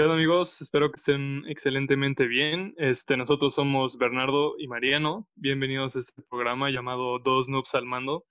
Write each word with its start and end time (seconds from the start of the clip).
¿Qué 0.00 0.06
amigos? 0.06 0.62
Espero 0.62 0.90
que 0.90 0.96
estén 0.96 1.44
excelentemente 1.46 2.26
bien. 2.26 2.72
Este, 2.78 3.18
nosotros 3.18 3.52
somos 3.52 3.98
Bernardo 3.98 4.54
y 4.56 4.66
Mariano. 4.66 5.28
Bienvenidos 5.34 5.94
a 5.94 5.98
este 5.98 6.22
programa 6.30 6.70
llamado 6.70 7.18
Dos 7.18 7.50
Noobs 7.50 7.74
al 7.74 7.84
Mando. 7.84 8.24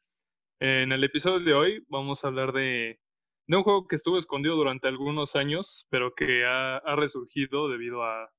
En 0.60 0.92
el 0.92 1.04
episodio 1.04 1.46
de 1.46 1.54
hoy 1.54 1.86
vamos 1.88 2.24
a 2.24 2.29
hablar 2.29 2.54
de, 2.54 3.00
de 3.46 3.55
un 3.55 3.62
juego 3.62 3.86
que 3.88 3.97
estuvo 3.97 4.18
escondido 4.18 4.55
durante 4.55 4.88
algunos 4.88 5.36
años, 5.36 5.86
pero 5.92 6.16
que 6.16 6.44
ha, 6.44 6.78
ha 6.78 6.96
resurgido 6.96 7.70
debido 7.70 8.02
a 8.04 8.32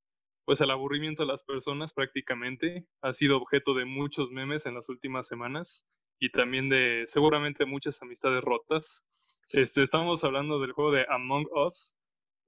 pues 0.44 0.60
al 0.60 0.72
aburrimiento 0.72 1.22
de 1.22 1.28
las 1.28 1.44
personas 1.44 1.92
prácticamente. 1.92 2.84
Ha 3.00 3.12
sido 3.12 3.36
objeto 3.36 3.74
de 3.74 3.84
muchos 3.84 4.32
memes 4.32 4.66
en 4.66 4.74
las 4.74 4.88
últimas 4.88 5.28
semanas 5.28 5.86
y 6.18 6.32
también 6.32 6.68
de 6.68 7.04
seguramente 7.06 7.64
muchas 7.64 8.02
amistades 8.02 8.42
rotas. 8.42 9.04
Este, 9.50 9.84
estamos 9.84 10.24
hablando 10.24 10.58
del 10.58 10.72
juego 10.72 10.90
de 10.90 11.06
Among 11.08 11.46
Us, 11.54 11.94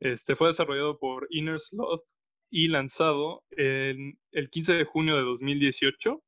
este 0.02 0.34
fue 0.34 0.48
desarrollado 0.48 0.98
por 0.98 1.28
Inner 1.30 1.60
Sloth 1.60 2.02
y 2.50 2.66
lanzado 2.66 3.44
en 3.52 4.18
el 4.32 4.50
15 4.50 4.72
de 4.72 4.84
junio 4.84 5.16
de 5.16 5.22
2018. 5.22 6.22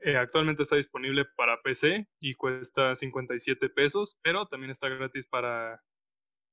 Eh, 0.00 0.16
actualmente 0.16 0.62
está 0.62 0.76
disponible 0.76 1.26
para 1.36 1.60
PC 1.62 2.08
y 2.20 2.34
cuesta 2.34 2.96
57 2.96 3.68
pesos, 3.68 4.18
pero 4.22 4.46
también 4.46 4.70
está 4.70 4.88
gratis 4.88 5.26
para 5.26 5.82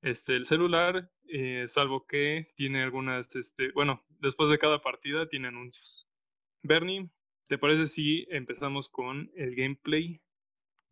este, 0.02 0.36
el 0.36 0.44
celular, 0.44 1.10
eh, 1.28 1.64
salvo 1.66 2.06
que 2.06 2.52
tiene 2.56 2.82
algunas, 2.82 3.34
este, 3.36 3.72
bueno, 3.72 4.04
después 4.20 4.50
de 4.50 4.58
cada 4.58 4.82
partida 4.82 5.26
tiene 5.26 5.48
anuncios. 5.48 6.06
Bernie, 6.62 7.08
¿te 7.48 7.56
parece 7.56 7.86
si 7.86 8.26
empezamos 8.28 8.90
con 8.90 9.30
el 9.34 9.54
gameplay? 9.54 10.20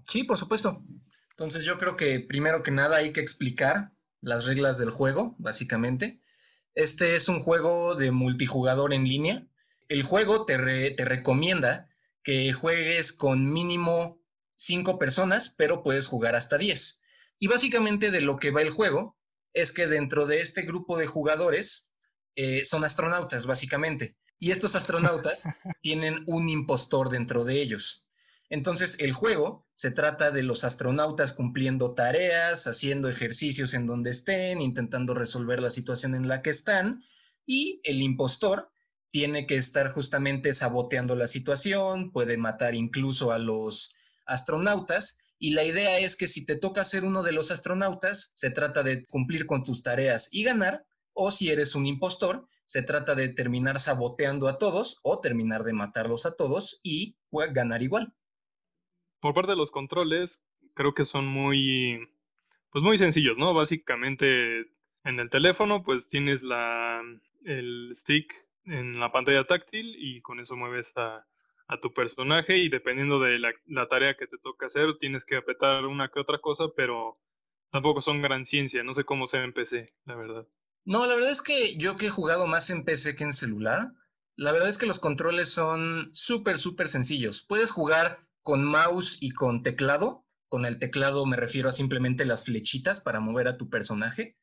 Sí, 0.09 0.25
por 0.25 0.39
supuesto. 0.39 0.83
Entonces 1.31 1.67
yo 1.67 1.77
creo 1.77 1.95
que 1.95 2.21
primero 2.21 2.63
que 2.63 2.71
nada 2.71 2.97
hay 2.97 3.13
que 3.13 3.21
explicar 3.21 3.93
las 4.23 4.47
reglas 4.47 4.79
del 4.79 4.91
juego, 4.91 5.35
básicamente. 5.39 6.21
Este 6.75 7.17
es 7.17 7.29
un 7.29 7.41
juego 7.41 7.95
de 7.95 8.11
multijugador 8.11 8.95
en 8.95 9.05
línea. 9.05 9.47
El 9.89 10.05
juego 10.05 10.47
te, 10.47 10.57
te 10.93 11.05
recomienda 11.05 11.91
que 12.23 12.53
juegues 12.53 13.13
con 13.13 13.53
mínimo 13.53 14.23
cinco 14.57 14.99
personas, 14.99 15.51
pero 15.51 15.83
puedes 15.83 16.07
jugar 16.07 16.35
hasta 16.35 16.57
10. 16.57 17.03
Y 17.39 17.49
básicamente 17.49 18.11
de 18.11 18.21
lo 18.21 18.39
que 18.39 18.53
va 18.53 18.63
el 18.63 18.71
juego 18.71 19.19
es 19.53 19.73
que 19.73 19.87
dentro 19.87 20.27
de 20.27 20.41
este 20.41 20.63
grupo 20.63 20.97
de 20.97 21.07
jugadores 21.07 21.91
eh, 22.37 22.65
son 22.65 22.85
astronautas, 22.85 23.45
básicamente. 23.47 24.17
Y 24.39 24.53
estos 24.53 24.75
astronautas 24.77 25.45
tienen 25.83 26.23
un 26.27 26.49
impostor 26.49 27.11
dentro 27.11 27.45
de 27.45 27.61
ellos. 27.61 28.07
Entonces, 28.53 28.99
el 29.01 29.15
juego 29.15 29.67
se 29.73 29.91
trata 29.91 30.31
de 30.31 30.43
los 30.43 30.65
astronautas 30.65 31.33
cumpliendo 31.33 31.95
tareas, 31.95 32.67
haciendo 32.67 33.09
ejercicios 33.09 33.73
en 33.73 33.87
donde 33.87 34.11
estén, 34.11 34.61
intentando 34.61 35.15
resolver 35.15 35.59
la 35.59 35.71
situación 35.71 36.15
en 36.15 36.29
la 36.29 36.43
que 36.43 36.51
están, 36.51 37.03
y 37.47 37.81
el 37.83 38.03
impostor 38.03 38.71
tiene 39.11 39.47
que 39.47 39.57
estar 39.57 39.89
justamente 39.89 40.53
saboteando 40.53 41.17
la 41.17 41.29
situación, 41.29 42.13
puede 42.13 42.37
matar 42.37 42.75
incluso 42.75 43.33
a 43.33 43.39
los 43.39 43.95
astronautas, 44.27 45.17
y 45.39 45.53
la 45.53 45.65
idea 45.65 45.99
es 46.01 46.15
que 46.15 46.27
si 46.27 46.45
te 46.45 46.57
toca 46.57 46.85
ser 46.85 47.05
uno 47.05 47.23
de 47.23 47.33
los 47.33 47.51
astronautas, 47.51 48.33
se 48.35 48.51
trata 48.51 48.83
de 48.83 49.07
cumplir 49.07 49.47
con 49.47 49.65
tus 49.65 49.83
tareas 49.83 50.29
y 50.31 50.45
ganar, 50.45 50.85
o 51.15 51.31
si 51.31 51.49
eres 51.49 51.75
un 51.75 51.87
impostor, 51.87 52.47
se 52.67 52.83
trata 52.83 53.15
de 53.15 53.31
terminar 53.31 53.79
saboteando 53.79 54.47
a 54.47 54.59
todos 54.59 54.99
o 55.03 55.21
terminar 55.21 55.65
de 55.65 55.73
matarlos 55.73 56.27
a 56.27 56.37
todos 56.37 56.81
y 56.83 57.17
ganar 57.55 57.83
igual 57.83 58.13
por 59.23 59.35
parte 59.35 59.53
de 59.53 59.57
los 59.57 59.71
controles, 59.71 60.43
creo 60.75 60.95
que 60.95 61.05
son 61.05 61.27
muy, 61.27 62.09
pues 62.71 62.83
muy 62.83 62.99
sencillos, 62.99 63.39
¿no? 63.39 63.55
Básicamente 63.55 64.67
en 65.05 65.21
el 65.21 65.31
teléfono, 65.31 65.85
pues 65.85 66.09
tienes 66.09 66.43
la, 66.43 67.01
el 67.45 67.93
stick 67.95 68.35
en 68.65 68.99
la 68.99 69.13
pantalla 69.13 69.45
táctil 69.45 69.95
y 69.97 70.21
con 70.23 70.41
eso 70.41 70.57
mueves 70.57 70.93
a, 70.97 71.25
a 71.69 71.81
tu 71.81 71.95
personaje 71.95 72.59
y 72.59 72.69
dependiendo 72.69 73.21
de 73.21 73.39
la, 73.39 73.53
la, 73.67 73.87
tarea 73.87 74.17
que 74.17 74.27
te 74.27 74.39
toca 74.39 74.67
hacer, 74.67 74.99
tienes 74.99 75.25
que 75.25 75.37
apretar 75.37 75.87
una 75.87 76.09
que 76.09 76.19
otra 76.19 76.39
cosa, 76.41 76.65
pero 76.77 77.17
tampoco 77.71 78.03
son 78.03 78.23
gran 78.23 78.45
ciencia, 78.45 78.83
no 78.83 78.93
sé 78.93 79.05
cómo 79.05 79.29
sea 79.29 79.45
en 79.45 79.53
PC, 79.53 79.95
la 80.05 80.17
verdad. 80.17 80.49
No, 80.85 81.07
la 81.07 81.15
verdad 81.15 81.31
es 81.31 81.43
que 81.43 81.77
yo 81.77 81.97
que 81.97 82.07
he 82.07 82.11
jugado 82.11 82.49
más 82.49 82.71
en 82.71 82.85
PC 82.85 83.15
que 83.15 83.23
en 83.23 83.33
celular, 83.33 83.93
la 84.35 84.51
verdad 84.51 84.69
es 84.69 84.79
que 84.79 84.87
los 84.87 84.99
controles 84.99 85.49
son 85.49 86.09
súper, 86.11 86.59
súper 86.59 86.89
sencillos. 86.89 87.43
Puedes 87.43 87.71
jugar 87.71 88.27
con 88.43 88.65
mouse 88.65 89.17
y 89.21 89.31
con 89.31 89.63
teclado. 89.63 90.27
Con 90.49 90.67
el 90.67 90.79
teclado 90.79 91.25
me 91.25 91.37
refiero 91.37 91.69
a 91.69 91.73
simplemente 91.73 92.25
las 92.25 92.45
flechitas 92.45 93.01
para 93.01 93.21
mover 93.21 93.49
a 93.49 93.57
tu 93.57 93.71
personaje. 93.71 94.37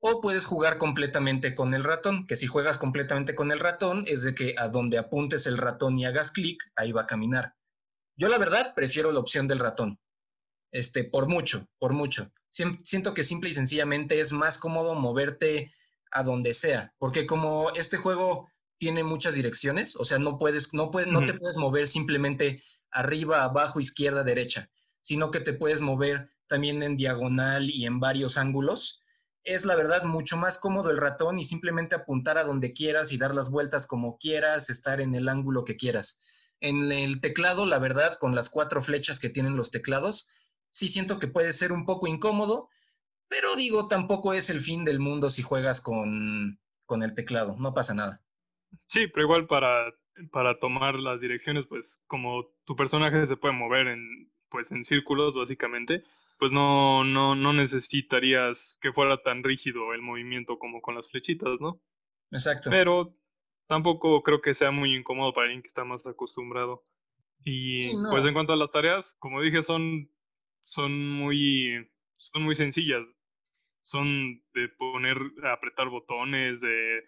O 0.00 0.20
puedes 0.20 0.44
jugar 0.44 0.78
completamente 0.78 1.54
con 1.54 1.74
el 1.74 1.82
ratón, 1.82 2.26
que 2.26 2.36
si 2.36 2.46
juegas 2.46 2.78
completamente 2.78 3.34
con 3.34 3.50
el 3.50 3.58
ratón 3.58 4.04
es 4.06 4.22
de 4.22 4.34
que 4.34 4.54
a 4.56 4.68
donde 4.68 4.98
apuntes 4.98 5.46
el 5.46 5.56
ratón 5.56 5.98
y 5.98 6.04
hagas 6.04 6.30
clic, 6.30 6.62
ahí 6.76 6.92
va 6.92 7.02
a 7.02 7.06
caminar. 7.06 7.54
Yo 8.16 8.28
la 8.28 8.38
verdad 8.38 8.74
prefiero 8.74 9.10
la 9.10 9.20
opción 9.20 9.48
del 9.48 9.58
ratón. 9.58 9.98
Este, 10.70 11.04
por 11.04 11.26
mucho, 11.26 11.66
por 11.78 11.92
mucho. 11.92 12.30
Siento 12.50 13.14
que 13.14 13.24
simple 13.24 13.50
y 13.50 13.54
sencillamente 13.54 14.20
es 14.20 14.32
más 14.32 14.58
cómodo 14.58 14.94
moverte 14.94 15.72
a 16.10 16.22
donde 16.22 16.54
sea, 16.54 16.94
porque 16.98 17.26
como 17.26 17.70
este 17.70 17.96
juego 17.96 18.48
tiene 18.78 19.04
muchas 19.04 19.34
direcciones, 19.34 19.96
o 19.96 20.04
sea, 20.04 20.18
no 20.18 20.38
puedes, 20.38 20.72
no 20.72 20.90
puedes, 20.90 21.08
no 21.08 21.24
te 21.24 21.34
puedes 21.34 21.56
mover 21.56 21.86
simplemente 21.86 22.62
arriba, 22.90 23.44
abajo, 23.44 23.80
izquierda, 23.80 24.24
derecha, 24.24 24.70
sino 25.00 25.30
que 25.30 25.40
te 25.40 25.52
puedes 25.52 25.80
mover 25.80 26.30
también 26.46 26.82
en 26.82 26.96
diagonal 26.96 27.70
y 27.70 27.86
en 27.86 28.00
varios 28.00 28.38
ángulos. 28.38 29.02
Es 29.44 29.64
la 29.64 29.76
verdad 29.76 30.04
mucho 30.04 30.36
más 30.36 30.58
cómodo 30.58 30.90
el 30.90 30.96
ratón 30.96 31.38
y 31.38 31.44
simplemente 31.44 31.94
apuntar 31.94 32.38
a 32.38 32.44
donde 32.44 32.72
quieras 32.72 33.12
y 33.12 33.18
dar 33.18 33.34
las 33.34 33.50
vueltas 33.50 33.86
como 33.86 34.18
quieras, 34.18 34.70
estar 34.70 35.00
en 35.00 35.14
el 35.14 35.28
ángulo 35.28 35.64
que 35.64 35.76
quieras. 35.76 36.20
En 36.60 36.90
el 36.90 37.20
teclado, 37.20 37.66
la 37.66 37.78
verdad, 37.78 38.18
con 38.18 38.34
las 38.34 38.50
cuatro 38.50 38.82
flechas 38.82 39.20
que 39.20 39.28
tienen 39.28 39.56
los 39.56 39.70
teclados, 39.70 40.28
sí 40.70 40.88
siento 40.88 41.18
que 41.18 41.28
puede 41.28 41.52
ser 41.52 41.72
un 41.72 41.86
poco 41.86 42.06
incómodo, 42.06 42.68
pero 43.28 43.54
digo, 43.56 43.88
tampoco 43.88 44.32
es 44.32 44.50
el 44.50 44.60
fin 44.60 44.84
del 44.84 44.98
mundo 44.98 45.30
si 45.30 45.42
juegas 45.42 45.80
con, 45.80 46.60
con 46.84 47.02
el 47.02 47.14
teclado, 47.14 47.56
no 47.58 47.74
pasa 47.74 47.94
nada. 47.94 48.22
Sí, 48.88 49.06
pero 49.06 49.24
igual 49.24 49.46
para 49.46 49.92
para 50.30 50.58
tomar 50.58 50.96
las 50.96 51.20
direcciones, 51.20 51.66
pues 51.66 52.00
como 52.06 52.46
tu 52.64 52.76
personaje 52.76 53.26
se 53.26 53.36
puede 53.36 53.54
mover 53.54 53.88
en, 53.88 54.30
pues, 54.50 54.70
en 54.72 54.84
círculos 54.84 55.34
básicamente, 55.34 56.02
pues 56.38 56.52
no, 56.52 57.04
no, 57.04 57.34
no 57.34 57.52
necesitarías 57.52 58.78
que 58.80 58.92
fuera 58.92 59.22
tan 59.22 59.42
rígido 59.42 59.92
el 59.92 60.02
movimiento 60.02 60.58
como 60.58 60.80
con 60.80 60.94
las 60.94 61.08
flechitas, 61.10 61.60
¿no? 61.60 61.80
Exacto. 62.30 62.70
Pero 62.70 63.16
tampoco 63.66 64.22
creo 64.22 64.40
que 64.40 64.54
sea 64.54 64.70
muy 64.70 64.94
incómodo 64.94 65.32
para 65.32 65.46
alguien 65.46 65.62
que 65.62 65.68
está 65.68 65.84
más 65.84 66.06
acostumbrado. 66.06 66.84
Y 67.44 67.92
pues 68.10 68.24
en 68.24 68.34
cuanto 68.34 68.52
a 68.52 68.56
las 68.56 68.70
tareas, 68.70 69.14
como 69.18 69.40
dije, 69.40 69.62
son, 69.62 70.10
son 70.64 71.08
muy, 71.08 71.88
son 72.16 72.42
muy 72.42 72.54
sencillas. 72.54 73.06
Son 73.82 74.42
de 74.54 74.68
poner, 74.68 75.18
apretar 75.44 75.88
botones, 75.88 76.60
de 76.60 77.02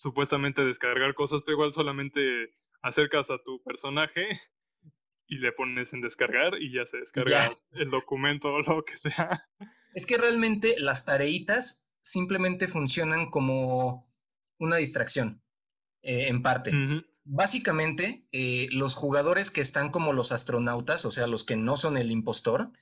supuestamente 0.00 0.64
descargar 0.64 1.14
cosas, 1.14 1.42
pero 1.44 1.56
igual 1.56 1.72
solamente 1.72 2.54
acercas 2.82 3.30
a 3.30 3.38
tu 3.44 3.62
personaje 3.62 4.40
y 5.26 5.38
le 5.38 5.52
pones 5.52 5.92
en 5.92 6.00
descargar 6.00 6.60
y 6.60 6.72
ya 6.72 6.86
se 6.86 6.96
descarga 6.96 7.48
el 7.72 7.90
documento 7.90 8.48
o 8.48 8.62
lo 8.62 8.84
que 8.84 8.96
sea. 8.96 9.46
Es 9.94 10.06
que 10.06 10.18
realmente 10.18 10.74
las 10.78 11.04
tareitas 11.04 11.88
simplemente 12.00 12.66
funcionan 12.66 13.30
como 13.30 14.10
una 14.58 14.76
distracción, 14.76 15.42
eh, 16.02 16.28
en 16.28 16.42
parte. 16.42 16.72
Básicamente, 17.24 18.26
eh, 18.32 18.68
los 18.70 18.94
jugadores 18.94 19.50
que 19.50 19.60
están 19.60 19.90
como 19.90 20.12
los 20.12 20.32
astronautas, 20.32 21.04
o 21.04 21.10
sea, 21.10 21.26
los 21.26 21.44
que 21.44 21.56
no 21.56 21.76
son 21.76 21.96
el 21.96 22.10
impostor, 22.10 22.72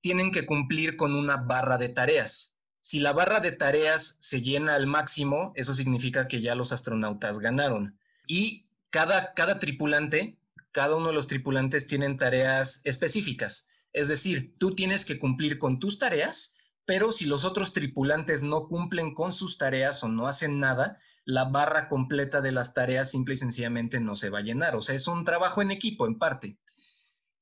tienen 0.00 0.32
que 0.32 0.46
cumplir 0.46 0.96
con 0.96 1.14
una 1.14 1.36
barra 1.36 1.78
de 1.78 1.88
tareas. 1.88 2.51
Si 2.84 2.98
la 2.98 3.12
barra 3.12 3.38
de 3.38 3.52
tareas 3.52 4.16
se 4.18 4.42
llena 4.42 4.74
al 4.74 4.88
máximo, 4.88 5.52
eso 5.54 5.72
significa 5.72 6.26
que 6.26 6.40
ya 6.40 6.56
los 6.56 6.72
astronautas 6.72 7.38
ganaron. 7.38 7.96
Y 8.26 8.66
cada, 8.90 9.34
cada 9.34 9.60
tripulante, 9.60 10.36
cada 10.72 10.96
uno 10.96 11.06
de 11.06 11.12
los 11.12 11.28
tripulantes 11.28 11.86
tienen 11.86 12.16
tareas 12.16 12.80
específicas. 12.82 13.68
Es 13.92 14.08
decir, 14.08 14.56
tú 14.58 14.74
tienes 14.74 15.04
que 15.06 15.20
cumplir 15.20 15.60
con 15.60 15.78
tus 15.78 16.00
tareas, 16.00 16.56
pero 16.84 17.12
si 17.12 17.26
los 17.26 17.44
otros 17.44 17.72
tripulantes 17.72 18.42
no 18.42 18.66
cumplen 18.66 19.14
con 19.14 19.32
sus 19.32 19.58
tareas 19.58 20.02
o 20.02 20.08
no 20.08 20.26
hacen 20.26 20.58
nada, 20.58 20.98
la 21.24 21.44
barra 21.44 21.86
completa 21.88 22.40
de 22.40 22.50
las 22.50 22.74
tareas 22.74 23.12
simple 23.12 23.34
y 23.34 23.36
sencillamente 23.36 24.00
no 24.00 24.16
se 24.16 24.28
va 24.28 24.40
a 24.40 24.42
llenar. 24.42 24.74
O 24.74 24.82
sea, 24.82 24.96
es 24.96 25.06
un 25.06 25.24
trabajo 25.24 25.62
en 25.62 25.70
equipo 25.70 26.04
en 26.08 26.18
parte. 26.18 26.58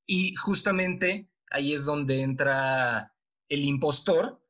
Y 0.05 0.35
justamente 0.35 1.31
ahí 1.49 1.73
es 1.73 1.85
donde 1.85 2.21
entra 2.21 3.15
el 3.49 3.63
impostor, 3.63 4.40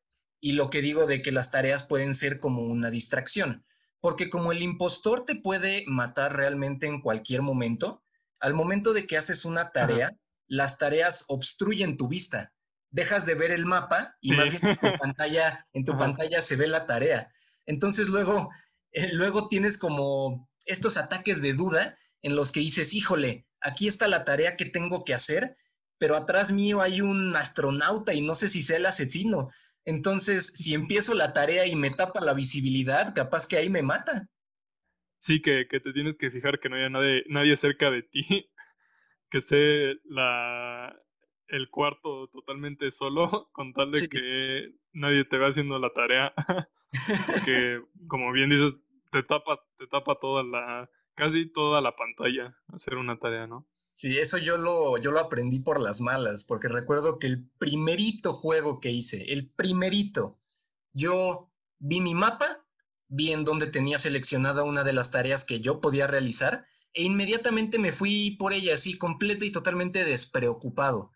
y 0.42 0.54
lo 0.54 0.70
que 0.70 0.82
digo 0.82 1.06
de 1.06 1.22
que 1.22 1.32
las 1.32 1.52
tareas 1.52 1.84
pueden 1.84 2.16
ser 2.16 2.40
como 2.40 2.64
una 2.64 2.90
distracción, 2.90 3.64
porque 4.02 4.30
como 4.30 4.52
el 4.52 4.64
impostor 4.64 5.24
te 5.24 5.36
puede 5.36 5.86
matar 5.88 6.36
realmente 6.36 6.88
en 6.88 7.00
cualquier 7.00 7.44
momento, 7.44 8.04
al 8.40 8.56
momento 8.56 8.92
de 8.92 9.06
que 9.06 9.18
haces 9.18 9.46
una 9.46 9.72
tarea, 9.72 10.18
las 10.48 10.80
tareas 10.80 11.26
obstruyen 11.28 11.96
tu 11.96 12.08
vista. 12.08 12.52
Dejas 12.90 13.26
de 13.26 13.36
ver 13.36 13.52
el 13.52 13.66
mapa 13.66 14.18
y 14.20 14.32
más 14.32 14.50
bien 14.50 14.66
en 14.66 14.78
tu 14.78 14.98
pantalla, 14.98 15.68
en 15.72 15.86
tu 15.86 15.98
pantalla 15.98 16.42
se 16.42 16.56
ve 16.56 16.68
la 16.68 16.88
tarea. 16.88 17.32
Entonces 17.68 18.10
luego, 18.10 18.50
eh, 18.92 19.14
luego 19.14 19.48
tienes 19.48 19.78
como 19.78 20.50
estos 20.66 20.98
ataques 20.98 21.42
de 21.42 21.54
duda 21.54 21.98
en 22.24 22.36
los 22.36 22.52
que 22.52 22.60
dices, 22.60 22.94
híjole, 22.94 23.46
aquí 23.62 23.88
está 23.88 24.08
la 24.08 24.26
tarea 24.26 24.58
que 24.58 24.66
tengo 24.66 25.06
que 25.06 25.14
hacer, 25.14 25.56
pero 26.00 26.16
atrás 26.16 26.52
mío 26.52 26.82
hay 26.82 27.02
un 27.02 27.36
astronauta 27.36 28.14
y 28.14 28.22
no 28.22 28.34
sé 28.34 28.50
si 28.50 28.64
sea 28.64 28.78
el 28.78 28.88
asesino. 28.88 29.52
Entonces, 29.86 30.48
si 30.48 30.74
empiezo 30.74 31.14
la 31.14 31.34
tarea 31.34 31.66
y 31.66 31.76
me 31.76 31.90
tapa 31.90 32.22
la 32.22 32.34
visibilidad, 32.34 33.14
capaz 33.16 33.48
que 33.48 33.58
ahí 33.58 33.70
me 33.70 33.82
mata. 33.82 34.28
Sí, 35.18 35.42
que, 35.42 35.66
te 35.66 35.94
tienes 35.94 36.18
que 36.18 36.32
fijar 36.32 36.60
que 36.60 36.70
no 36.70 36.76
haya 36.76 36.90
nadie, 36.90 37.24
nadie 37.28 37.56
cerca 37.56 37.92
de 37.92 38.04
ti, 38.04 38.24
que 39.30 39.38
esté 39.38 39.96
la, 40.06 40.96
el 41.48 41.70
cuarto 41.70 42.28
totalmente 42.30 42.92
solo, 42.92 43.50
con 43.54 43.74
tal 43.74 43.92
de 43.92 44.08
que 44.08 44.74
nadie 44.94 45.26
te 45.26 45.38
va 45.38 45.48
haciendo 45.48 45.80
la 45.80 45.92
tarea. 45.92 46.34
Porque, 47.28 47.82
como 48.08 48.32
bien 48.32 48.50
dices, 48.50 48.76
te 49.12 49.24
tapa, 49.24 49.60
te 49.78 49.88
tapa 49.88 50.16
toda 50.20 50.44
la, 50.44 50.90
casi 51.16 51.52
toda 51.52 51.82
la 51.82 51.96
pantalla 51.96 52.58
hacer 52.74 52.96
una 52.96 53.18
tarea, 53.18 53.48
¿no? 53.48 53.68
Sí, 54.02 54.18
eso 54.18 54.40
yo 54.40 54.58
lo, 54.58 54.98
yo 54.98 55.12
lo 55.12 55.20
aprendí 55.20 55.60
por 55.60 55.80
las 55.80 56.02
malas, 56.02 56.44
porque 56.44 56.68
recuerdo 56.68 57.20
que 57.20 57.28
el 57.28 57.48
primerito 57.60 58.34
juego 58.34 58.80
que 58.80 58.90
hice, 58.90 59.32
el 59.32 59.48
primerito, 59.52 60.40
yo 60.92 61.52
vi 61.78 62.02
mi 62.02 62.16
mapa, 62.16 62.66
vi 63.10 63.32
en 63.32 63.44
dónde 63.44 63.68
tenía 63.68 64.00
seleccionada 64.00 64.64
una 64.64 64.84
de 64.84 64.94
las 64.94 65.12
tareas 65.12 65.46
que 65.46 65.62
yo 65.62 65.82
podía 65.82 66.08
realizar, 66.08 66.66
e 66.94 67.04
inmediatamente 67.04 67.78
me 67.78 67.92
fui 67.92 68.38
por 68.40 68.54
ella 68.54 68.74
así, 68.74 68.98
completo 68.98 69.46
y 69.46 69.52
totalmente 69.52 70.04
despreocupado. 70.04 71.12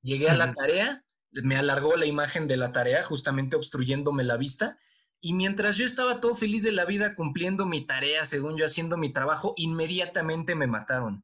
Llegué 0.00 0.30
a 0.30 0.34
la 0.34 0.54
tarea, 0.54 1.04
me 1.32 1.58
alargó 1.58 1.94
la 1.98 2.06
imagen 2.06 2.48
de 2.48 2.56
la 2.56 2.72
tarea, 2.72 3.02
justamente 3.02 3.54
obstruyéndome 3.54 4.24
la 4.24 4.38
vista, 4.38 4.78
y 5.20 5.34
mientras 5.34 5.76
yo 5.76 5.84
estaba 5.84 6.20
todo 6.20 6.34
feliz 6.34 6.62
de 6.62 6.72
la 6.72 6.86
vida 6.86 7.14
cumpliendo 7.14 7.66
mi 7.66 7.84
tarea, 7.84 8.24
según 8.24 8.56
yo 8.56 8.64
haciendo 8.64 8.96
mi 8.96 9.12
trabajo, 9.12 9.52
inmediatamente 9.58 10.54
me 10.54 10.66
mataron. 10.66 11.22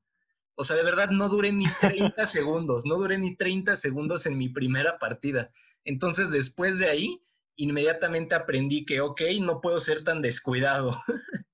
O 0.56 0.64
sea, 0.64 0.76
de 0.76 0.82
verdad 0.82 1.10
no 1.10 1.28
duré 1.28 1.52
ni 1.52 1.66
30 1.80 2.26
segundos, 2.26 2.84
no 2.86 2.96
duré 2.96 3.18
ni 3.18 3.36
30 3.36 3.76
segundos 3.76 4.26
en 4.26 4.38
mi 4.38 4.48
primera 4.48 4.98
partida. 4.98 5.50
Entonces, 5.84 6.30
después 6.30 6.78
de 6.78 6.88
ahí, 6.88 7.22
inmediatamente 7.56 8.34
aprendí 8.34 8.84
que, 8.84 9.00
ok, 9.00 9.20
no 9.40 9.60
puedo 9.60 9.78
ser 9.80 10.02
tan 10.02 10.22
descuidado. 10.22 10.96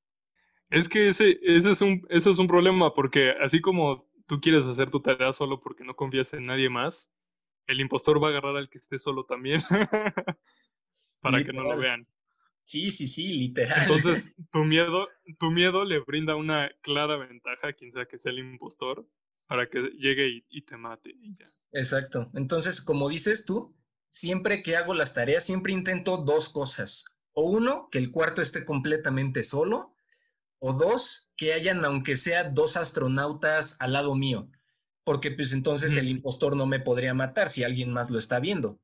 Es 0.70 0.88
que 0.88 1.08
ese, 1.08 1.38
ese, 1.42 1.72
es 1.72 1.82
un, 1.82 2.02
ese 2.08 2.30
es 2.30 2.38
un 2.38 2.48
problema, 2.48 2.94
porque 2.94 3.32
así 3.42 3.60
como 3.60 4.08
tú 4.26 4.40
quieres 4.40 4.64
hacer 4.64 4.90
tu 4.90 5.02
tarea 5.02 5.34
solo 5.34 5.60
porque 5.60 5.84
no 5.84 5.94
confías 5.94 6.32
en 6.32 6.46
nadie 6.46 6.70
más, 6.70 7.10
el 7.66 7.78
impostor 7.78 8.22
va 8.22 8.28
a 8.28 8.30
agarrar 8.30 8.56
al 8.56 8.70
que 8.70 8.78
esté 8.78 8.98
solo 8.98 9.26
también 9.26 9.60
para 11.20 11.44
que 11.44 11.52
no 11.52 11.64
lo 11.64 11.76
vean. 11.76 12.06
Sí, 12.64 12.90
sí, 12.90 13.08
sí, 13.08 13.32
literal. 13.32 13.82
Entonces, 13.82 14.32
tu 14.52 14.64
miedo, 14.64 15.08
tu 15.38 15.50
miedo 15.50 15.84
le 15.84 16.00
brinda 16.00 16.36
una 16.36 16.70
clara 16.82 17.16
ventaja 17.16 17.68
a 17.68 17.72
quien 17.72 17.92
sea 17.92 18.06
que 18.06 18.18
sea 18.18 18.32
el 18.32 18.38
impostor 18.38 19.06
para 19.46 19.68
que 19.68 19.80
llegue 19.98 20.44
y, 20.48 20.62
te 20.62 20.76
mate. 20.76 21.14
Exacto. 21.72 22.30
Entonces, 22.34 22.80
como 22.80 23.08
dices 23.08 23.44
tú, 23.44 23.76
siempre 24.08 24.62
que 24.62 24.76
hago 24.76 24.94
las 24.94 25.14
tareas, 25.14 25.44
siempre 25.44 25.72
intento 25.72 26.18
dos 26.18 26.48
cosas. 26.48 27.04
O 27.32 27.50
uno, 27.50 27.88
que 27.90 27.98
el 27.98 28.10
cuarto 28.10 28.40
esté 28.40 28.64
completamente 28.64 29.42
solo. 29.42 29.94
O 30.58 30.72
dos, 30.72 31.30
que 31.36 31.52
hayan, 31.52 31.84
aunque 31.84 32.16
sea 32.16 32.50
dos 32.50 32.76
astronautas 32.76 33.76
al 33.80 33.94
lado 33.94 34.14
mío. 34.14 34.48
Porque 35.04 35.32
pues 35.32 35.52
entonces 35.52 35.96
el 35.96 36.08
impostor 36.08 36.56
no 36.56 36.66
me 36.66 36.78
podría 36.78 37.12
matar 37.12 37.48
si 37.48 37.64
alguien 37.64 37.92
más 37.92 38.10
lo 38.10 38.18
está 38.18 38.38
viendo. 38.38 38.78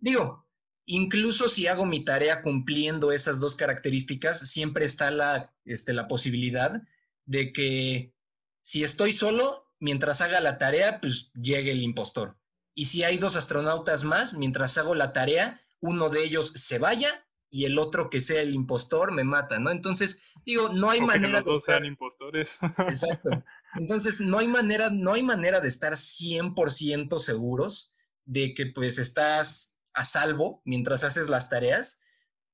Digo, 0.00 0.47
Incluso 0.90 1.50
si 1.50 1.66
hago 1.66 1.84
mi 1.84 2.02
tarea 2.02 2.40
cumpliendo 2.40 3.12
esas 3.12 3.40
dos 3.40 3.56
características, 3.56 4.48
siempre 4.48 4.86
está 4.86 5.10
la, 5.10 5.52
este, 5.66 5.92
la 5.92 6.08
posibilidad 6.08 6.82
de 7.26 7.52
que 7.52 8.14
si 8.62 8.82
estoy 8.82 9.12
solo, 9.12 9.70
mientras 9.80 10.22
haga 10.22 10.40
la 10.40 10.56
tarea, 10.56 10.98
pues 10.98 11.30
llegue 11.34 11.72
el 11.72 11.82
impostor. 11.82 12.38
Y 12.74 12.86
si 12.86 13.04
hay 13.04 13.18
dos 13.18 13.36
astronautas 13.36 14.02
más, 14.02 14.32
mientras 14.32 14.78
hago 14.78 14.94
la 14.94 15.12
tarea, 15.12 15.60
uno 15.80 16.08
de 16.08 16.24
ellos 16.24 16.54
se 16.56 16.78
vaya 16.78 17.22
y 17.50 17.66
el 17.66 17.78
otro 17.78 18.08
que 18.08 18.22
sea 18.22 18.40
el 18.40 18.54
impostor 18.54 19.12
me 19.12 19.24
mata, 19.24 19.58
¿no? 19.58 19.70
Entonces, 19.70 20.22
digo, 20.46 20.70
no 20.70 20.88
hay 20.88 21.02
manera 21.02 21.42
de 21.42 21.52
estar... 21.52 21.84
impostores. 21.84 22.56
Exacto. 22.88 23.44
Entonces, 23.74 24.22
no 24.22 24.38
hay 24.38 24.48
manera, 24.48 24.88
no 24.88 25.12
hay 25.12 25.22
manera 25.22 25.60
de 25.60 25.68
estar 25.68 25.92
100% 25.92 27.18
seguros 27.18 27.92
de 28.24 28.54
que 28.54 28.64
pues 28.66 28.98
estás 28.98 29.77
a 29.94 30.04
salvo 30.04 30.62
mientras 30.64 31.04
haces 31.04 31.28
las 31.28 31.50
tareas, 31.50 32.02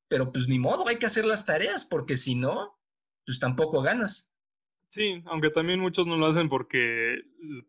pero 0.08 0.32
pues 0.32 0.48
ni 0.48 0.58
modo, 0.58 0.88
hay 0.88 0.96
que 0.96 1.06
hacer 1.06 1.25
las 1.25 1.46
tareas, 1.46 1.84
porque 1.84 2.16
si 2.16 2.34
no, 2.34 2.78
pues 3.26 3.38
tampoco 3.38 3.82
ganas. 3.82 4.34
Sí, 4.94 5.20
aunque 5.26 5.50
también 5.50 5.81
muchos 5.81 6.06
no 6.06 6.16
lo 6.16 6.26
hacen 6.26 6.48
porque 6.48 7.16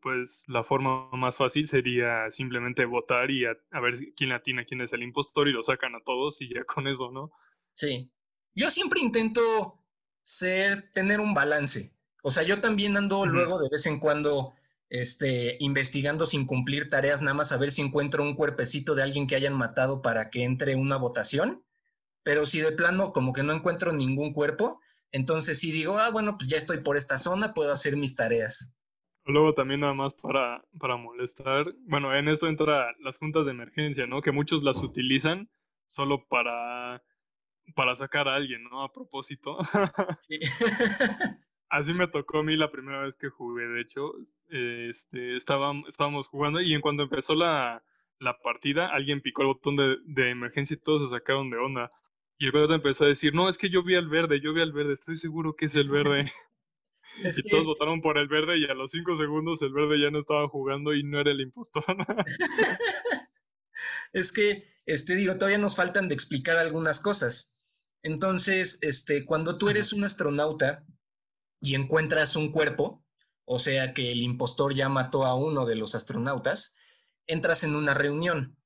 pues 0.03 0.43
la 0.47 0.63
forma 0.63 1.09
más 1.11 1.35
fácil 1.35 1.67
sería 1.67 2.29
simplemente 2.29 2.85
votar 2.85 3.31
y 3.31 3.45
a, 3.45 3.79
ver 3.79 4.13
quién 4.15 4.31
atina 4.31 4.63
quién 4.63 4.81
es 4.81 4.93
el 4.93 5.01
impostor 5.01 5.47
y 5.47 5.51
lo 5.51 5.63
sacan 5.63 5.95
a 5.95 6.03
todos 6.03 6.39
y 6.39 6.53
ya 6.53 6.63
con 6.65 6.87
eso, 6.87 7.11
¿no? 7.11 7.31
Sí. 7.73 8.11
Yo 8.53 8.69
siempre 8.69 8.99
intento 8.99 9.83
ser, 10.21 10.91
tener 10.91 11.19
un 11.19 11.33
balance. 11.33 11.91
O 12.21 12.29
sea, 12.29 12.43
yo 12.43 12.61
también 12.61 12.95
ando 12.95 13.25
luego 13.25 13.59
de 13.59 13.69
vez 13.71 13.87
en 13.87 13.99
cuando 13.99 14.53
este, 14.89 15.57
investigando 15.59 16.25
sin 16.25 16.45
cumplir 16.45 16.89
tareas, 16.89 17.21
nada 17.21 17.33
más 17.33 17.51
a 17.51 17.57
ver 17.57 17.71
si 17.71 17.81
encuentro 17.81 18.23
un 18.23 18.35
cuerpecito 18.35 18.95
de 18.95 19.03
alguien 19.03 19.27
que 19.27 19.35
hayan 19.35 19.53
matado 19.53 20.01
para 20.01 20.29
que 20.29 20.43
entre 20.43 20.75
una 20.75 20.97
votación. 20.97 21.63
Pero 22.23 22.45
si 22.45 22.59
de 22.59 22.71
plano 22.71 23.13
como 23.13 23.33
que 23.33 23.43
no 23.43 23.53
encuentro 23.53 23.93
ningún 23.93 24.33
cuerpo, 24.33 24.79
entonces 25.11 25.59
sí 25.59 25.71
digo, 25.71 25.97
ah, 25.97 26.09
bueno, 26.11 26.37
pues 26.37 26.49
ya 26.49 26.57
estoy 26.57 26.79
por 26.79 26.97
esta 26.97 27.17
zona, 27.17 27.53
puedo 27.53 27.71
hacer 27.71 27.97
mis 27.97 28.15
tareas. 28.15 28.75
Luego 29.25 29.53
también 29.53 29.79
nada 29.79 29.93
más 29.93 30.13
para, 30.13 30.63
para 30.79 30.97
molestar, 30.97 31.73
bueno, 31.87 32.15
en 32.15 32.27
esto 32.27 32.47
entra 32.47 32.93
las 32.99 33.17
juntas 33.17 33.45
de 33.45 33.51
emergencia, 33.51 34.05
¿no? 34.05 34.21
Que 34.21 34.31
muchos 34.31 34.61
las 34.61 34.77
utilizan 34.77 35.49
solo 35.87 36.27
para, 36.27 37.01
para 37.75 37.95
sacar 37.95 38.27
a 38.27 38.35
alguien, 38.35 38.63
¿no? 38.65 38.83
A 38.83 38.91
propósito. 38.91 39.57
Sí. 40.27 40.39
Así 41.69 41.93
me 41.93 42.07
tocó 42.07 42.39
a 42.39 42.43
mí 42.43 42.55
la 42.55 42.71
primera 42.71 43.01
vez 43.01 43.15
que 43.15 43.29
jugué, 43.29 43.67
de 43.67 43.81
hecho, 43.81 44.13
este, 44.49 45.35
estábamos, 45.35 45.89
estábamos 45.89 46.27
jugando 46.27 46.61
y 46.61 46.73
en 46.73 46.81
cuanto 46.81 47.03
empezó 47.03 47.33
la, 47.33 47.83
partida, 48.43 48.87
alguien 48.87 49.21
picó 49.21 49.41
el 49.41 49.47
botón 49.49 49.75
de, 49.75 50.29
emergencia 50.29 50.75
y 50.75 50.79
todos 50.79 51.03
se 51.03 51.15
sacaron 51.15 51.49
de 51.49 51.57
onda. 51.57 51.91
Y 52.37 52.45
el 52.45 52.51
juego 52.51 52.73
empezó 52.73 53.05
a 53.05 53.07
decir, 53.07 53.33
no, 53.33 53.49
es 53.49 53.57
que 53.57 53.69
yo 53.69 53.83
vi 53.83 53.95
al 53.95 54.09
verde, 54.09 54.41
yo 54.41 54.53
vi 54.53 54.61
al 54.61 54.73
verde, 54.73 54.93
estoy 54.93 55.17
seguro 55.17 55.55
que 55.55 55.65
es 55.65 55.75
el 55.75 55.89
verde. 55.89 56.31
y 57.23 57.49
todos 57.49 57.65
votaron 57.65 58.01
por 58.01 58.17
el 58.17 58.27
verde 58.27 58.57
y 58.57 58.65
a 58.65 58.73
los 58.73 58.91
cinco 58.91 59.17
segundos 59.17 59.61
el 59.61 59.73
verde 59.73 59.99
ya 59.99 60.11
no 60.11 60.19
estaba 60.19 60.47
jugando 60.47 60.93
y 60.93 61.03
no 61.03 61.19
era 61.19 61.31
el 61.31 61.41
impostor. 61.41 61.83
es 64.13 64.31
que, 64.31 64.63
este, 64.85 65.15
digo, 65.15 65.35
todavía 65.35 65.57
nos 65.57 65.75
faltan 65.75 66.07
de 66.07 66.15
explicar 66.15 66.57
algunas 66.57 66.99
cosas. 66.99 67.55
Entonces, 68.03 68.77
este, 68.81 69.25
cuando 69.25 69.57
tú 69.57 69.69
eres 69.69 69.93
un 69.93 70.03
astronauta, 70.03 70.85
y 71.65 71.75
encuentras 71.75 72.35
un 72.35 72.51
cuerpo, 72.51 73.03
o 73.43 73.59
sea 73.59 73.93
que 73.93 74.11
el 74.11 74.21
impostor 74.21 74.75
ya 74.75 74.87
mató 74.87 75.25
a 75.25 75.35
uno 75.35 75.65
de 75.65 75.75
los 75.75 75.95
astronautas, 75.95 76.75
entras 77.27 77.63
en 77.63 77.75
una 77.75 77.93
reunión. 77.93 78.57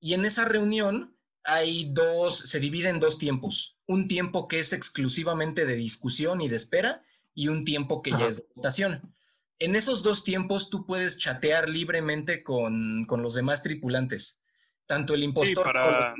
Y 0.00 0.14
en 0.14 0.24
esa 0.24 0.44
reunión 0.44 1.16
hay 1.44 1.92
dos, 1.92 2.38
se 2.38 2.60
divide 2.60 2.88
en 2.88 3.00
dos 3.00 3.18
tiempos. 3.18 3.78
Un 3.86 4.08
tiempo 4.08 4.48
que 4.48 4.60
es 4.60 4.72
exclusivamente 4.72 5.64
de 5.64 5.76
discusión 5.76 6.40
y 6.40 6.48
de 6.48 6.56
espera 6.56 7.04
y 7.34 7.48
un 7.48 7.64
tiempo 7.64 8.02
que 8.02 8.10
ya 8.10 8.26
es 8.26 8.38
de 8.38 8.46
votación. 8.54 9.14
En 9.58 9.76
esos 9.76 10.02
dos 10.02 10.24
tiempos 10.24 10.70
tú 10.70 10.86
puedes 10.86 11.18
chatear 11.18 11.68
libremente 11.68 12.42
con, 12.42 13.06
los 13.08 13.34
demás 13.34 13.62
tripulantes. 13.62 14.40
Tanto 14.86 15.14
el 15.14 15.22
impostor 15.22 15.64
para, 15.64 16.14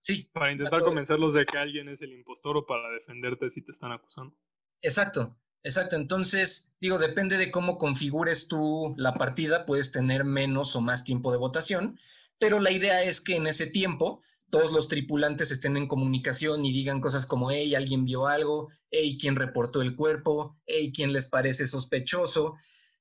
sí, 0.00 0.30
para 0.32 0.52
intentar 0.52 0.80
convencerlos 0.80 1.34
de 1.34 1.44
que 1.44 1.58
alguien 1.58 1.88
es 1.88 2.00
el 2.00 2.12
impostor 2.12 2.56
o 2.56 2.64
para 2.64 2.88
defenderte 2.90 3.50
si 3.50 3.60
te 3.60 3.72
están 3.72 3.92
acusando. 3.92 4.34
Exacto. 4.80 5.36
Exacto, 5.64 5.96
entonces, 5.96 6.74
digo, 6.78 6.98
depende 6.98 7.38
de 7.38 7.50
cómo 7.50 7.78
configures 7.78 8.48
tú 8.48 8.94
la 8.98 9.14
partida, 9.14 9.64
puedes 9.64 9.92
tener 9.92 10.22
menos 10.22 10.76
o 10.76 10.82
más 10.82 11.04
tiempo 11.04 11.32
de 11.32 11.38
votación, 11.38 11.98
pero 12.38 12.60
la 12.60 12.70
idea 12.70 13.02
es 13.02 13.22
que 13.22 13.36
en 13.36 13.46
ese 13.46 13.66
tiempo 13.66 14.20
todos 14.50 14.72
los 14.72 14.88
tripulantes 14.88 15.50
estén 15.50 15.78
en 15.78 15.88
comunicación 15.88 16.66
y 16.66 16.72
digan 16.72 17.00
cosas 17.00 17.24
como, 17.24 17.50
hey, 17.50 17.74
alguien 17.74 18.04
vio 18.04 18.26
algo, 18.26 18.68
hey, 18.90 19.16
¿quién 19.18 19.36
reportó 19.36 19.80
el 19.80 19.96
cuerpo? 19.96 20.60
Hey, 20.66 20.92
¿quién 20.94 21.14
les 21.14 21.26
parece 21.26 21.66
sospechoso? 21.66 22.56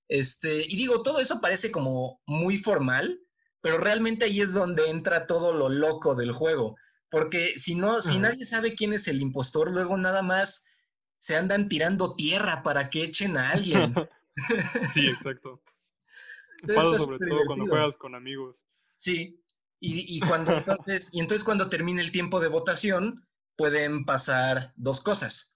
Este, 0.07 0.63
y 0.63 0.77
digo, 0.77 1.03
todo 1.03 1.19
eso 1.19 1.41
parece 1.41 1.69
como 1.69 2.21
muy 2.25 2.57
formal, 2.57 3.19
pero 3.59 3.77
realmente 3.77 4.23
ahí 4.23 4.39
es 4.39 4.53
donde 4.53 4.89
entra 4.89 5.27
todo 5.27 5.51
lo 5.53 5.67
loco 5.67 6.15
del 6.15 6.31
juego, 6.31 6.77
porque 7.09 7.59
si 7.59 7.75
no, 7.75 8.01
si 8.01 8.19
nadie 8.19 8.45
sabe 8.45 8.73
quién 8.73 8.93
es 8.93 9.09
el 9.09 9.21
impostor, 9.21 9.69
luego 9.69 9.97
nada 9.97 10.21
más 10.21 10.65
se 11.23 11.37
andan 11.37 11.69
tirando 11.69 12.15
tierra 12.15 12.63
para 12.63 12.89
que 12.89 13.05
echen 13.05 13.37
a 13.37 13.51
alguien. 13.51 13.95
sí, 14.93 15.07
exacto. 15.07 15.63
Entonces, 16.61 17.01
sobre 17.01 17.17
todo 17.17 17.45
cuando 17.45 17.65
juegas 17.65 17.95
con 17.95 18.13
amigos. 18.13 18.57
Sí, 18.97 19.41
y, 19.79 20.19
cuando 20.19 20.57
entonces, 20.57 21.09
y 21.13 21.21
entonces 21.21 21.45
cuando 21.45 21.69
termine 21.69 22.01
el 22.01 22.11
tiempo 22.11 22.41
de 22.41 22.49
votación, 22.49 23.25
pueden 23.55 24.03
pasar 24.03 24.73
dos 24.75 24.99
cosas. 24.99 25.55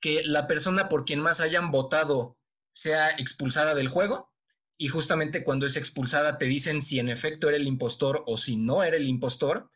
Que 0.00 0.24
la 0.24 0.48
persona 0.48 0.88
por 0.88 1.04
quien 1.04 1.20
más 1.20 1.40
hayan 1.40 1.70
votado 1.70 2.36
sea 2.72 3.10
expulsada 3.10 3.76
del 3.76 3.86
juego 3.86 4.32
y 4.76 4.88
justamente 4.88 5.44
cuando 5.44 5.64
es 5.64 5.76
expulsada 5.76 6.38
te 6.38 6.46
dicen 6.46 6.82
si 6.82 6.98
en 6.98 7.08
efecto 7.08 7.48
era 7.48 7.56
el 7.56 7.68
impostor 7.68 8.24
o 8.26 8.36
si 8.36 8.56
no 8.56 8.82
era 8.82 8.96
el 8.96 9.06
impostor. 9.06 9.70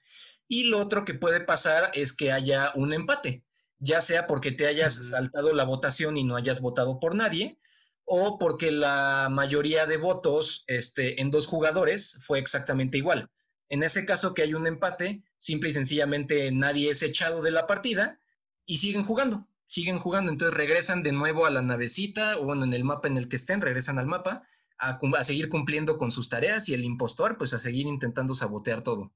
Y 0.49 0.65
lo 0.65 0.81
otro 0.81 1.05
que 1.05 1.15
puede 1.15 1.41
pasar 1.41 1.93
es 1.95 2.13
que 2.13 2.33
haya 2.33 2.73
un 2.75 2.93
empate, 2.93 3.45
ya 3.79 4.01
sea 4.01 4.27
porque 4.27 4.53
te 4.53 4.67
hayas 4.67 4.95
saltado 5.11 5.53
la 5.53 5.65
votación 5.65 6.17
y 6.17 6.25
no 6.25 6.37
hayas 6.37 6.61
votado 6.61 6.99
por 7.01 7.15
nadie, 7.15 7.59
o 8.05 8.39
porque 8.39 8.71
la 8.71 9.29
mayoría 9.31 9.87
de 9.87 9.99
votos 9.99 10.65
este, 10.67 11.21
en 11.21 11.31
dos 11.31 11.47
jugadores 11.47 12.19
fue 12.27 12.39
exactamente 12.39 12.99
igual. 12.99 13.31
En 13.69 13.83
ese 13.83 14.07
caso 14.07 14.33
que 14.33 14.43
hay 14.43 14.55
un 14.55 14.67
empate, 14.67 15.23
simple 15.37 15.69
y 15.69 15.73
sencillamente 15.73 16.51
nadie 16.51 16.91
es 16.91 17.03
echado 17.03 17.43
de 17.43 17.51
la 17.51 17.67
partida 17.67 18.19
y 18.65 18.79
siguen 18.79 19.05
jugando, 19.05 19.47
siguen 19.65 19.99
jugando, 19.99 20.33
entonces 20.33 20.57
regresan 20.57 21.03
de 21.03 21.13
nuevo 21.13 21.45
a 21.45 21.51
la 21.51 21.61
navecita 21.61 22.39
o 22.39 22.45
bueno, 22.45 22.65
en 22.65 22.73
el 22.73 22.85
mapa 22.85 23.09
en 23.09 23.19
el 23.19 23.29
que 23.29 23.37
estén, 23.37 23.61
regresan 23.61 23.99
al 23.99 24.07
mapa 24.07 24.49
a, 24.79 24.99
seguir 25.25 25.49
cumpliendo 25.51 25.99
con 25.99 26.11
sus 26.11 26.29
tareas 26.29 26.69
y 26.69 26.75
el 26.75 26.85
impostor 26.85 27.37
pues 27.37 27.53
a 27.53 27.59
seguir 27.59 27.87
intentando 27.87 28.35
sabotear 28.35 28.83
todo. 28.83 29.13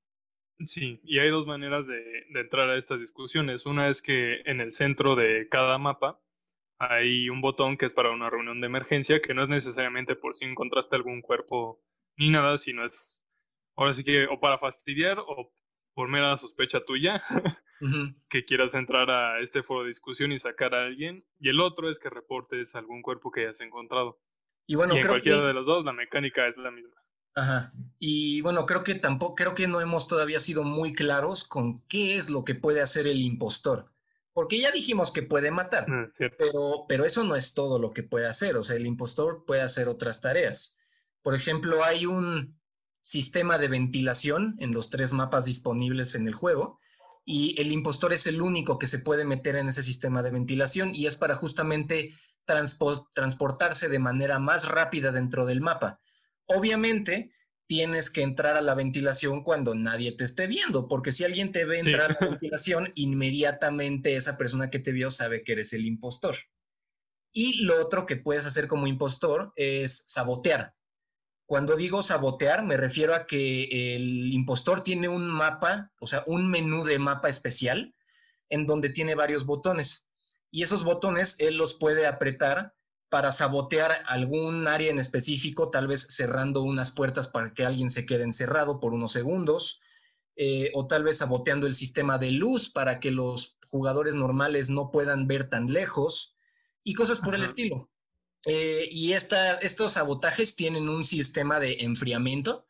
Sí, 0.67 1.01
y 1.05 1.19
hay 1.19 1.31
dos 1.31 1.47
maneras 1.47 1.87
de, 1.87 2.27
de 2.31 2.41
entrar 2.41 2.69
a 2.71 2.77
estas 2.77 3.01
discusiones. 3.01 3.67
Una 3.67 3.89
es 3.89 4.03
que 4.03 4.43
en 4.45 4.61
el 4.61 4.75
centro 4.75 5.17
de 5.17 5.49
cada 5.49 5.79
mapa 5.79 6.21
hay 6.79 7.29
un 7.29 7.41
botón 7.41 7.77
que 7.77 7.87
es 7.87 7.93
para 7.93 8.11
una 8.11 8.29
reunión 8.29 8.61
de 8.61 8.67
emergencia, 8.67 9.21
que 9.21 9.35
no 9.35 9.43
es 9.43 9.49
necesariamente 9.49 10.17
por 10.17 10.35
si 10.35 10.45
encontraste 10.45 10.97
algún 10.97 11.23
cuerpo 11.23 11.81
ni 12.17 12.31
nada, 12.31 12.59
sino 12.59 12.85
es 12.85 13.23
ahora 13.77 13.95
sí 13.95 14.05
que 14.05 14.27
o 14.27 14.41
para 14.41 14.59
fastidiar 14.59 15.19
o 15.21 15.53
por 15.95 16.09
mera 16.09 16.37
sospecha 16.39 16.85
tuya 16.85 17.23
que 18.29 18.45
quieras 18.45 18.75
entrar 18.75 19.11
a 19.11 19.41
este 19.41 19.63
foro 19.63 19.83
de 19.83 19.89
discusión 19.89 20.33
y 20.33 20.39
sacar 20.39 20.75
a 20.75 20.85
alguien. 20.85 21.25
Y 21.39 21.49
el 21.49 21.61
otro 21.61 21.91
es 21.91 21.99
que 21.99 22.11
reportes 22.11 22.75
algún 22.75 23.03
cuerpo 23.03 23.31
que 23.31 23.43
hayas 23.43 23.61
encontrado. 23.61 24.21
Y 24.67 24.75
bueno, 24.75 24.95
en 24.95 25.07
cualquiera 25.07 25.47
de 25.47 25.55
los 25.55 25.67
dos 25.67 25.85
la 25.85 25.93
mecánica 25.93 26.47
es 26.47 26.57
la 26.57 26.71
misma. 26.71 27.02
Ajá. 27.35 27.73
Y 27.99 28.41
bueno, 28.43 28.67
creo 28.67 28.83
que 28.83 28.95
tampoco, 28.95 29.35
creo 29.35 29.55
que 29.55 29.67
no 29.67 29.81
hemos 29.81 30.09
todavía 30.09 30.41
sido 30.41 30.65
muy 30.65 30.93
claros 30.93 31.45
con 31.45 31.81
qué 31.89 32.17
es 32.17 32.29
lo 32.29 32.45
que 32.45 32.55
puede 32.55 32.81
hacer 32.81 33.07
el 33.07 33.21
impostor. 33.21 33.91
Porque 34.35 34.61
ya 34.61 34.71
dijimos 34.71 35.11
que 35.11 35.23
puede 35.23 35.51
matar, 35.51 35.87
ah, 35.91 36.11
pero, 36.39 36.87
pero 36.89 37.05
eso 37.05 37.23
no 37.25 37.37
es 37.37 37.53
todo 37.53 37.79
lo 37.79 37.93
que 37.93 38.03
puede 38.03 38.27
hacer. 38.27 38.57
O 38.57 38.65
sea, 38.65 38.77
el 38.77 38.87
impostor 38.87 39.45
puede 39.47 39.61
hacer 39.61 39.89
otras 39.89 40.21
tareas. 40.21 40.77
Por 41.23 41.35
ejemplo, 41.35 41.85
hay 41.85 42.07
un 42.07 42.59
sistema 43.01 43.59
de 43.59 43.69
ventilación 43.69 44.57
en 44.59 44.73
los 44.73 44.89
tres 44.89 45.13
mapas 45.13 45.45
disponibles 45.45 46.15
en 46.15 46.27
el 46.27 46.35
juego 46.35 46.79
y 47.25 47.61
el 47.61 47.73
impostor 47.73 48.13
es 48.13 48.27
el 48.27 48.41
único 48.41 48.79
que 48.79 48.87
se 48.87 48.99
puede 48.99 49.25
meter 49.25 49.57
en 49.57 49.69
ese 49.69 49.83
sistema 49.83 50.23
de 50.23 50.31
ventilación 50.31 50.95
y 50.95 51.07
es 51.07 51.17
para 51.17 51.35
justamente 51.35 52.15
transportarse 52.45 53.89
de 53.89 53.99
manera 53.99 54.39
más 54.39 54.69
rápida 54.69 55.13
dentro 55.13 55.47
del 55.47 55.61
mapa. 55.61 56.01
Obviamente, 56.47 57.33
tienes 57.67 58.11
que 58.11 58.23
entrar 58.23 58.57
a 58.57 58.61
la 58.61 58.75
ventilación 58.75 59.43
cuando 59.43 59.75
nadie 59.75 60.13
te 60.13 60.25
esté 60.25 60.47
viendo, 60.47 60.89
porque 60.89 61.13
si 61.13 61.25
alguien 61.25 61.53
te 61.53 61.65
ve 61.65 61.79
entrar 61.79 62.13
a 62.13 62.17
la 62.21 62.31
ventilación, 62.39 62.93
inmediatamente 62.95 64.17
esa 64.17 64.37
persona 64.37 64.71
que 64.71 64.79
te 64.79 64.93
vio 64.93 65.11
sabe 65.11 65.43
que 65.43 65.53
eres 65.53 65.73
el 65.73 65.87
impostor. 65.87 66.37
Y 67.33 67.63
lo 67.63 67.81
otro 67.81 68.05
que 68.05 68.17
puedes 68.17 68.45
hacer 68.47 68.69
como 68.69 68.87
impostor 68.87 69.53
es 69.57 70.05
sabotear. 70.07 70.75
Cuando 71.47 71.77
digo 71.77 72.03
sabotear, 72.03 72.63
me 72.63 72.77
refiero 72.77 73.15
a 73.15 73.27
que 73.27 73.95
el 73.97 74.33
impostor 74.33 74.83
tiene 74.83 75.09
un 75.09 75.27
mapa, 75.31 75.91
o 75.99 76.07
sea, 76.07 76.25
un 76.27 76.51
menú 76.51 76.85
de 76.85 76.99
mapa 76.99 77.29
especial 77.29 77.95
en 78.49 78.67
donde 78.67 78.91
tiene 78.91 79.15
varios 79.15 79.47
botones 79.47 80.07
y 80.53 80.63
esos 80.63 80.85
botones 80.85 81.37
él 81.41 81.57
los 81.57 81.75
puede 81.75 82.07
apretar 82.07 82.75
para 83.13 83.31
sabotear 83.31 83.93
algún 84.07 84.67
área 84.67 84.91
en 84.91 84.99
específico, 84.99 85.69
tal 85.69 85.87
vez 85.87 86.01
cerrando 86.01 86.63
unas 86.63 86.91
puertas 86.91 87.29
para 87.29 87.53
que 87.53 87.63
alguien 87.63 87.91
se 87.91 88.07
quede 88.07 88.23
encerrado 88.23 88.81
por 88.81 88.95
unos 88.95 89.13
segundos, 89.13 89.83
eh, 90.35 90.71
o 90.73 90.87
tal 90.87 91.05
vez 91.05 91.19
saboteando 91.19 91.67
el 91.67 91.75
sistema 91.75 92.17
de 92.17 92.31
luz 92.31 92.71
para 92.71 93.01
que 93.01 93.11
los 93.11 93.59
jugadores 93.69 94.15
normales 94.15 94.71
no 94.71 94.91
puedan 94.91 95.27
ver 95.27 95.51
tan 95.51 95.67
lejos, 95.67 96.35
y 96.85 96.95
cosas 96.95 97.21
por 97.21 97.35
el 97.35 97.45
estilo. 97.45 97.91
Eh, 98.47 98.89
y 98.91 99.13
estos 99.13 99.93
sabotajes 99.93 100.57
tienen 100.57 100.89
un 100.89 101.05
sistema 101.05 101.61
de 101.61 101.81
enfriamiento, 101.81 102.67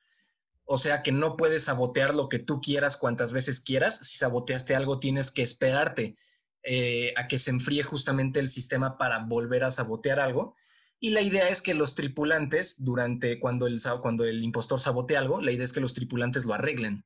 o 0.65 0.77
sea 0.77 1.05
que 1.05 1.13
no 1.13 1.37
puedes 1.37 1.67
sabotear 1.67 2.17
lo 2.17 2.29
que 2.29 2.41
tú 2.41 2.61
quieras 2.61 2.97
cuantas 2.97 3.31
veces 3.31 3.61
quieras. 3.61 4.09
Si 4.09 4.17
saboteaste 4.17 4.75
algo, 4.75 4.99
tienes 4.99 5.31
que 5.31 5.43
esperarte 5.43 6.17
eh, 6.65 7.13
a 7.17 7.27
que 7.27 7.39
se 7.39 7.51
enfríe 7.51 7.83
justamente 7.83 8.39
el 8.39 8.49
sistema 8.49 8.97
para 8.97 9.19
volver 9.19 9.65
a 9.65 9.71
sabotear 9.71 10.21
algo. 10.21 10.57
Y 11.01 11.11
la 11.11 11.21
idea 11.21 11.49
es 11.49 11.61
que 11.61 11.75
los 11.75 11.97
tripulantes, 11.97 12.77
durante 12.85 13.41
cuando 13.41 13.67
el, 13.67 13.81
cuando 14.01 14.25
el 14.25 14.45
impostor 14.45 14.79
sabotea 14.79 15.19
algo, 15.19 15.41
la 15.41 15.51
idea 15.51 15.65
es 15.65 15.73
que 15.73 15.81
los 15.81 15.95
tripulantes 15.95 16.45
lo 16.45 16.55
arreglen. 16.55 17.05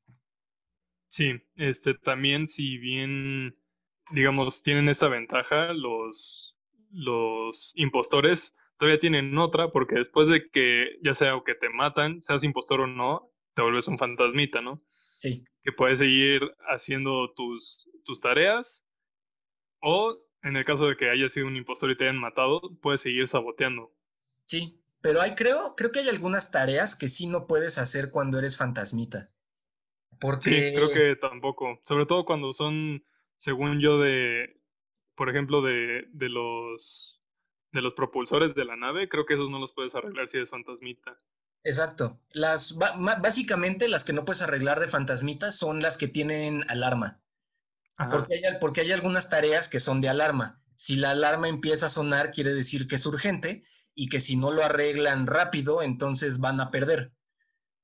Sí, 1.09 1.33
este 1.57 1.95
también 1.95 2.49
si 2.49 2.77
bien, 2.77 3.57
digamos, 4.11 4.63
tienen 4.63 4.91
esta 4.91 5.09
ventaja, 5.09 5.73
los, 5.73 6.55
los 6.91 7.73
impostores 7.77 8.55
todavía 8.79 9.01
tienen 9.01 9.39
otra, 9.39 9.71
porque 9.71 9.95
después 9.95 10.29
de 10.29 10.51
que 10.51 10.99
ya 11.03 11.15
sea 11.15 11.35
o 11.37 11.45
que 11.45 11.55
te 11.55 11.71
matan, 11.71 12.21
seas 12.21 12.45
impostor 12.45 12.83
o 12.83 12.87
no, 12.87 13.33
te 13.55 13.63
vuelves 13.63 13.89
un 13.89 13.97
fantasmita, 13.97 14.61
¿no? 14.61 14.83
Sí. 14.93 15.45
Que 15.63 15.73
puedes 15.73 15.99
seguir 15.99 16.43
haciendo 16.69 17.33
tus, 17.35 17.89
tus 18.05 18.21
tareas 18.21 18.86
o 19.81 20.19
en 20.43 20.57
el 20.57 20.65
caso 20.65 20.87
de 20.87 20.97
que 20.97 21.11
haya 21.11 21.29
sido 21.29 21.47
un 21.47 21.57
impostor 21.57 21.91
y 21.91 21.97
te 21.97 22.05
hayan 22.05 22.19
matado, 22.19 22.61
puedes 22.81 23.01
seguir 23.01 23.27
saboteando. 23.27 23.93
Sí, 24.47 24.81
pero 25.01 25.21
hay, 25.21 25.35
creo, 25.35 25.75
creo 25.77 25.91
que 25.91 26.01
hay 26.01 26.09
algunas 26.09 26.51
tareas 26.51 26.95
que 26.95 27.09
sí 27.09 27.27
no 27.27 27.47
puedes 27.47 27.79
hacer 27.79 28.11
cuando 28.11 28.39
eres 28.39 28.57
fantasmita. 28.57 29.31
Porque... 30.21 30.51
Sí, 30.51 30.75
creo 30.75 30.91
que 30.91 31.17
tampoco. 31.17 31.81
Sobre 31.87 32.07
todo 32.07 32.25
cuando 32.25 32.53
son, 32.53 33.05
según 33.39 33.81
yo, 33.81 33.99
de, 33.99 34.61
por 35.15 35.29
ejemplo, 35.29 35.63
de, 35.63 36.07
de 36.13 36.29
los 36.29 37.17
de 37.73 37.83
los 37.83 37.95
propulsores 37.95 38.55
de 38.55 38.65
la 38.65 38.77
nave, 38.77 39.09
creo 39.09 39.27
que 39.27 39.35
esos 39.35 39.51
no 39.51 39.59
los 39.59 39.73
puedes 39.73 39.95
arreglar 39.95 40.29
si 40.29 40.39
eres 40.39 40.51
fantasmita. 40.51 41.19
Exacto. 41.63 42.19
Las 42.31 42.79
básicamente 42.79 43.89
las 43.89 44.05
que 44.05 44.13
no 44.13 44.25
puedes 44.25 44.43
arreglar 44.43 44.81
de 44.81 44.89
fantasmita 44.89 45.51
son 45.51 45.81
las 45.83 45.99
que 45.99 46.09
tienen 46.09 46.65
alarma. 46.69 47.21
Porque 48.11 48.35
hay, 48.35 48.43
porque 48.61 48.83
hay 48.83 48.93
algunas 48.93 49.31
tareas 49.31 49.69
que 49.69 49.81
son 49.81 50.01
de 50.01 50.09
alarma. 50.09 50.63
Si 50.75 50.97
la 50.97 51.13
alarma 51.13 51.49
empieza 51.49 51.87
a 51.87 51.91
sonar, 51.91 52.31
quiere 52.31 52.53
decir 52.53 52.87
que 52.87 52.97
es 52.97 53.07
urgente 53.07 53.65
y 53.95 54.09
que 54.09 54.21
si 54.21 54.37
no 54.37 54.53
lo 54.53 54.63
arreglan 54.63 55.27
rápido, 55.27 55.83
entonces 55.83 56.39
van 56.39 56.61
a 56.61 56.71
perder. 56.71 57.13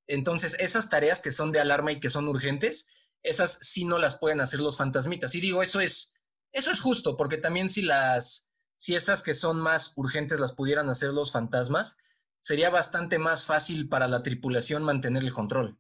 Entonces, 0.07 0.55
esas 0.61 0.91
tareas 0.91 1.23
que 1.23 1.31
son 1.31 1.53
de 1.53 1.61
alarma 1.61 1.93
y 1.93 2.01
que 2.01 2.11
son 2.11 2.29
urgentes, 2.29 2.91
esas 3.23 3.59
sí 3.61 3.85
no 3.85 3.99
las 3.99 4.17
pueden 4.17 4.41
hacer 4.41 4.61
los 4.61 4.77
fantasmitas. 4.77 5.35
Y 5.35 5.41
digo, 5.41 5.63
eso 5.63 5.81
es, 5.81 6.15
eso 6.53 6.71
es 6.71 6.81
justo, 6.81 7.17
porque 7.17 7.39
también 7.39 7.69
si 7.71 7.81
las, 7.81 8.51
si 8.77 8.95
esas 8.95 9.23
que 9.23 9.33
son 9.33 9.61
más 9.61 9.95
urgentes 9.97 10.39
las 10.41 10.53
pudieran 10.53 10.91
hacer 10.91 11.11
los 11.15 11.33
fantasmas, 11.33 11.97
sería 12.41 12.69
bastante 12.69 13.19
más 13.19 13.47
fácil 13.47 13.89
para 13.89 14.09
la 14.09 14.23
tripulación 14.23 14.83
mantener 14.83 15.23
el 15.23 15.33
control. 15.33 15.79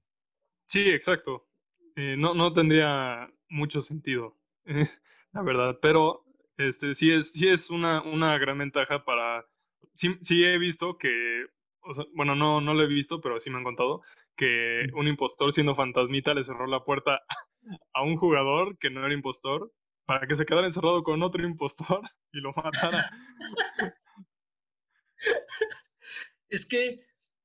Sí, 0.68 0.88
exacto. 0.88 1.48
Eh, 1.96 2.16
no, 2.16 2.32
no 2.32 2.54
tendría 2.54 3.28
mucho 3.52 3.80
sentido, 3.82 4.36
la 5.32 5.42
verdad, 5.42 5.78
pero 5.80 6.24
este 6.56 6.94
sí 6.94 7.12
es, 7.12 7.32
sí 7.32 7.48
es 7.48 7.70
una, 7.70 8.02
una 8.02 8.38
gran 8.38 8.58
ventaja 8.58 9.04
para, 9.04 9.46
sí, 9.92 10.18
sí 10.22 10.44
he 10.44 10.58
visto 10.58 10.98
que, 10.98 11.46
bueno, 12.14 12.34
no, 12.34 12.60
no 12.60 12.74
lo 12.74 12.82
he 12.82 12.86
visto, 12.86 13.20
pero 13.20 13.38
sí 13.40 13.50
me 13.50 13.58
han 13.58 13.64
contado, 13.64 14.02
que 14.36 14.86
un 14.94 15.08
impostor 15.08 15.52
siendo 15.52 15.74
fantasmita 15.74 16.34
le 16.34 16.44
cerró 16.44 16.66
la 16.66 16.84
puerta 16.84 17.20
a 17.92 18.02
un 18.02 18.16
jugador 18.16 18.78
que 18.78 18.90
no 18.90 19.04
era 19.04 19.14
impostor 19.14 19.72
para 20.04 20.26
que 20.26 20.34
se 20.34 20.44
quedara 20.44 20.66
encerrado 20.66 21.02
con 21.02 21.22
otro 21.22 21.44
impostor 21.46 22.00
y 22.32 22.40
lo 22.40 22.52
matara. 22.52 23.04
Es 26.48 26.66
que 26.66 26.98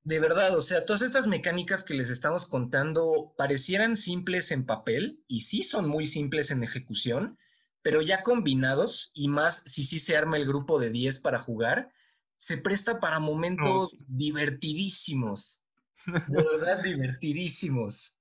de 0.07 0.21
verdad, 0.21 0.55
o 0.55 0.61
sea, 0.61 0.85
todas 0.85 1.01
estas 1.01 1.27
mecánicas 1.27 1.83
que 1.83 1.93
les 1.93 2.09
estamos 2.09 2.45
contando 2.45 3.33
parecieran 3.35 3.97
simples 3.97 4.51
en 4.53 4.65
papel 4.65 5.21
y 5.27 5.41
sí 5.41 5.63
son 5.63 5.89
muy 5.89 6.05
simples 6.05 6.49
en 6.49 6.63
ejecución, 6.63 7.37
pero 7.81 8.01
ya 8.01 8.23
combinados 8.23 9.11
y 9.13 9.27
más 9.27 9.63
si 9.65 9.83
sí 9.83 9.99
se 9.99 10.15
arma 10.15 10.37
el 10.37 10.47
grupo 10.47 10.79
de 10.79 10.91
10 10.91 11.19
para 11.19 11.39
jugar, 11.39 11.91
se 12.35 12.57
presta 12.57 13.01
para 13.01 13.19
momentos 13.19 13.89
divertidísimos. 14.07 15.61
De 16.29 16.41
verdad, 16.41 16.81
divertidísimos. 16.81 18.17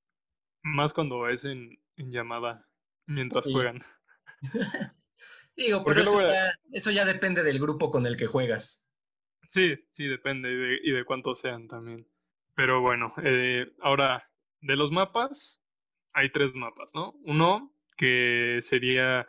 Más 0.64 0.93
cuando 0.93 1.28
es 1.28 1.45
en, 1.45 1.78
llamada 1.97 2.66
mientras 3.07 3.45
juegan. 3.45 3.85
Digo, 5.57 5.85
pero 5.85 6.02
eso 6.73 6.90
ya 6.90 7.05
depende 7.05 7.45
del 7.45 7.61
grupo 7.61 7.93
con 7.93 8.07
el 8.07 8.16
que 8.16 8.26
juegas. 8.26 8.86
Sí, 9.56 9.75
sí, 9.94 10.06
depende 10.06 10.52
y 10.52 10.54
de, 10.54 10.78
y 10.82 10.90
de 10.90 11.06
cuántos 11.06 11.40
sean 11.40 11.66
también. 11.66 12.06
Pero 12.54 12.82
bueno, 12.82 13.14
eh, 13.25 13.72
ahora, 13.80 14.30
de 14.60 14.76
los 14.76 14.92
mapas, 14.92 15.62
hay 16.12 16.28
tres 16.30 16.54
mapas, 16.54 16.94
¿no? 16.94 17.14
Uno 17.25 17.75
que 17.96 18.58
sería 18.60 19.26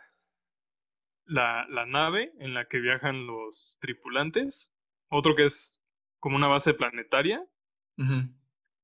la, 1.24 1.66
nave 1.88 2.34
en 2.40 2.54
la 2.54 2.66
que 2.66 2.80
viajan 2.80 3.26
los 3.26 3.78
tripulantes, 3.80 4.70
otro 5.08 5.34
que 5.34 5.46
es 5.46 5.82
como 6.20 6.36
una 6.36 6.48
base 6.48 6.74
planetaria, 6.74 7.42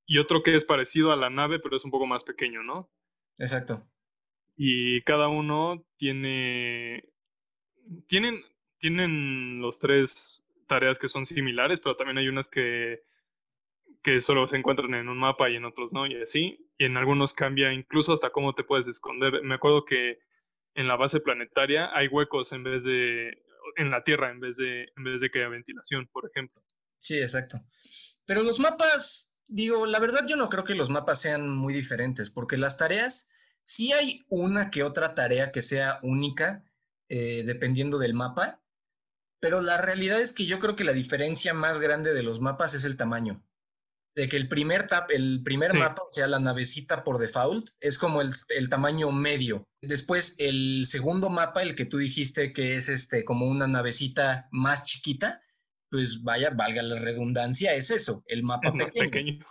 y 0.05 0.19
otro 0.19 0.43
que 0.43 0.55
es 0.55 0.63
parecido 0.63 1.12
a 1.12 1.17
la 1.17 1.29
nave, 1.29 1.59
pero 1.59 1.75
es 1.75 1.83
un 1.83 1.91
poco 1.91 2.07
más 2.07 2.23
pequeño, 2.23 2.63
¿no? 2.63 2.89
Exacto. 3.38 3.85
Y 4.55 5.01
cada 5.01 5.27
uno 5.27 5.85
tiene. 5.97 7.03
Tienen, 8.07 8.41
tienen 8.79 9.59
los 9.59 9.77
tres 9.77 10.42
tareas 10.67 10.98
que 10.98 11.10
son 11.10 11.25
similares, 11.25 11.79
pero 11.79 11.96
también 11.96 12.17
hay 12.17 12.27
unas 12.27 12.48
que, 12.48 13.03
que 14.01 14.22
solo 14.22 14.48
se 14.48 14.58
encuentran 14.58 14.93
en 14.93 15.10
un 15.10 15.17
mapa 15.17 15.50
y 15.50 15.55
en 15.55 15.65
otros 15.65 15.91
no, 15.91 16.05
y 16.05 16.22
así. 16.22 16.70
Y 16.77 16.86
en 16.86 16.98
algunos 16.98 17.34
cambia 17.34 17.74
incluso 17.74 18.13
hasta 18.13 18.32
cómo 18.32 18.53
te 18.53 18.63
puedes 18.63 18.88
esconder. 18.88 19.43
Me 19.43 19.55
acuerdo 19.55 19.86
que 19.86 20.20
en 20.75 20.88
la 20.88 20.96
base 20.96 21.20
planetaria 21.20 21.96
hay 21.96 22.08
huecos 22.08 22.51
en 22.51 22.63
vez 22.63 22.84
de. 22.84 23.43
en 23.77 23.91
la 23.91 24.03
Tierra 24.03 24.32
en 24.32 24.39
vez 24.39 24.58
de, 24.58 24.91
en 24.96 25.03
vez 25.03 25.22
de 25.22 25.29
que 25.29 25.39
haya 25.39 25.50
ventilación, 25.50 26.08
por 26.12 26.29
ejemplo. 26.29 26.62
Sí, 26.98 27.17
exacto. 27.20 27.60
Pero 28.25 28.43
los 28.43 28.60
mapas, 28.60 29.36
digo, 29.48 29.86
la 29.86 30.00
verdad 30.00 30.25
yo 30.27 30.38
no 30.38 30.50
creo 30.50 30.63
que 30.63 30.75
los 30.75 30.89
mapas 30.89 31.22
sean 31.22 31.50
muy 31.50 31.74
diferentes, 31.74 32.29
porque 32.29 32.58
las 32.58 32.77
tareas 32.77 33.29
Sí 33.65 33.93
hay 33.93 34.25
una 34.29 34.70
que 34.70 34.84
otra 34.84 35.15
tarea 35.15 35.51
que 35.51 35.62
sea 35.62 36.00
única, 36.03 36.63
eh, 37.08 37.43
dependiendo 37.46 37.98
del 37.98 38.13
mapa, 38.13 38.62
pero 39.43 39.59
la 39.59 39.75
realidad 39.75 40.21
es 40.21 40.31
que 40.31 40.45
yo 40.45 40.57
creo 40.57 40.77
que 40.77 40.85
la 40.85 40.93
diferencia 40.93 41.53
más 41.53 41.81
grande 41.81 42.13
de 42.13 42.23
los 42.23 42.39
mapas 42.39 42.73
es 42.75 42.85
el 42.85 42.95
tamaño. 42.95 43.43
De 44.15 44.29
que 44.29 44.38
el 44.38 44.47
primer, 44.47 44.88
tap, 44.88 45.12
el 45.12 45.41
primer 45.43 45.73
mapa, 45.73 46.01
o 46.01 46.09
sea, 46.09 46.27
la 46.27 46.39
navecita 46.39 47.03
por 47.03 47.17
default, 47.17 47.71
es 47.81 47.97
como 47.97 48.21
el, 48.21 48.31
el, 48.47 48.69
tamaño 48.69 49.12
medio. 49.12 49.67
Después, 49.81 50.38
el 50.38 50.85
segundo 50.85 51.29
mapa, 51.29 51.62
el 51.62 51.75
que 51.75 51.83
tú 51.83 51.97
dijiste 51.97 52.53
que 52.53 52.77
es 52.77 52.88
este, 52.88 53.25
como 53.25 53.45
una 53.45 53.67
navecita 53.67 54.47
más 54.51 54.85
chiquita, 54.85 55.41
pues 55.91 56.23
vaya, 56.23 56.51
valga 56.51 56.81
la 56.81 57.01
redundancia, 57.01 57.73
es 57.73 57.91
eso, 57.91 58.23
el 58.27 58.43
mapa 58.43 58.71
pequeño. 58.93 59.45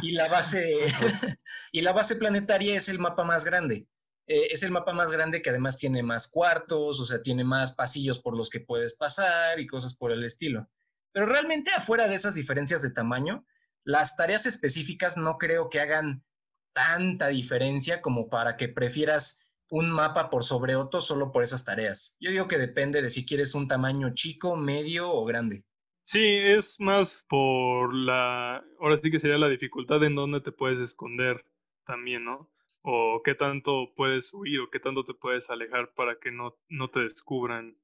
y, 0.00 0.12
la 0.12 0.28
base, 0.28 0.86
y 1.72 1.82
la 1.82 1.92
base 1.92 2.16
planetaria 2.16 2.74
es 2.74 2.88
el 2.88 2.98
mapa 2.98 3.22
más 3.22 3.44
grande. 3.44 3.86
Eh, 4.26 4.48
es 4.50 4.62
el 4.62 4.70
mapa 4.70 4.92
más 4.92 5.10
grande 5.10 5.42
que 5.42 5.50
además 5.50 5.78
tiene 5.78 6.02
más 6.02 6.28
cuartos, 6.28 7.00
o 7.00 7.06
sea, 7.06 7.22
tiene 7.22 7.44
más 7.44 7.74
pasillos 7.74 8.18
por 8.18 8.36
los 8.36 8.50
que 8.50 8.60
puedes 8.60 8.94
pasar 8.94 9.60
y 9.60 9.66
cosas 9.66 9.94
por 9.94 10.12
el 10.12 10.24
estilo. 10.24 10.68
Pero 11.12 11.26
realmente 11.26 11.70
afuera 11.72 12.08
de 12.08 12.14
esas 12.14 12.34
diferencias 12.34 12.82
de 12.82 12.90
tamaño, 12.90 13.46
las 13.84 14.16
tareas 14.16 14.46
específicas 14.46 15.16
no 15.16 15.38
creo 15.38 15.70
que 15.70 15.80
hagan 15.80 16.24
tanta 16.72 17.28
diferencia 17.28 18.02
como 18.02 18.28
para 18.28 18.56
que 18.56 18.68
prefieras 18.68 19.40
un 19.70 19.90
mapa 19.90 20.28
por 20.28 20.44
sobre 20.44 20.76
otro 20.76 21.00
solo 21.00 21.32
por 21.32 21.42
esas 21.42 21.64
tareas. 21.64 22.16
Yo 22.20 22.30
digo 22.30 22.48
que 22.48 22.58
depende 22.58 23.02
de 23.02 23.08
si 23.08 23.24
quieres 23.24 23.54
un 23.54 23.68
tamaño 23.68 24.14
chico, 24.14 24.56
medio 24.56 25.10
o 25.10 25.24
grande. 25.24 25.64
Sí, 26.04 26.22
es 26.22 26.78
más 26.78 27.24
por 27.28 27.92
la, 27.94 28.62
ahora 28.80 28.96
sí 28.96 29.10
que 29.10 29.18
sería 29.18 29.38
la 29.38 29.48
dificultad 29.48 30.02
en 30.04 30.14
dónde 30.14 30.40
te 30.40 30.52
puedes 30.52 30.78
esconder 30.78 31.44
también, 31.84 32.24
¿no? 32.24 32.48
O 32.88 33.20
qué 33.24 33.34
tanto 33.34 33.92
puedes 33.96 34.32
huir 34.32 34.60
o 34.60 34.70
qué 34.70 34.78
tanto 34.78 35.04
te 35.04 35.12
puedes 35.12 35.50
alejar 35.50 35.92
para 35.94 36.20
que 36.20 36.30
no, 36.30 36.56
no 36.68 36.88
te 36.88 37.00
descubran. 37.00 37.76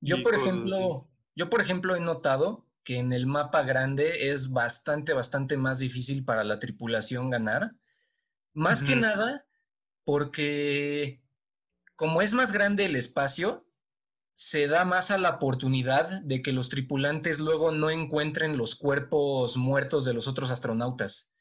Yo, 0.00 0.22
por 0.22 0.36
ejemplo, 0.36 1.08
yo, 1.34 1.50
por 1.50 1.60
ejemplo, 1.60 1.96
he 1.96 2.00
notado 2.00 2.64
que 2.84 2.98
en 2.98 3.12
el 3.12 3.26
mapa 3.26 3.62
grande 3.64 4.28
es 4.28 4.52
bastante, 4.52 5.14
bastante 5.14 5.56
más 5.56 5.80
difícil 5.80 6.24
para 6.24 6.44
la 6.44 6.60
tripulación 6.60 7.28
ganar. 7.28 7.72
Más 8.54 8.84
que 8.84 8.94
nada 8.94 9.44
porque 10.04 11.20
como 11.96 12.22
es 12.22 12.32
más 12.32 12.52
grande 12.52 12.84
el 12.84 12.94
espacio, 12.94 13.66
se 14.32 14.68
da 14.68 14.84
más 14.84 15.10
a 15.10 15.18
la 15.18 15.30
oportunidad 15.30 16.22
de 16.22 16.40
que 16.42 16.52
los 16.52 16.68
tripulantes 16.68 17.40
luego 17.40 17.72
no 17.72 17.90
encuentren 17.90 18.56
los 18.56 18.76
cuerpos 18.76 19.56
muertos 19.56 20.04
de 20.04 20.14
los 20.14 20.28
otros 20.28 20.52
astronautas. 20.52 21.34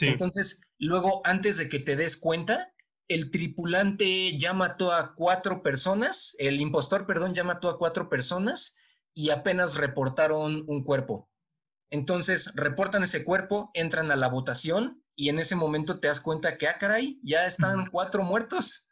Entonces, 0.00 0.62
luego, 0.78 1.20
antes 1.24 1.58
de 1.58 1.68
que 1.68 1.78
te 1.78 1.96
des 1.96 2.16
cuenta, 2.16 2.72
el 3.08 3.30
tripulante 3.30 4.36
ya 4.38 4.52
mató 4.52 4.92
a 4.92 5.14
cuatro 5.14 5.62
personas, 5.62 6.36
el 6.38 6.60
impostor, 6.60 7.06
perdón, 7.06 7.34
ya 7.34 7.44
mató 7.44 7.68
a 7.68 7.78
cuatro 7.78 8.08
personas 8.08 8.76
y 9.14 9.30
apenas 9.30 9.76
reportaron 9.76 10.64
un 10.66 10.84
cuerpo. 10.84 11.30
Entonces, 11.90 12.52
reportan 12.56 13.04
ese 13.04 13.24
cuerpo, 13.24 13.70
entran 13.74 14.10
a 14.10 14.16
la 14.16 14.28
votación 14.28 15.02
y 15.14 15.28
en 15.28 15.38
ese 15.38 15.54
momento 15.54 16.00
te 16.00 16.08
das 16.08 16.20
cuenta 16.20 16.58
que, 16.58 16.66
ah, 16.66 16.78
caray, 16.78 17.18
ya 17.22 17.46
están 17.46 17.86
cuatro 17.90 18.22
muertos. 18.22 18.88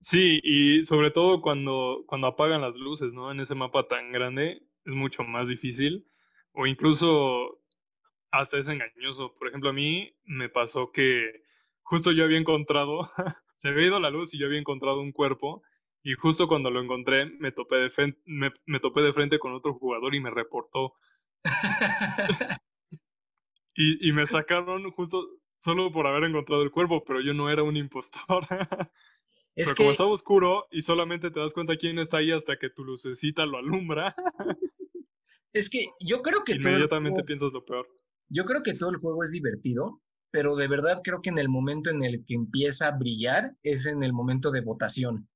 Sí, 0.00 0.40
y 0.42 0.82
sobre 0.84 1.10
todo 1.10 1.42
cuando, 1.42 2.04
cuando 2.06 2.28
apagan 2.28 2.62
las 2.62 2.76
luces, 2.76 3.12
¿no? 3.12 3.30
En 3.30 3.40
ese 3.40 3.54
mapa 3.54 3.86
tan 3.88 4.12
grande 4.12 4.62
es 4.84 4.94
mucho 4.94 5.22
más 5.22 5.48
difícil 5.48 6.06
o 6.52 6.66
incluso 6.66 7.60
hasta 8.40 8.58
es 8.58 8.68
engañoso. 8.68 9.34
Por 9.38 9.48
ejemplo, 9.48 9.70
a 9.70 9.72
mí 9.72 10.14
me 10.24 10.48
pasó 10.48 10.92
que 10.92 11.42
justo 11.82 12.12
yo 12.12 12.24
había 12.24 12.38
encontrado, 12.38 13.10
se 13.54 13.68
había 13.68 13.86
ido 13.86 14.00
la 14.00 14.10
luz 14.10 14.34
y 14.34 14.38
yo 14.38 14.46
había 14.46 14.58
encontrado 14.58 15.00
un 15.00 15.12
cuerpo 15.12 15.62
y 16.02 16.14
justo 16.14 16.48
cuando 16.48 16.70
lo 16.70 16.80
encontré 16.80 17.26
me 17.26 17.52
topé 17.52 17.76
de 17.76 17.90
frente, 17.90 18.20
me, 18.26 18.52
me 18.66 18.80
topé 18.80 19.02
de 19.02 19.12
frente 19.12 19.38
con 19.38 19.52
otro 19.52 19.74
jugador 19.74 20.14
y 20.14 20.20
me 20.20 20.30
reportó. 20.30 20.94
y, 23.74 24.08
y 24.08 24.12
me 24.12 24.26
sacaron 24.26 24.90
justo 24.92 25.28
solo 25.60 25.92
por 25.92 26.06
haber 26.06 26.24
encontrado 26.24 26.62
el 26.62 26.70
cuerpo, 26.70 27.04
pero 27.04 27.20
yo 27.20 27.34
no 27.34 27.50
era 27.50 27.62
un 27.62 27.76
impostor. 27.76 28.46
Es 29.56 29.68
Pero 29.68 29.74
que... 29.74 29.82
como 29.82 29.90
está 29.92 30.04
oscuro 30.04 30.66
y 30.70 30.82
solamente 30.82 31.30
te 31.30 31.40
das 31.40 31.54
cuenta 31.54 31.76
quién 31.76 31.98
está 31.98 32.18
ahí 32.18 32.30
hasta 32.30 32.58
que 32.58 32.68
tu 32.68 32.84
lucecita 32.84 33.46
lo 33.46 33.56
alumbra. 33.56 34.14
Es 35.54 35.70
que 35.70 35.86
yo 35.98 36.20
creo 36.20 36.44
que... 36.44 36.52
Inmediatamente 36.52 37.24
piensas 37.24 37.54
lo 37.54 37.64
peor. 37.64 37.88
Yo 38.28 38.44
creo 38.44 38.62
que 38.62 38.74
todo 38.74 38.90
el 38.90 38.96
juego 38.96 39.22
es 39.22 39.32
divertido, 39.32 40.00
pero 40.30 40.56
de 40.56 40.68
verdad 40.68 41.00
creo 41.02 41.22
que 41.22 41.30
en 41.30 41.38
el 41.38 41.48
momento 41.48 41.90
en 41.90 42.02
el 42.04 42.24
que 42.24 42.34
empieza 42.34 42.88
a 42.88 42.96
brillar 42.96 43.56
es 43.62 43.86
en 43.86 44.02
el 44.02 44.12
momento 44.12 44.50
de 44.50 44.60
votación. 44.60 45.28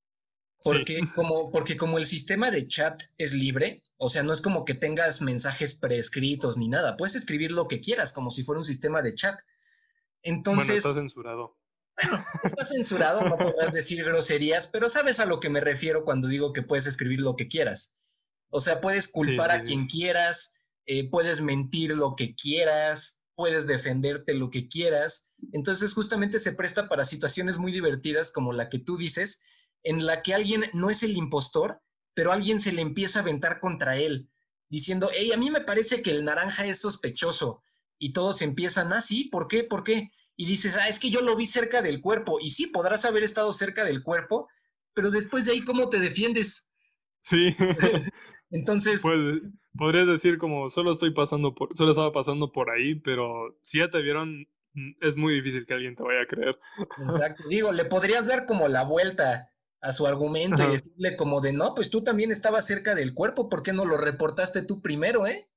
Porque, 0.62 1.00
como, 1.14 1.50
porque 1.50 1.78
como 1.78 1.96
el 1.96 2.04
sistema 2.04 2.50
de 2.50 2.68
chat 2.68 3.02
es 3.16 3.32
libre, 3.32 3.82
o 3.96 4.10
sea, 4.10 4.22
no 4.22 4.32
es 4.32 4.42
como 4.42 4.66
que 4.66 4.74
tengas 4.74 5.22
mensajes 5.22 5.72
preescritos 5.74 6.58
ni 6.58 6.68
nada, 6.68 6.98
puedes 6.98 7.14
escribir 7.14 7.50
lo 7.50 7.66
que 7.66 7.80
quieras, 7.80 8.12
como 8.12 8.30
si 8.30 8.42
fuera 8.42 8.58
un 8.58 8.66
sistema 8.66 9.00
de 9.00 9.14
chat. 9.14 9.40
Entonces... 10.22 10.84
Bueno, 10.84 11.00
está 11.00 11.00
censurado. 11.00 11.56
Bueno, 11.96 12.24
está 12.44 12.64
censurado, 12.64 13.22
no 13.22 13.38
podrás 13.38 13.72
decir 13.72 14.04
groserías, 14.04 14.66
pero 14.66 14.90
sabes 14.90 15.18
a 15.18 15.26
lo 15.26 15.40
que 15.40 15.48
me 15.48 15.60
refiero 15.60 16.04
cuando 16.04 16.28
digo 16.28 16.52
que 16.52 16.62
puedes 16.62 16.86
escribir 16.86 17.20
lo 17.20 17.36
que 17.36 17.48
quieras. 17.48 17.96
O 18.50 18.60
sea, 18.60 18.80
puedes 18.80 19.08
culpar 19.08 19.50
a 19.50 19.62
quien 19.62 19.86
quieras, 19.86 20.56
eh, 20.86 21.08
puedes 21.08 21.40
mentir 21.40 21.90
lo 21.92 22.14
que 22.16 22.34
quieras, 22.34 23.22
puedes 23.34 23.66
defenderte 23.66 24.34
lo 24.34 24.50
que 24.50 24.68
quieras. 24.68 25.30
Entonces, 25.52 25.94
justamente 25.94 26.38
se 26.38 26.52
presta 26.52 26.88
para 26.88 27.04
situaciones 27.04 27.58
muy 27.58 27.72
divertidas 27.72 28.32
como 28.32 28.52
la 28.52 28.68
que 28.68 28.78
tú 28.78 28.96
dices, 28.96 29.40
en 29.82 30.04
la 30.04 30.22
que 30.22 30.34
alguien 30.34 30.64
no 30.72 30.90
es 30.90 31.02
el 31.02 31.16
impostor, 31.16 31.80
pero 32.14 32.32
alguien 32.32 32.60
se 32.60 32.72
le 32.72 32.82
empieza 32.82 33.18
a 33.18 33.22
aventar 33.22 33.60
contra 33.60 33.96
él, 33.96 34.28
diciendo, 34.68 35.08
hey, 35.14 35.32
a 35.32 35.36
mí 35.36 35.50
me 35.50 35.62
parece 35.62 36.02
que 36.02 36.10
el 36.10 36.24
naranja 36.24 36.66
es 36.66 36.80
sospechoso. 36.80 37.62
Y 37.98 38.12
todos 38.12 38.42
empiezan, 38.42 38.92
ah, 38.92 39.00
sí, 39.00 39.24
¿por 39.24 39.48
qué? 39.48 39.64
¿Por 39.64 39.84
qué? 39.84 40.10
y 40.40 40.46
dices, 40.46 40.74
ah, 40.78 40.88
es 40.88 40.98
que 40.98 41.10
yo 41.10 41.20
lo 41.20 41.36
vi 41.36 41.44
cerca 41.44 41.82
del 41.82 42.00
cuerpo. 42.00 42.38
Y 42.40 42.48
sí, 42.48 42.66
podrás 42.66 43.04
haber 43.04 43.24
estado 43.24 43.52
cerca 43.52 43.84
del 43.84 44.02
cuerpo, 44.02 44.48
pero 44.94 45.10
después 45.10 45.44
de 45.44 45.52
ahí, 45.52 45.62
¿cómo 45.62 45.90
te 45.90 46.00
defiendes? 46.00 46.70
Sí. 47.20 47.54
Entonces. 48.50 49.02
Pues, 49.02 49.42
podrías 49.76 50.06
decir 50.06 50.38
como 50.38 50.70
solo 50.70 50.92
estoy 50.92 51.12
pasando 51.12 51.54
por, 51.54 51.76
solo 51.76 51.90
estaba 51.90 52.12
pasando 52.12 52.52
por 52.52 52.70
ahí, 52.70 52.94
pero 52.96 53.58
si 53.62 53.78
ya 53.78 53.90
te 53.90 54.00
vieron, 54.00 54.46
mm, 54.74 54.90
es 55.00 55.16
muy 55.16 55.34
difícil 55.34 55.66
que 55.66 55.74
alguien 55.74 55.96
te 55.96 56.02
vaya 56.02 56.22
a 56.22 56.26
creer. 56.26 56.58
Exacto. 57.04 57.44
Digo, 57.48 57.72
le 57.72 57.84
podrías 57.84 58.26
dar 58.26 58.46
como 58.46 58.68
la 58.68 58.84
vuelta 58.84 59.50
a 59.80 59.92
su 59.92 60.06
argumento 60.06 60.62
y 60.62 60.72
decirle 60.72 61.16
como 61.16 61.40
de 61.40 61.52
no, 61.52 61.74
pues 61.74 61.90
tú 61.90 62.04
también 62.04 62.30
estabas 62.30 62.66
cerca 62.66 62.94
del 62.94 63.14
cuerpo, 63.14 63.48
¿por 63.48 63.62
qué 63.62 63.72
no 63.72 63.86
lo 63.86 63.96
reportaste 63.96 64.62
tú 64.62 64.82
primero, 64.82 65.26
eh? 65.26 65.48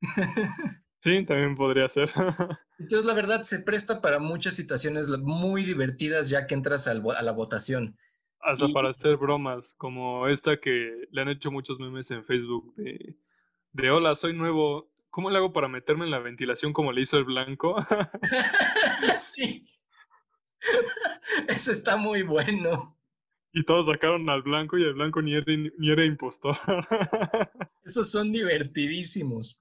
Sí, 1.02 1.24
también 1.24 1.56
podría 1.56 1.88
ser. 1.88 2.10
Entonces, 2.78 3.04
la 3.04 3.14
verdad, 3.14 3.42
se 3.42 3.58
presta 3.58 4.00
para 4.00 4.20
muchas 4.20 4.54
situaciones 4.54 5.08
muy 5.08 5.64
divertidas 5.64 6.30
ya 6.30 6.46
que 6.46 6.54
entras 6.54 6.86
a 6.86 6.94
la 6.94 7.32
votación. 7.32 7.96
Hasta 8.40 8.68
para 8.68 8.90
hacer 8.90 9.16
bromas, 9.16 9.74
como 9.74 10.28
esta 10.28 10.58
que 10.58 11.06
le 11.10 11.22
han 11.22 11.28
hecho 11.28 11.50
muchos 11.50 11.78
memes 11.78 12.10
en 12.10 12.24
Facebook 12.24 12.74
de, 12.76 13.16
de 13.72 13.90
hola, 13.90 14.14
soy 14.14 14.34
nuevo, 14.34 14.90
¿cómo 15.10 15.30
le 15.30 15.38
hago 15.38 15.52
para 15.52 15.68
meterme 15.68 16.04
en 16.04 16.10
la 16.10 16.18
ventilación 16.18 16.72
como 16.72 16.92
le 16.92 17.02
hizo 17.02 17.16
el 17.16 17.24
blanco? 17.24 17.76
sí. 19.18 19.66
Eso 21.48 21.72
está 21.72 21.96
muy 21.96 22.22
bueno. 22.22 22.98
Y 23.52 23.64
todos 23.64 23.86
sacaron 23.86 24.28
al 24.30 24.42
blanco 24.42 24.78
y 24.78 24.82
el 24.82 24.94
blanco 24.94 25.20
ni 25.20 25.34
era, 25.34 25.44
ni 25.46 25.90
era 25.90 26.04
impostor. 26.04 26.56
Esos 27.84 28.10
son 28.10 28.32
divertidísimos. 28.32 29.60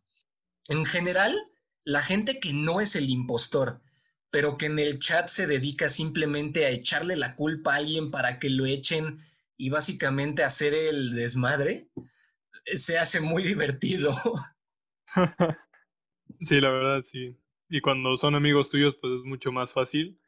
En 0.69 0.85
general, 0.85 1.37
la 1.83 2.01
gente 2.01 2.39
que 2.39 2.53
no 2.53 2.79
es 2.79 2.95
el 2.95 3.09
impostor, 3.09 3.81
pero 4.29 4.57
que 4.57 4.67
en 4.67 4.79
el 4.79 4.99
chat 4.99 5.27
se 5.27 5.47
dedica 5.47 5.89
simplemente 5.89 6.65
a 6.65 6.69
echarle 6.69 7.15
la 7.15 7.35
culpa 7.35 7.73
a 7.73 7.77
alguien 7.77 8.11
para 8.11 8.39
que 8.39 8.49
lo 8.49 8.65
echen 8.65 9.19
y 9.57 9.69
básicamente 9.69 10.43
hacer 10.43 10.73
el 10.73 11.13
desmadre, 11.13 11.89
se 12.65 12.97
hace 12.97 13.19
muy 13.19 13.43
divertido. 13.43 14.11
sí, 16.41 16.61
la 16.61 16.69
verdad, 16.69 17.03
sí. 17.03 17.37
Y 17.69 17.81
cuando 17.81 18.17
son 18.17 18.35
amigos 18.35 18.69
tuyos, 18.69 18.95
pues 18.99 19.13
es 19.19 19.23
mucho 19.23 19.51
más 19.51 19.71
fácil, 19.71 20.19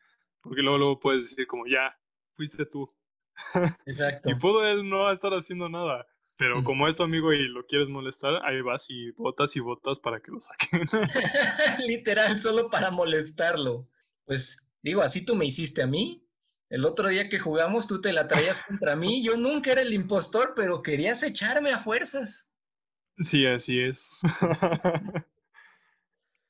porque 0.42 0.62
luego, 0.62 0.78
luego 0.78 1.00
puedes 1.00 1.30
decir 1.30 1.48
como, 1.48 1.68
ya, 1.68 1.98
fuiste 2.36 2.66
tú. 2.66 2.94
Exacto. 3.86 4.30
y 4.30 4.36
puedo 4.36 4.66
él 4.66 4.88
no 4.88 5.12
estar 5.12 5.34
haciendo 5.34 5.70
nada. 5.70 6.08
Pero 6.38 6.64
como 6.64 6.88
es 6.88 6.96
tu 6.96 7.04
amigo 7.04 7.32
y 7.32 7.48
lo 7.48 7.66
quieres 7.68 7.88
molestar, 7.90 8.44
ahí 8.44 8.60
vas 8.62 8.86
y 8.90 9.12
votas 9.12 9.56
y 9.56 9.60
votas 9.60 10.00
para 10.00 10.20
que 10.20 10.32
lo 10.32 10.40
saquen. 10.40 10.82
Literal, 11.88 12.38
solo 12.40 12.70
para 12.70 12.90
molestarlo. 12.90 13.88
Pues 14.26 14.58
digo, 14.82 15.02
así 15.02 15.24
tú 15.24 15.36
me 15.36 15.46
hiciste 15.46 15.84
a 15.84 15.88
mí. 15.88 16.23
El 16.74 16.86
otro 16.86 17.10
día 17.10 17.30
que 17.30 17.38
jugamos, 17.38 17.88
tú 17.88 18.02
te 18.02 18.12
la 18.12 18.28
traías 18.28 18.60
contra 18.68 18.96
mí. 18.96 19.24
Yo 19.24 19.38
nunca 19.38 19.72
era 19.72 19.82
el 19.82 19.94
impostor, 19.94 20.54
pero 20.56 20.82
querías 20.82 21.22
echarme 21.22 21.72
a 21.72 21.78
fuerzas. 21.78 22.50
Sí, 23.20 23.46
así 23.46 23.80
es. 23.80 24.10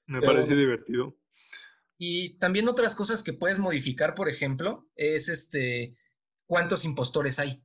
me 0.05 0.21
parece 0.21 0.55
divertido. 0.55 1.19
Y 1.97 2.37
también 2.37 2.69
otras 2.69 2.95
cosas 2.95 3.21
que 3.21 3.33
puedes 3.33 3.59
modificar, 3.59 4.15
por 4.15 4.29
ejemplo, 4.29 4.89
es 4.95 5.27
este 5.27 5.97
cuántos 6.45 6.85
impostores 6.85 7.37
hay. 7.39 7.61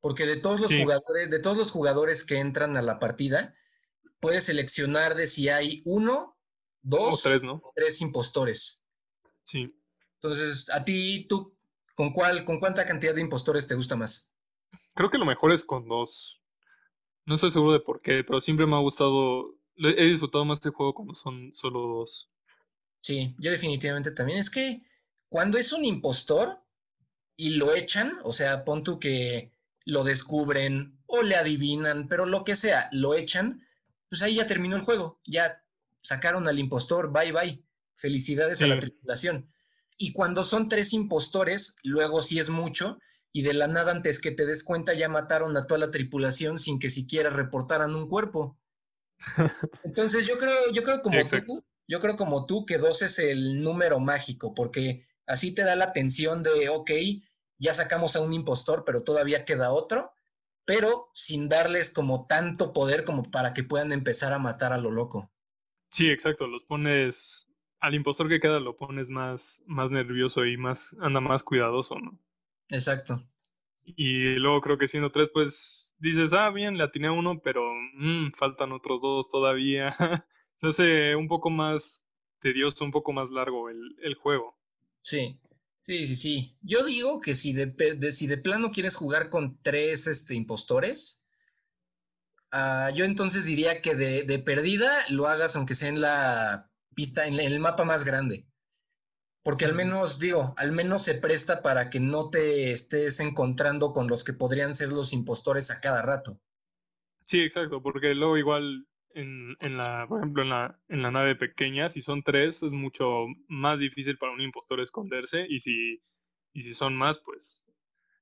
Porque 0.00 0.24
de 0.24 0.38
todos 0.38 0.62
los 0.62 0.74
jugadores, 0.74 1.28
de 1.28 1.40
todos 1.40 1.58
los 1.58 1.70
jugadores 1.70 2.24
que 2.24 2.38
entran 2.38 2.74
a 2.78 2.82
la 2.82 2.98
partida, 2.98 3.54
puedes 4.18 4.44
seleccionar 4.44 5.14
de 5.14 5.26
si 5.26 5.50
hay 5.50 5.82
uno, 5.84 6.38
dos 6.80 7.26
o 7.26 7.28
tres, 7.28 7.42
¿no? 7.42 7.60
tres 7.74 8.00
impostores. 8.00 8.82
Sí. 9.44 9.78
Entonces, 10.14 10.70
a 10.70 10.84
ti, 10.84 11.26
tú, 11.28 11.54
¿con 12.02 12.12
cuál, 12.12 12.44
con 12.44 12.58
cuánta 12.58 12.84
cantidad 12.84 13.14
de 13.14 13.20
impostores 13.20 13.68
te 13.68 13.76
gusta 13.76 13.94
más? 13.94 14.28
Creo 14.94 15.08
que 15.08 15.18
lo 15.18 15.24
mejor 15.24 15.52
es 15.52 15.62
con 15.62 15.86
dos. 15.86 16.40
No 17.26 17.36
estoy 17.36 17.52
seguro 17.52 17.74
de 17.74 17.78
por 17.78 18.02
qué, 18.02 18.24
pero 18.24 18.40
siempre 18.40 18.66
me 18.66 18.74
ha 18.74 18.80
gustado. 18.80 19.54
He 19.76 20.06
disfrutado 20.06 20.44
más 20.44 20.58
este 20.58 20.70
juego 20.70 20.94
cuando 20.94 21.14
son 21.14 21.52
solo 21.54 21.78
dos. 21.78 22.28
Sí, 22.98 23.36
yo 23.38 23.52
definitivamente 23.52 24.10
también. 24.10 24.40
Es 24.40 24.50
que 24.50 24.82
cuando 25.28 25.58
es 25.58 25.72
un 25.72 25.84
impostor 25.84 26.58
y 27.36 27.50
lo 27.50 27.72
echan, 27.72 28.18
o 28.24 28.32
sea, 28.32 28.64
pon 28.64 28.82
tú 28.82 28.98
que 28.98 29.52
lo 29.84 30.02
descubren 30.02 30.98
o 31.06 31.22
le 31.22 31.36
adivinan, 31.36 32.08
pero 32.08 32.26
lo 32.26 32.42
que 32.42 32.56
sea, 32.56 32.88
lo 32.90 33.14
echan, 33.14 33.64
pues 34.08 34.22
ahí 34.22 34.34
ya 34.34 34.46
terminó 34.48 34.74
el 34.74 34.82
juego, 34.82 35.20
ya 35.24 35.62
sacaron 35.98 36.48
al 36.48 36.58
impostor, 36.58 37.12
bye 37.12 37.30
bye, 37.30 37.62
felicidades 37.94 38.60
a 38.60 38.66
la 38.66 38.80
tripulación. 38.80 39.51
Y 40.02 40.12
cuando 40.12 40.42
son 40.42 40.68
tres 40.68 40.92
impostores, 40.94 41.76
luego 41.84 42.22
sí 42.22 42.40
es 42.40 42.50
mucho, 42.50 42.98
y 43.32 43.42
de 43.42 43.54
la 43.54 43.68
nada 43.68 43.92
antes 43.92 44.18
que 44.20 44.32
te 44.32 44.46
des 44.46 44.64
cuenta 44.64 44.94
ya 44.94 45.08
mataron 45.08 45.56
a 45.56 45.62
toda 45.62 45.78
la 45.78 45.92
tripulación 45.92 46.58
sin 46.58 46.80
que 46.80 46.90
siquiera 46.90 47.30
reportaran 47.30 47.94
un 47.94 48.08
cuerpo. 48.08 48.58
Entonces 49.84 50.26
yo 50.26 50.38
creo, 50.38 50.72
yo 50.72 50.82
creo 50.82 51.02
como 51.02 51.22
tú, 51.22 51.64
yo 51.86 52.00
creo 52.00 52.16
como 52.16 52.46
tú 52.46 52.66
que 52.66 52.78
dos 52.78 53.02
es 53.02 53.20
el 53.20 53.62
número 53.62 54.00
mágico, 54.00 54.54
porque 54.54 55.06
así 55.24 55.54
te 55.54 55.62
da 55.62 55.76
la 55.76 55.92
tensión 55.92 56.42
de, 56.42 56.68
ok, 56.68 56.90
ya 57.58 57.72
sacamos 57.72 58.16
a 58.16 58.22
un 58.22 58.32
impostor, 58.32 58.82
pero 58.84 59.02
todavía 59.02 59.44
queda 59.44 59.70
otro, 59.72 60.10
pero 60.64 61.12
sin 61.14 61.48
darles 61.48 61.90
como 61.90 62.26
tanto 62.26 62.72
poder 62.72 63.04
como 63.04 63.22
para 63.22 63.54
que 63.54 63.62
puedan 63.62 63.92
empezar 63.92 64.32
a 64.32 64.40
matar 64.40 64.72
a 64.72 64.78
lo 64.78 64.90
loco. 64.90 65.30
Sí, 65.92 66.08
exacto, 66.10 66.48
los 66.48 66.64
pones, 66.64 67.41
al 67.82 67.94
impostor 67.94 68.28
que 68.28 68.40
queda 68.40 68.60
lo 68.60 68.76
pones 68.76 69.10
más, 69.10 69.60
más 69.66 69.90
nervioso 69.90 70.46
y 70.46 70.56
más, 70.56 70.94
anda 71.00 71.20
más 71.20 71.42
cuidadoso, 71.42 71.98
¿no? 71.98 72.18
Exacto. 72.70 73.22
Y 73.84 74.36
luego 74.36 74.60
creo 74.60 74.78
que 74.78 74.86
siendo 74.88 75.10
tres, 75.10 75.28
pues 75.34 75.94
dices, 75.98 76.32
ah, 76.32 76.48
bien, 76.50 76.78
le 76.78 76.84
atiné 76.84 77.08
a 77.08 77.12
uno, 77.12 77.40
pero 77.42 77.74
mm, 77.94 78.32
faltan 78.38 78.72
otros 78.72 79.02
dos 79.02 79.28
todavía. 79.30 79.94
Se 80.54 80.68
hace 80.68 81.16
un 81.16 81.26
poco 81.26 81.50
más 81.50 82.06
tedioso, 82.40 82.84
un 82.84 82.92
poco 82.92 83.12
más 83.12 83.30
largo 83.30 83.68
el, 83.68 83.96
el 84.00 84.14
juego. 84.14 84.56
Sí, 85.00 85.40
Sí, 85.82 86.06
sí, 86.06 86.14
sí. 86.14 86.56
Yo 86.62 86.84
digo 86.84 87.20
que 87.20 87.34
si 87.34 87.52
de, 87.52 88.12
si 88.12 88.28
de 88.28 88.38
plano 88.38 88.70
quieres 88.70 88.94
jugar 88.94 89.30
con 89.30 89.58
tres 89.62 90.06
este, 90.06 90.36
impostores, 90.36 91.24
ah, 92.52 92.90
yo 92.94 93.04
entonces 93.04 93.46
diría 93.46 93.82
que 93.82 93.96
de, 93.96 94.22
de, 94.22 94.38
perdida 94.38 94.92
lo 95.08 95.26
hagas 95.26 95.56
aunque 95.56 95.74
sea 95.74 95.88
en 95.88 96.00
la 96.00 96.71
pista, 96.94 97.26
en, 97.26 97.40
el 97.40 97.60
mapa 97.60 97.84
más 97.84 98.04
grande. 98.04 98.46
Porque 99.42 99.64
al 99.64 99.74
menos, 99.74 100.18
digo, 100.20 100.54
al 100.56 100.72
menos 100.72 101.02
se 101.02 101.14
presta 101.14 101.62
para 101.62 101.90
que 101.90 101.98
no 101.98 102.30
te 102.30 102.70
estés 102.70 103.18
encontrando 103.20 103.92
con 103.92 104.06
los 104.06 104.22
que 104.22 104.32
podrían 104.32 104.72
ser 104.72 104.90
los 104.90 105.12
impostores 105.12 105.70
a 105.70 105.80
cada 105.80 106.02
rato. 106.02 106.40
Sí, 107.26 107.40
exacto, 107.40 107.82
porque 107.82 108.14
luego 108.14 108.38
igual 108.38 108.86
en, 109.14 109.56
en, 109.60 109.76
la, 109.76 110.06
por 110.08 110.20
ejemplo, 110.20 110.42
en 110.42 110.50
la, 110.50 110.78
en 110.88 111.02
la 111.02 111.10
nave 111.10 111.34
pequeña, 111.34 111.88
si 111.88 112.02
son 112.02 112.22
tres, 112.22 112.62
es 112.62 112.70
mucho 112.70 113.26
más 113.48 113.80
difícil 113.80 114.16
para 114.16 114.32
un 114.32 114.40
impostor 114.40 114.80
esconderse 114.80 115.46
y 115.48 115.60
si, 115.60 116.00
y 116.52 116.62
si 116.62 116.74
son 116.74 116.94
más, 116.94 117.18
pues 117.18 117.62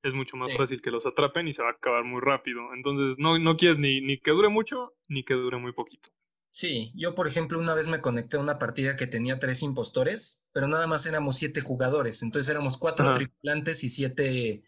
es 0.03 0.15
mucho 0.15 0.37
más 0.37 0.57
fácil 0.57 0.81
que 0.81 0.91
los 0.91 1.05
atrapen 1.05 1.49
y 1.49 1.53
se 1.53 1.63
va 1.63 1.69
a 1.69 1.73
acabar 1.73 2.05
muy 2.05 2.21
rápido. 2.21 2.73
Entonces, 2.75 3.19
no, 3.19 3.39
no 3.39 3.57
quieres 3.57 3.79
ni, 3.79 4.01
ni 4.01 4.19
que 4.19 4.31
dure 4.31 4.49
mucho 4.49 4.95
ni 5.09 5.25
que 5.25 5.35
dure 5.35 5.59
muy 5.59 5.73
poquito. 5.73 6.09
Sí, 6.51 6.93
yo 6.97 7.15
por 7.15 7.29
ejemplo 7.29 7.59
una 7.61 7.75
vez 7.75 7.87
me 7.87 8.01
conecté 8.01 8.37
a 8.37 8.41
una 8.41 8.59
partida 8.59 8.97
que 8.97 9.07
tenía 9.07 9.39
tres 9.39 9.63
impostores, 9.63 10.43
pero 10.53 10.67
nada 10.67 10.87
más 10.89 11.07
éramos 11.07 11.37
siete 11.37 11.61
jugadores, 11.61 12.23
entonces 12.23 12.51
éramos 12.51 12.77
cuatro 12.77 13.13
tripulantes 13.13 13.85
y 13.85 13.89
siete, 13.89 14.65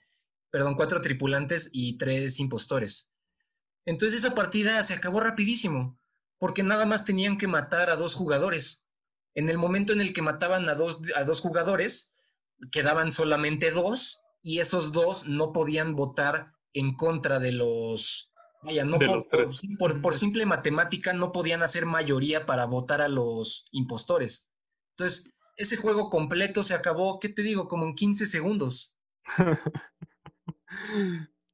perdón, 0.51 0.75
cuatro 0.75 1.01
tripulantes 1.01 1.71
y 1.73 1.99
tres 1.99 2.39
impostores. 2.39 3.13
Entonces 3.85 4.25
esa 4.25 4.35
partida 4.35 4.83
se 4.85 4.95
acabó 4.95 5.21
rapidísimo 5.21 5.99
porque 6.39 6.63
nada 6.63 6.87
más 6.87 7.05
tenían 7.05 7.37
que 7.37 7.49
matar 7.49 7.91
a 7.91 7.97
dos 7.97 8.15
jugadores. 8.15 8.87
En 9.35 9.49
el 9.49 9.59
momento 9.59 9.93
en 9.93 10.01
el 10.01 10.13
que 10.13 10.23
mataban 10.23 10.69
a 10.69 10.75
dos, 10.75 11.01
a 11.17 11.25
dos 11.25 11.41
jugadores, 11.41 12.15
quedaban 12.71 13.11
solamente 13.11 13.71
dos 13.71 14.21
y 14.43 14.61
esos 14.61 14.93
dos 14.93 15.27
no 15.27 15.53
podían 15.53 15.97
votar 15.97 16.53
en 16.73 16.95
contra 16.95 17.39
de 17.39 17.53
los... 17.53 18.32
Vaya, 18.63 18.85
no 18.85 18.99
por, 19.79 20.01
por, 20.01 20.19
simple 20.19 20.47
matemática 20.47 21.13
no 21.13 21.33
podían 21.33 21.63
hacer 21.63 21.85
mayoría 21.85 22.47
para 22.47 22.65
votar 22.67 23.01
a 23.01 23.09
los 23.09 23.67
impostores. 23.73 24.49
Entonces, 24.97 25.33
ese 25.57 25.77
juego 25.77 26.09
completo 26.11 26.63
se 26.63 26.75
acabó, 26.75 27.19
¿qué 27.19 27.29
te 27.29 27.43
digo? 27.43 27.67
Como 27.67 27.87
en 27.87 27.95
15 27.95 28.27
segundos. 28.27 28.95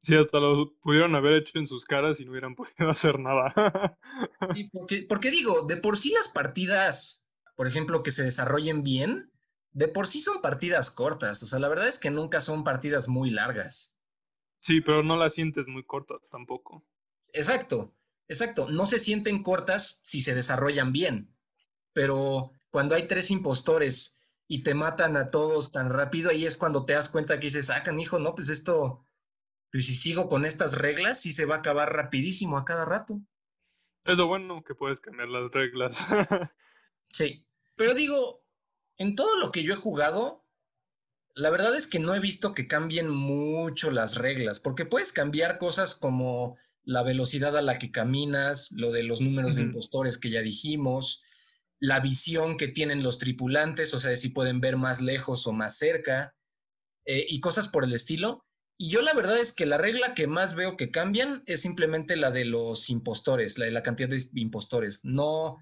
Sí, 0.00 0.14
hasta 0.14 0.38
lo 0.38 0.74
pudieron 0.80 1.14
haber 1.16 1.34
hecho 1.34 1.58
en 1.58 1.66
sus 1.66 1.84
caras 1.84 2.18
y 2.18 2.24
no 2.24 2.30
hubieran 2.30 2.54
podido 2.56 2.88
hacer 2.88 3.18
nada. 3.18 3.98
porque, 4.72 5.04
porque 5.06 5.30
digo, 5.30 5.66
de 5.66 5.76
por 5.76 5.98
sí 5.98 6.10
las 6.12 6.28
partidas, 6.28 7.26
por 7.56 7.66
ejemplo, 7.66 8.02
que 8.02 8.12
se 8.12 8.22
desarrollen 8.22 8.82
bien, 8.82 9.30
de 9.72 9.88
por 9.88 10.06
sí 10.06 10.22
son 10.22 10.40
partidas 10.40 10.90
cortas. 10.90 11.42
O 11.42 11.46
sea, 11.46 11.58
la 11.58 11.68
verdad 11.68 11.88
es 11.88 11.98
que 11.98 12.10
nunca 12.10 12.40
son 12.40 12.64
partidas 12.64 13.06
muy 13.06 13.30
largas. 13.30 13.98
Sí, 14.60 14.80
pero 14.80 15.02
no 15.02 15.16
las 15.16 15.34
sientes 15.34 15.66
muy 15.66 15.84
cortas 15.84 16.20
tampoco. 16.30 16.84
Exacto, 17.38 17.94
exacto. 18.26 18.68
No 18.70 18.86
se 18.86 18.98
sienten 18.98 19.42
cortas 19.42 20.00
si 20.02 20.20
se 20.20 20.34
desarrollan 20.34 20.92
bien. 20.92 21.34
Pero 21.92 22.50
cuando 22.70 22.94
hay 22.94 23.06
tres 23.06 23.30
impostores 23.30 24.20
y 24.46 24.62
te 24.62 24.74
matan 24.74 25.16
a 25.16 25.30
todos 25.30 25.70
tan 25.70 25.90
rápido, 25.90 26.30
ahí 26.30 26.46
es 26.46 26.56
cuando 26.56 26.84
te 26.84 26.94
das 26.94 27.08
cuenta 27.08 27.38
que 27.38 27.46
dices, 27.46 27.70
ah, 27.70 27.82
hijo, 27.98 28.18
no, 28.18 28.34
pues 28.34 28.48
esto 28.48 29.04
pero 29.70 29.84
si 29.84 29.94
sigo 29.94 30.28
con 30.28 30.44
estas 30.44 30.78
reglas, 30.78 31.20
sí 31.20 31.32
se 31.32 31.44
va 31.44 31.56
a 31.56 31.58
acabar 31.58 31.92
rapidísimo 31.92 32.56
a 32.56 32.64
cada 32.64 32.84
rato. 32.84 33.20
Es 34.04 34.16
lo 34.16 34.26
bueno 34.26 34.62
que 34.64 34.74
puedes 34.74 35.00
cambiar 35.00 35.28
las 35.28 35.50
reglas. 35.52 35.92
sí, 37.06 37.46
pero 37.76 37.94
digo, 37.94 38.42
en 38.96 39.14
todo 39.14 39.36
lo 39.36 39.52
que 39.52 39.62
yo 39.62 39.74
he 39.74 39.76
jugado, 39.76 40.46
la 41.34 41.50
verdad 41.50 41.76
es 41.76 41.86
que 41.86 41.98
no 41.98 42.14
he 42.14 42.20
visto 42.20 42.54
que 42.54 42.66
cambien 42.66 43.10
mucho 43.10 43.90
las 43.90 44.16
reglas, 44.16 44.58
porque 44.58 44.86
puedes 44.86 45.12
cambiar 45.12 45.58
cosas 45.58 45.94
como 45.94 46.56
la 46.88 47.02
velocidad 47.02 47.54
a 47.54 47.60
la 47.60 47.78
que 47.78 47.92
caminas, 47.92 48.72
lo 48.72 48.90
de 48.92 49.02
los 49.02 49.20
números 49.20 49.56
de 49.56 49.62
impostores 49.62 50.16
que 50.16 50.30
ya 50.30 50.40
dijimos, 50.40 51.22
la 51.80 52.00
visión 52.00 52.56
que 52.56 52.68
tienen 52.68 53.02
los 53.02 53.18
tripulantes, 53.18 53.92
o 53.92 53.98
sea, 54.00 54.16
si 54.16 54.30
pueden 54.30 54.62
ver 54.62 54.78
más 54.78 55.02
lejos 55.02 55.46
o 55.46 55.52
más 55.52 55.76
cerca, 55.76 56.34
eh, 57.04 57.26
y 57.28 57.40
cosas 57.40 57.68
por 57.68 57.84
el 57.84 57.92
estilo. 57.92 58.46
Y 58.78 58.88
yo 58.88 59.02
la 59.02 59.12
verdad 59.12 59.38
es 59.38 59.52
que 59.52 59.66
la 59.66 59.76
regla 59.76 60.14
que 60.14 60.26
más 60.26 60.54
veo 60.54 60.78
que 60.78 60.90
cambian 60.90 61.42
es 61.44 61.60
simplemente 61.60 62.16
la 62.16 62.30
de 62.30 62.46
los 62.46 62.88
impostores, 62.88 63.58
la 63.58 63.66
de 63.66 63.72
la 63.72 63.82
cantidad 63.82 64.08
de 64.08 64.24
impostores. 64.36 65.04
No, 65.04 65.58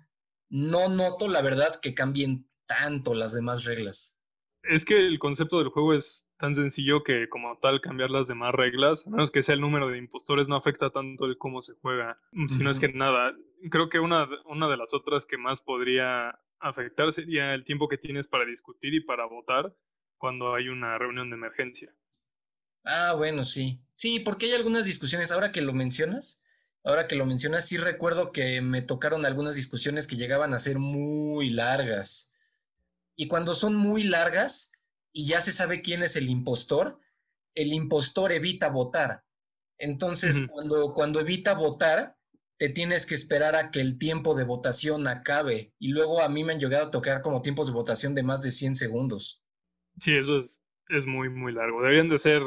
no 0.49 0.89
noto 0.89 1.27
la 1.27 1.43
verdad 1.43 1.81
que 1.81 1.93
cambien 1.93 2.49
tanto 2.67 3.15
las 3.15 3.35
demás 3.35 3.65
reglas. 3.65 4.17
Es 4.62 4.85
que 4.85 4.95
el 4.95 5.19
concepto 5.19 5.59
del 5.59 5.71
juego 5.71 5.93
es 5.95 6.26
tan 6.38 6.55
sencillo 6.55 7.03
que 7.03 7.29
como 7.29 7.59
tal 7.59 7.81
cambiar 7.81 8.11
las 8.11 8.27
demás 8.27 8.55
reglas, 8.55 9.07
a 9.07 9.11
menos 9.11 9.31
que 9.31 9.42
sea 9.42 9.55
el 9.55 9.61
número 9.61 9.88
de 9.88 9.99
impostores, 9.99 10.49
no 10.49 10.57
afecta 10.57 10.90
tanto 10.90 11.25
el 11.27 11.38
cómo 11.38 11.62
se 11.62 11.75
juega. 11.75 12.18
Si 12.49 12.62
no 12.62 12.70
es 12.70 12.79
que 12.79 12.88
nada, 12.88 13.35
creo 13.70 13.88
que 13.88 13.99
una, 13.99 14.29
una 14.44 14.68
de 14.68 14.77
las 14.77 14.92
otras 14.92 15.27
que 15.27 15.38
más 15.38 15.61
podría 15.61 16.38
afectar 16.61 17.12
sería 17.12 17.55
el 17.55 17.64
tiempo 17.64 17.88
que 17.88 17.99
tienes 17.99 18.27
para 18.27 18.44
discutir 18.44 18.94
y 18.94 19.01
para 19.01 19.27
votar 19.27 19.75
cuando 20.18 20.55
hay 20.55 20.68
una 20.68 20.99
reunión 20.99 21.31
de 21.31 21.37
emergencia. 21.37 21.94
Ah, 22.85 23.14
bueno, 23.16 23.44
sí. 23.44 23.81
Sí, 23.94 24.20
porque 24.20 24.46
hay 24.46 24.53
algunas 24.53 24.85
discusiones, 24.85 25.33
ahora 25.33 25.53
que 25.53 25.61
lo 25.61 25.72
mencionas, 25.72 26.42
ahora 26.85 27.09
que 27.09 27.16
lo 27.16 27.27
mencionas, 27.27 27.66
sí 27.66 27.77
recuerdo 27.77 28.31
que 28.31 28.61
me 28.61 28.83
tocaron 28.83 29.27
algunas 29.27 29.57
discusiones 29.57 30.07
que 30.07 30.16
llegaban 30.16 30.55
a 30.55 30.59
ser 30.59 30.79
muy 30.79 31.51
largas. 31.51 32.33
Y 33.16 33.29
cuando 33.29 33.55
son 33.55 33.75
muy 33.75 34.05
largas 34.05 34.72
y 35.16 35.24
ya 35.24 35.40
se 35.40 35.50
sabe 35.50 35.81
quién 35.81 36.02
es 36.02 36.14
el 36.16 36.29
impostor, 36.29 37.00
el 37.55 37.72
impostor 37.72 38.33
evita 38.33 38.68
votar. 38.68 39.24
Entonces, 39.79 40.46
cuando, 40.46 40.92
cuando 40.92 41.20
evita 41.20 41.55
votar, 41.55 42.18
te 42.59 42.68
tienes 42.68 43.07
que 43.07 43.14
esperar 43.14 43.57
a 43.57 43.70
que 43.70 43.81
el 43.81 43.96
tiempo 43.96 44.35
de 44.35 44.44
votación 44.44 45.09
acabe. 45.09 45.72
Y 45.79 45.88
luego 45.88 46.20
a 46.20 46.29
mí 46.29 46.44
me 46.44 46.52
han 46.52 46.59
llegado 46.59 46.88
a 46.88 46.90
tocar 46.90 47.22
como 47.22 47.40
tiempos 47.40 47.66
de 47.66 47.72
votación 47.72 48.14
de 48.14 48.24
más 48.24 48.42
de 48.42 48.50
100 48.50 48.74
segundos. 48.74 49.42
Sí, 50.02 50.14
eso 50.14 50.40
es, 50.40 50.61
es 50.90 51.07
muy, 51.07 51.31
muy 51.31 51.55
largo. 51.55 51.81
Deberían 51.81 52.11
de 52.11 52.18
ser 52.18 52.42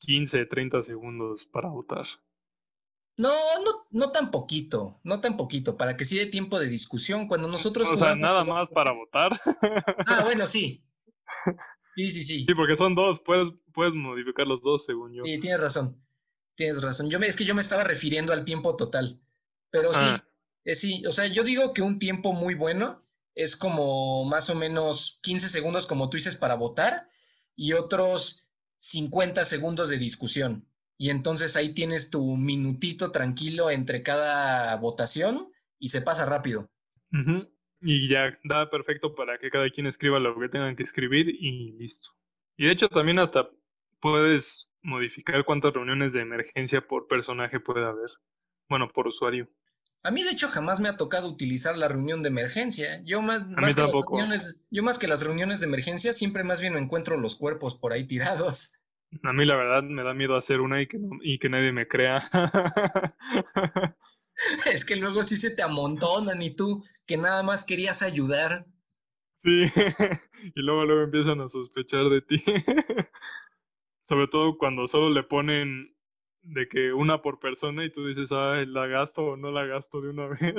15, 0.00 0.44
30 0.44 0.82
segundos 0.82 1.48
para 1.50 1.70
votar. 1.70 2.04
No, 3.16 3.32
no, 3.64 3.86
no 3.90 4.12
tan 4.12 4.30
poquito, 4.30 5.00
no 5.02 5.22
tan 5.22 5.38
poquito, 5.38 5.78
para 5.78 5.96
que 5.96 6.04
sí 6.04 6.18
dé 6.18 6.26
tiempo 6.26 6.60
de 6.60 6.68
discusión. 6.68 7.26
Cuando 7.26 7.48
nosotros. 7.48 7.88
O 7.88 7.96
sea, 7.96 8.14
nada 8.14 8.44
más 8.44 8.68
para 8.68 8.92
votar. 8.92 9.40
Ah, 10.06 10.24
bueno, 10.24 10.46
sí. 10.46 10.84
Sí, 11.98 12.12
sí, 12.12 12.22
sí. 12.22 12.44
Sí, 12.46 12.54
porque 12.54 12.76
son 12.76 12.94
dos, 12.94 13.20
puedes, 13.24 13.48
puedes 13.74 13.92
modificar 13.92 14.46
los 14.46 14.62
dos, 14.62 14.84
según 14.84 15.12
yo. 15.12 15.24
Sí, 15.24 15.40
tienes 15.40 15.60
razón. 15.60 16.00
Tienes 16.54 16.80
razón. 16.80 17.10
Yo 17.10 17.18
me, 17.18 17.26
es 17.26 17.34
que 17.34 17.44
yo 17.44 17.56
me 17.56 17.60
estaba 17.60 17.82
refiriendo 17.82 18.32
al 18.32 18.44
tiempo 18.44 18.76
total. 18.76 19.20
Pero 19.70 19.92
sí, 19.92 20.04
ah. 20.04 20.24
eh, 20.64 20.76
sí, 20.76 21.04
o 21.06 21.10
sea, 21.10 21.26
yo 21.26 21.42
digo 21.42 21.74
que 21.74 21.82
un 21.82 21.98
tiempo 21.98 22.32
muy 22.32 22.54
bueno 22.54 23.00
es 23.34 23.56
como 23.56 24.24
más 24.26 24.48
o 24.48 24.54
menos 24.54 25.18
15 25.22 25.48
segundos, 25.48 25.88
como 25.88 26.08
tú 26.08 26.16
dices, 26.16 26.36
para 26.36 26.54
votar, 26.54 27.08
y 27.56 27.72
otros 27.72 28.46
50 28.78 29.44
segundos 29.44 29.88
de 29.88 29.98
discusión. 29.98 30.68
Y 30.96 31.10
entonces 31.10 31.56
ahí 31.56 31.74
tienes 31.74 32.10
tu 32.10 32.36
minutito 32.36 33.10
tranquilo 33.10 33.70
entre 33.70 34.04
cada 34.04 34.74
votación 34.76 35.52
y 35.78 35.88
se 35.88 36.00
pasa 36.00 36.26
rápido. 36.26 36.70
Y 37.80 38.08
ya 38.08 38.36
da 38.44 38.68
perfecto 38.70 39.14
para 39.14 39.38
que 39.38 39.50
cada 39.50 39.70
quien 39.70 39.86
escriba 39.86 40.18
lo 40.18 40.38
que 40.38 40.48
tengan 40.48 40.74
que 40.74 40.82
escribir 40.82 41.28
y 41.28 41.72
listo. 41.72 42.10
Y 42.56 42.66
de 42.66 42.72
hecho 42.72 42.88
también 42.88 43.18
hasta 43.18 43.48
puedes 44.00 44.70
modificar 44.82 45.44
cuántas 45.44 45.74
reuniones 45.74 46.12
de 46.12 46.22
emergencia 46.22 46.80
por 46.80 47.06
personaje 47.06 47.60
puede 47.60 47.84
haber. 47.84 48.10
Bueno, 48.68 48.88
por 48.88 49.06
usuario. 49.06 49.48
A 50.02 50.10
mí 50.10 50.22
de 50.22 50.30
hecho 50.30 50.48
jamás 50.48 50.80
me 50.80 50.88
ha 50.88 50.96
tocado 50.96 51.28
utilizar 51.28 51.76
la 51.76 51.88
reunión 51.88 52.22
de 52.22 52.28
emergencia. 52.28 53.02
Yo 53.04 53.20
más, 53.20 53.44
que 53.44 53.60
las 53.60 53.76
reuniones, 53.76 54.60
yo 54.70 54.82
más 54.82 54.98
que 54.98 55.08
las 55.08 55.22
reuniones 55.22 55.60
de 55.60 55.66
emergencia 55.66 56.12
siempre 56.12 56.44
más 56.44 56.60
bien 56.60 56.74
me 56.74 56.80
encuentro 56.80 57.16
los 57.16 57.36
cuerpos 57.36 57.76
por 57.76 57.92
ahí 57.92 58.06
tirados. 58.06 58.74
A 59.22 59.32
mí 59.32 59.44
la 59.44 59.56
verdad 59.56 59.82
me 59.82 60.02
da 60.02 60.14
miedo 60.14 60.36
hacer 60.36 60.60
una 60.60 60.82
y 60.82 60.86
que, 60.86 60.98
y 61.22 61.38
que 61.38 61.48
nadie 61.48 61.72
me 61.72 61.88
crea. 61.88 62.28
es 64.72 64.84
que 64.84 64.96
luego 64.96 65.24
sí 65.24 65.36
se 65.36 65.50
te 65.50 65.62
amontonan 65.62 66.40
y 66.42 66.54
tú 66.54 66.84
que 67.06 67.16
nada 67.16 67.42
más 67.42 67.64
querías 67.64 68.02
ayudar. 68.02 68.66
Sí, 69.38 69.64
y 70.54 70.60
luego 70.62 70.84
luego 70.84 71.02
empiezan 71.02 71.40
a 71.40 71.48
sospechar 71.48 72.08
de 72.08 72.22
ti. 72.22 72.42
Sobre 74.08 74.28
todo 74.28 74.56
cuando 74.56 74.88
solo 74.88 75.10
le 75.10 75.22
ponen 75.22 75.94
de 76.42 76.68
que 76.68 76.92
una 76.92 77.20
por 77.20 77.40
persona 77.40 77.84
y 77.84 77.92
tú 77.92 78.06
dices, 78.06 78.30
ah, 78.32 78.64
la 78.66 78.86
gasto 78.86 79.22
o 79.22 79.36
no 79.36 79.50
la 79.50 79.64
gasto 79.66 80.00
de 80.00 80.10
una 80.10 80.26
vez. 80.28 80.54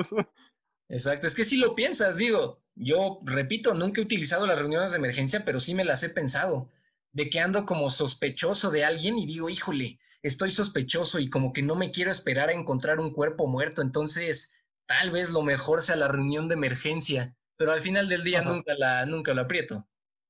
Exacto, 0.89 1.28
es 1.28 1.36
que 1.36 1.46
si 1.46 1.58
lo 1.58 1.76
piensas, 1.76 2.18
digo, 2.18 2.62
yo 2.76 3.20
repito, 3.24 3.74
nunca 3.74 4.02
he 4.02 4.04
utilizado 4.04 4.46
las 4.46 4.58
reuniones 4.58 4.92
de 4.92 4.98
emergencia, 4.98 5.46
pero 5.46 5.60
sí 5.60 5.74
me 5.74 5.86
las 5.86 6.04
he 6.04 6.10
pensado 6.10 6.70
de 7.12 7.30
que 7.30 7.39
ando 7.39 7.65
como 7.65 7.89
sospechoso 7.89 8.72
de 8.72 8.86
alguien 8.86 9.18
y 9.18 9.26
digo, 9.26 9.50
híjole, 9.50 10.00
estoy 10.22 10.52
sospechoso 10.52 11.20
y 11.20 11.30
como 11.30 11.54
que 11.54 11.62
no 11.62 11.76
me 11.76 11.92
quiero 11.92 12.12
esperar 12.12 12.50
a 12.50 12.54
encontrar 12.54 13.00
un 13.00 13.14
cuerpo 13.14 13.48
muerto, 13.48 13.82
entonces 13.82 14.58
tal 14.86 15.12
vez 15.12 15.30
lo 15.30 15.42
mejor 15.42 15.82
sea 15.82 15.96
la 15.96 16.08
reunión 16.08 16.48
de 16.48 16.56
emergencia, 16.56 17.36
pero 17.56 17.72
al 17.72 17.82
final 17.82 18.10
del 18.10 18.24
día 18.24 18.42
nunca 18.42 18.74
la, 18.76 19.06
nunca 19.06 19.34
la 19.34 19.44
aprieto. 19.44 19.88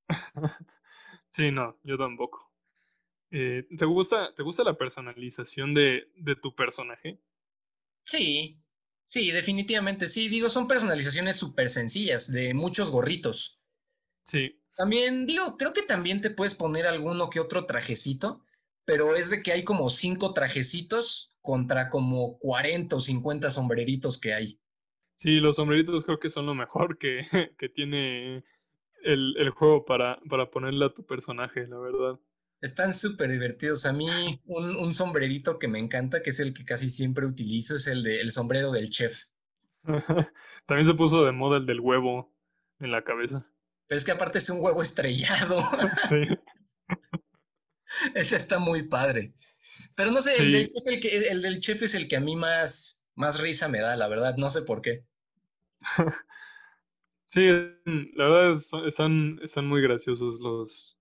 Sí, 1.31 1.51
no, 1.51 1.79
yo 1.83 1.97
tampoco. 1.97 2.51
Eh, 3.31 3.67
¿te, 3.77 3.85
gusta, 3.85 4.33
¿Te 4.35 4.43
gusta 4.43 4.63
la 4.63 4.77
personalización 4.77 5.73
de, 5.73 6.11
de 6.15 6.35
tu 6.35 6.55
personaje? 6.55 7.21
Sí, 8.03 8.59
sí, 9.05 9.31
definitivamente 9.31 10.07
sí. 10.07 10.27
Digo, 10.27 10.49
son 10.49 10.67
personalizaciones 10.67 11.37
súper 11.37 11.69
sencillas, 11.69 12.31
de 12.31 12.53
muchos 12.53 12.89
gorritos. 12.89 13.61
Sí. 14.25 14.59
También, 14.75 15.27
digo, 15.27 15.55
creo 15.57 15.73
que 15.73 15.83
también 15.83 16.19
te 16.19 16.31
puedes 16.31 16.55
poner 16.55 16.87
alguno 16.87 17.29
que 17.29 17.39
otro 17.39 17.65
trajecito, 17.65 18.43
pero 18.89 19.15
es 19.15 19.29
de 19.29 19.43
que 19.43 19.51
hay 19.51 19.63
como 19.63 19.91
cinco 19.91 20.33
trajecitos 20.33 21.31
contra 21.41 21.91
como 21.91 22.39
40 22.39 22.95
o 22.95 22.99
50 22.99 23.51
sombreritos 23.51 24.17
que 24.17 24.33
hay. 24.33 24.59
Sí, 25.19 25.39
los 25.39 25.57
sombreritos 25.57 26.03
creo 26.05 26.19
que 26.19 26.31
son 26.31 26.47
lo 26.47 26.55
mejor 26.55 26.97
que, 26.97 27.21
que 27.59 27.69
tiene 27.69 28.43
el, 29.03 29.35
el, 29.37 29.51
juego 29.51 29.85
para, 29.85 30.19
para 30.27 30.49
ponerle 30.49 30.85
a 30.85 30.93
tu 30.95 31.05
personaje, 31.05 31.67
la 31.67 31.77
verdad. 31.77 32.19
Están 32.61 32.95
súper 32.95 33.29
divertidos. 33.29 33.85
A 33.85 33.93
mí 33.93 34.07
un, 34.45 34.75
un, 34.75 34.93
sombrerito 34.95 35.59
que 35.59 35.67
me 35.67 35.77
encanta, 35.77 36.23
que 36.23 36.31
es 36.31 36.39
el 36.39 36.55
que 36.55 36.65
casi 36.65 36.89
siempre 36.89 37.27
utilizo, 37.27 37.75
es 37.75 37.85
el 37.85 38.01
de 38.01 38.19
el 38.21 38.31
sombrero 38.31 38.71
del 38.71 38.89
chef. 38.89 39.25
También 40.65 40.87
se 40.87 40.95
puso 40.95 41.23
de 41.25 41.31
moda 41.31 41.57
el 41.57 41.67
del 41.67 41.79
huevo 41.79 42.33
en 42.79 42.89
la 42.89 43.03
cabeza. 43.03 43.45
Pero 43.85 43.97
es 43.97 44.03
que 44.03 44.13
aparte 44.13 44.39
es 44.39 44.49
un 44.49 44.61
huevo 44.61 44.81
estrellado. 44.81 45.59
Sí. 46.09 46.25
Ese 48.15 48.35
está 48.35 48.59
muy 48.59 48.83
padre. 48.83 49.33
Pero 49.95 50.11
no 50.11 50.21
sé, 50.21 50.37
el, 50.37 50.51
del 50.51 50.67
chef, 50.67 50.87
el, 50.87 50.99
que, 50.99 51.17
el, 51.17 51.41
del 51.41 51.59
chef, 51.59 51.83
es 51.83 51.95
el 51.95 52.07
que 52.07 52.15
a 52.15 52.21
mí 52.21 52.35
más, 52.35 53.03
más 53.15 53.39
risa 53.39 53.67
me 53.67 53.81
da, 53.81 53.95
la 53.97 54.07
verdad. 54.07 54.35
No 54.37 54.49
sé 54.49 54.61
por 54.61 54.81
qué. 54.81 55.05
Sí, 57.31 57.45
la 57.45 58.27
verdad 58.27 58.59
están, 58.87 59.39
están 59.43 59.67
muy 59.67 59.83
graciosos 59.83 60.39
los, 60.39 60.97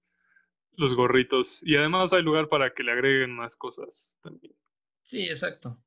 los 0.77 0.95
gorritos. 0.95 1.61
Y 1.63 1.77
además 1.77 2.13
hay 2.13 2.23
lugar 2.23 2.51
para 2.51 2.75
que 2.75 2.83
le 2.83 2.93
agreguen 2.93 3.35
más 3.35 3.57
cosas 3.57 4.15
también. 4.23 4.55
Sí, 5.03 5.25
exacto. 5.25 5.83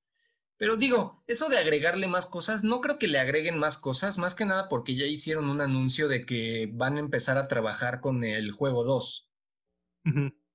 Pero 0.58 0.78
digo, 0.78 1.24
eso 1.28 1.48
de 1.50 1.58
agregarle 1.58 2.08
más 2.08 2.26
cosas, 2.26 2.64
no 2.64 2.82
creo 2.82 2.98
que 2.98 3.08
le 3.08 3.20
agreguen 3.20 3.58
más 3.58 3.78
cosas, 3.78 4.18
más 4.18 4.34
que 4.36 4.46
nada 4.46 4.68
porque 4.70 4.96
ya 4.96 5.06
hicieron 5.06 5.50
un 5.50 5.62
anuncio 5.62 6.08
de 6.08 6.26
que 6.26 6.70
van 6.72 6.98
a 6.98 7.00
empezar 7.00 7.38
a 7.38 7.48
trabajar 7.48 8.00
con 8.00 8.24
el 8.24 8.52
juego 8.52 8.84
2. 8.84 9.30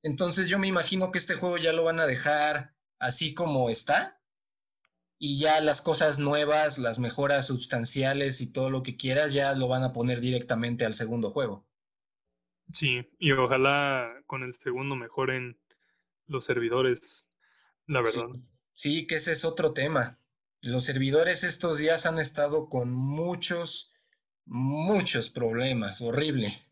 Entonces 0.06 0.48
yo 0.48 0.60
me 0.60 0.68
imagino 0.68 1.10
que 1.10 1.18
este 1.18 1.34
juego 1.34 1.58
ya 1.58 1.72
lo 1.72 1.82
van 1.82 1.98
a 1.98 2.06
dejar 2.06 2.76
así 3.00 3.34
como 3.34 3.70
está. 3.70 4.20
Y 5.18 5.40
ya 5.40 5.60
las 5.60 5.82
cosas 5.82 6.20
nuevas, 6.20 6.78
las 6.78 7.00
mejoras 7.00 7.48
sustanciales 7.48 8.40
y 8.40 8.52
todo 8.52 8.70
lo 8.70 8.84
que 8.84 8.96
quieras, 8.96 9.34
ya 9.34 9.52
lo 9.54 9.66
van 9.66 9.82
a 9.82 9.92
poner 9.92 10.20
directamente 10.20 10.84
al 10.84 10.94
segundo 10.94 11.30
juego. 11.30 11.66
Sí, 12.72 13.04
y 13.18 13.32
ojalá 13.32 14.22
con 14.26 14.44
el 14.44 14.54
segundo 14.54 14.94
mejoren 14.94 15.58
los 16.28 16.44
servidores, 16.44 17.26
la 17.88 18.00
verdad. 18.00 18.28
Sí, 18.74 19.08
que 19.08 19.16
ese 19.16 19.32
es 19.32 19.44
otro 19.44 19.72
tema. 19.72 20.20
Los 20.62 20.84
servidores 20.84 21.42
estos 21.42 21.78
días 21.78 22.06
han 22.06 22.20
estado 22.20 22.68
con 22.68 22.92
muchos, 22.92 23.92
muchos 24.44 25.30
problemas. 25.30 26.00
Horrible. 26.00 26.62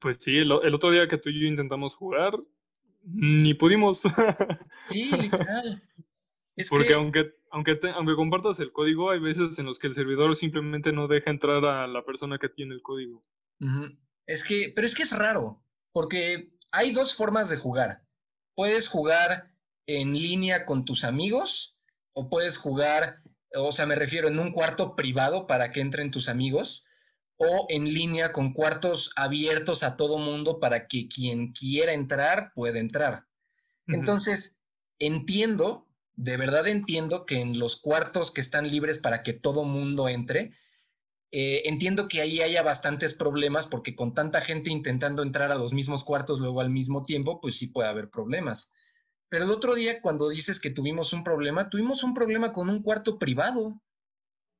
Pues 0.00 0.18
sí, 0.20 0.36
el, 0.36 0.52
otro 0.52 0.90
día 0.90 1.08
que 1.08 1.16
tú 1.16 1.30
y 1.30 1.40
yo 1.40 1.46
intentamos 1.46 1.94
jugar, 1.94 2.34
ni 3.02 3.54
pudimos. 3.54 4.02
Sí, 4.90 5.10
literal. 5.10 5.82
Porque 6.70 6.94
aunque, 6.94 7.34
aunque, 7.50 7.78
aunque 7.94 8.16
compartas 8.16 8.58
el 8.58 8.72
código, 8.72 9.10
hay 9.10 9.20
veces 9.20 9.58
en 9.58 9.66
los 9.66 9.78
que 9.78 9.86
el 9.86 9.94
servidor 9.94 10.34
simplemente 10.34 10.92
no 10.92 11.06
deja 11.06 11.30
entrar 11.30 11.64
a 11.64 11.86
la 11.86 12.04
persona 12.04 12.38
que 12.38 12.48
tiene 12.48 12.74
el 12.74 12.82
código. 12.82 13.22
Es 14.26 14.44
que, 14.44 14.72
pero 14.74 14.86
es 14.86 14.94
que 14.94 15.04
es 15.04 15.16
raro, 15.16 15.62
porque 15.92 16.50
hay 16.70 16.92
dos 16.92 17.14
formas 17.14 17.48
de 17.48 17.56
jugar. 17.56 18.02
Puedes 18.54 18.88
jugar 18.88 19.52
en 19.86 20.14
línea 20.14 20.66
con 20.66 20.84
tus 20.84 21.04
amigos 21.04 21.76
o 22.12 22.28
puedes 22.28 22.58
jugar, 22.58 23.22
o 23.54 23.70
sea, 23.72 23.86
me 23.86 23.94
refiero 23.94 24.28
en 24.28 24.38
un 24.38 24.52
cuarto 24.52 24.96
privado 24.96 25.46
para 25.46 25.70
que 25.70 25.80
entren 25.80 26.10
tus 26.10 26.28
amigos 26.28 26.87
o 27.38 27.66
en 27.68 27.84
línea 27.84 28.32
con 28.32 28.52
cuartos 28.52 29.12
abiertos 29.16 29.82
a 29.82 29.96
todo 29.96 30.18
mundo 30.18 30.60
para 30.60 30.86
que 30.86 31.08
quien 31.08 31.52
quiera 31.52 31.92
entrar 31.92 32.52
pueda 32.54 32.78
entrar. 32.78 33.26
Entonces, 33.86 34.58
entiendo, 34.98 35.88
de 36.14 36.36
verdad 36.36 36.66
entiendo 36.66 37.24
que 37.24 37.40
en 37.40 37.58
los 37.58 37.80
cuartos 37.80 38.30
que 38.32 38.42
están 38.42 38.68
libres 38.68 38.98
para 38.98 39.22
que 39.22 39.32
todo 39.32 39.64
mundo 39.64 40.08
entre, 40.08 40.52
eh, 41.30 41.62
entiendo 41.66 42.08
que 42.08 42.20
ahí 42.20 42.40
haya 42.42 42.62
bastantes 42.62 43.14
problemas 43.14 43.66
porque 43.66 43.94
con 43.94 44.14
tanta 44.14 44.40
gente 44.40 44.70
intentando 44.70 45.22
entrar 45.22 45.52
a 45.52 45.56
los 45.56 45.72
mismos 45.72 46.04
cuartos 46.04 46.40
luego 46.40 46.60
al 46.60 46.70
mismo 46.70 47.04
tiempo, 47.04 47.40
pues 47.40 47.56
sí 47.56 47.68
puede 47.68 47.88
haber 47.88 48.10
problemas. 48.10 48.72
Pero 49.28 49.44
el 49.44 49.50
otro 49.50 49.74
día, 49.74 50.00
cuando 50.00 50.28
dices 50.28 50.58
que 50.58 50.70
tuvimos 50.70 51.12
un 51.12 51.22
problema, 51.22 51.68
tuvimos 51.68 52.02
un 52.02 52.14
problema 52.14 52.52
con 52.52 52.70
un 52.70 52.82
cuarto 52.82 53.18
privado. 53.18 53.80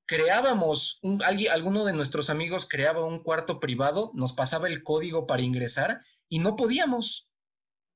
Creábamos, 0.09 0.99
un, 1.03 1.23
alguien, 1.23 1.53
alguno 1.53 1.85
de 1.85 1.93
nuestros 1.93 2.31
amigos 2.31 2.67
creaba 2.67 3.05
un 3.05 3.23
cuarto 3.23 3.61
privado, 3.61 4.11
nos 4.15 4.33
pasaba 4.33 4.67
el 4.67 4.83
código 4.83 5.27
para 5.27 5.43
ingresar 5.43 6.01
y 6.31 6.39
no 6.39 6.57
podíamos. 6.57 7.31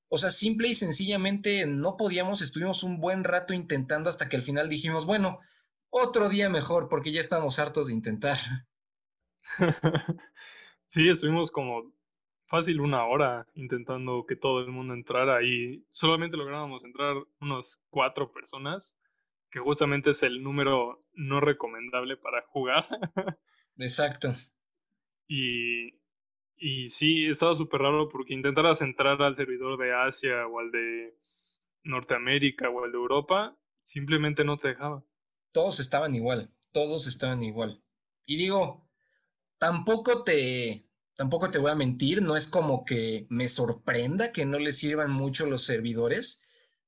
O 0.09 0.19
sea, 0.19 0.31
simple 0.31 0.69
y 0.69 0.75
sencillamente 0.75 1.65
no 1.65 1.97
podíamos, 1.97 2.43
estuvimos 2.43 2.83
un 2.83 3.01
buen 3.01 3.25
rato 3.25 3.55
intentando 3.55 4.11
hasta 4.11 4.29
que 4.29 4.37
al 4.37 4.43
final 4.43 4.69
dijimos, 4.69 5.07
bueno, 5.07 5.41
otro 5.89 6.29
día 6.29 6.51
mejor, 6.51 6.91
porque 6.91 7.13
ya 7.13 7.21
estamos 7.21 7.59
hartos 7.59 7.87
de 7.87 7.95
intentar. 7.95 8.37
sí, 10.85 11.09
estuvimos 11.09 11.51
como 11.51 11.95
fácil 12.45 12.83
una 12.83 13.07
hora 13.07 13.47
intentando 13.55 14.27
que 14.29 14.37
todo 14.37 14.61
el 14.61 14.69
mundo 14.69 14.93
entrara 14.93 15.43
y 15.43 15.83
solamente 15.93 16.37
lográbamos 16.37 16.85
entrar 16.85 17.17
unos 17.41 17.81
cuatro 17.89 18.31
personas, 18.31 18.95
que 19.53 19.61
justamente 19.61 20.11
es 20.11 20.23
el 20.23 20.43
número 20.43 21.05
no 21.13 21.41
recomendable 21.41 22.17
para 22.17 22.43
jugar. 22.49 22.87
Exacto. 23.77 24.35
Y, 25.29 26.01
y 26.57 26.89
sí, 26.89 27.27
estaba 27.27 27.55
súper 27.55 27.83
raro 27.83 28.09
porque 28.09 28.35
intentaras 28.35 28.81
entrar 28.81 29.21
al 29.23 29.37
servidor 29.37 29.79
de 29.79 29.95
Asia 29.95 30.47
o 30.47 30.59
al 30.59 30.71
de 30.73 31.15
Norteamérica 31.85 32.71
o 32.71 32.83
al 32.83 32.93
de 32.93 32.99
Europa, 32.99 33.57
simplemente 33.83 34.43
no 34.45 34.59
te 34.59 34.69
dejaba. 34.69 35.05
Todos 35.53 35.81
estaban 35.81 36.15
igual, 36.15 36.51
todos 36.73 37.07
estaban 37.07 37.43
igual. 37.43 37.83
Y 38.25 38.37
digo, 38.37 38.89
tampoco 39.59 40.25
te, 40.25 40.87
tampoco 41.15 41.51
te 41.51 41.59
voy 41.59 41.73
a 41.73 41.77
mentir, 41.77 42.23
no 42.23 42.37
es 42.37 42.49
como 42.49 42.87
que 42.87 43.27
me 43.29 43.49
sorprenda 43.51 44.33
que 44.33 44.47
no 44.47 44.59
le 44.59 44.73
sirvan 44.73 45.13
mucho 45.13 45.45
los 45.45 45.63
servidores, 45.63 46.42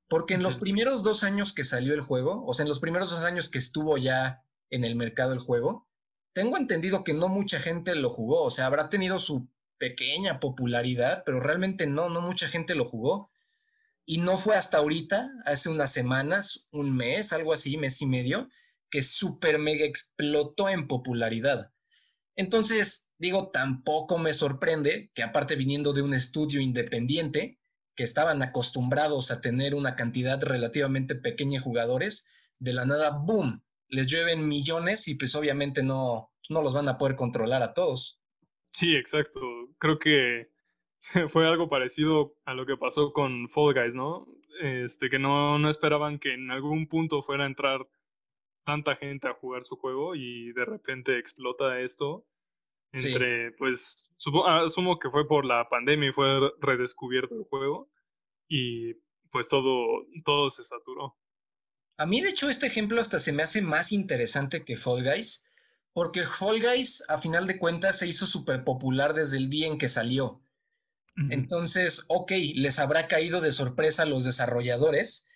porque 0.08 0.34
en 0.34 0.42
los 0.42 0.56
primeros 0.56 1.02
dos 1.02 1.24
años 1.24 1.52
que 1.52 1.64
salió 1.64 1.94
el 1.94 2.00
juego, 2.00 2.44
o 2.46 2.54
sea, 2.54 2.64
en 2.64 2.68
los 2.68 2.80
primeros 2.80 3.10
dos 3.10 3.24
años 3.24 3.48
que 3.48 3.58
estuvo 3.58 3.96
ya 3.96 4.42
en 4.70 4.84
el 4.84 4.96
mercado 4.96 5.32
el 5.32 5.38
juego, 5.38 5.88
tengo 6.32 6.56
entendido 6.56 7.04
que 7.04 7.14
no 7.14 7.28
mucha 7.28 7.60
gente 7.60 7.94
lo 7.94 8.10
jugó, 8.10 8.42
o 8.42 8.50
sea, 8.50 8.66
habrá 8.66 8.88
tenido 8.90 9.18
su 9.18 9.48
pequeña 9.78 10.40
popularidad, 10.40 11.22
pero 11.24 11.40
realmente 11.40 11.86
no, 11.86 12.08
no 12.08 12.20
mucha 12.20 12.48
gente 12.48 12.74
lo 12.74 12.86
jugó. 12.86 13.30
Y 14.06 14.18
no 14.18 14.36
fue 14.36 14.56
hasta 14.56 14.78
ahorita, 14.78 15.30
hace 15.46 15.70
unas 15.70 15.92
semanas, 15.92 16.66
un 16.70 16.94
mes, 16.94 17.32
algo 17.32 17.52
así, 17.52 17.76
mes 17.76 18.02
y 18.02 18.06
medio, 18.06 18.48
que 18.90 19.02
super 19.02 19.58
mega 19.58 19.84
explotó 19.84 20.68
en 20.68 20.86
popularidad. 20.88 21.72
Entonces, 22.36 23.10
digo, 23.18 23.50
tampoco 23.50 24.18
me 24.18 24.34
sorprende 24.34 25.10
que 25.14 25.22
aparte 25.22 25.56
viniendo 25.56 25.92
de 25.92 26.02
un 26.02 26.14
estudio 26.14 26.60
independiente, 26.60 27.58
que 27.94 28.02
estaban 28.02 28.42
acostumbrados 28.42 29.30
a 29.30 29.40
tener 29.40 29.74
una 29.74 29.96
cantidad 29.96 30.42
relativamente 30.42 31.14
pequeña 31.14 31.58
de 31.58 31.64
jugadores, 31.64 32.28
de 32.58 32.72
la 32.72 32.84
nada, 32.84 33.10
¡boom!, 33.10 33.62
les 33.88 34.08
llueven 34.08 34.48
millones 34.48 35.08
y 35.08 35.14
pues 35.14 35.34
obviamente 35.34 35.82
no, 35.82 36.32
no 36.48 36.62
los 36.62 36.74
van 36.74 36.88
a 36.88 36.98
poder 36.98 37.16
controlar 37.16 37.62
a 37.62 37.74
todos. 37.74 38.20
Sí, 38.72 38.96
exacto. 38.96 39.40
Creo 39.78 39.98
que 39.98 40.50
fue 41.28 41.46
algo 41.46 41.68
parecido 41.68 42.36
a 42.44 42.54
lo 42.54 42.66
que 42.66 42.76
pasó 42.76 43.12
con 43.12 43.48
Fall 43.48 43.74
Guys, 43.74 43.94
¿no? 43.94 44.26
Este, 44.60 45.10
que 45.10 45.18
no, 45.18 45.58
no 45.58 45.68
esperaban 45.68 46.18
que 46.18 46.34
en 46.34 46.50
algún 46.50 46.86
punto 46.88 47.22
fuera 47.22 47.44
a 47.44 47.48
entrar 47.48 47.86
tanta 48.64 48.96
gente 48.96 49.28
a 49.28 49.34
jugar 49.34 49.64
su 49.64 49.76
juego 49.76 50.14
y 50.14 50.52
de 50.52 50.64
repente 50.64 51.18
explota 51.18 51.80
esto. 51.80 52.24
Entre, 52.94 53.50
pues, 53.52 54.08
asumo 54.46 54.98
que 54.98 55.10
fue 55.10 55.26
por 55.26 55.44
la 55.44 55.68
pandemia 55.68 56.10
y 56.10 56.12
fue 56.12 56.26
redescubierto 56.60 57.34
el 57.34 57.44
juego 57.44 57.90
y 58.48 58.94
pues 59.30 59.48
todo, 59.48 60.04
todo 60.24 60.48
se 60.48 60.62
saturó. 60.62 61.16
A 61.96 62.06
mí, 62.06 62.20
de 62.20 62.28
hecho, 62.28 62.48
este 62.48 62.66
ejemplo 62.66 63.00
hasta 63.00 63.18
se 63.18 63.32
me 63.32 63.42
hace 63.42 63.62
más 63.62 63.90
interesante 63.90 64.64
que 64.64 64.76
Fall 64.76 65.02
Guys, 65.02 65.44
porque 65.92 66.24
Fall 66.24 66.60
Guys, 66.60 67.04
a 67.08 67.18
final 67.18 67.46
de 67.46 67.58
cuentas, 67.58 67.98
se 67.98 68.06
hizo 68.06 68.26
súper 68.26 68.62
popular 68.62 69.12
desde 69.12 69.38
el 69.38 69.50
día 69.50 69.66
en 69.66 69.78
que 69.78 69.88
salió. 69.88 70.40
Entonces, 71.30 72.06
ok, 72.08 72.32
les 72.56 72.80
habrá 72.80 73.06
caído 73.06 73.40
de 73.40 73.52
sorpresa 73.52 74.02
a 74.02 74.06
los 74.06 74.24
desarrolladores, 74.24 75.28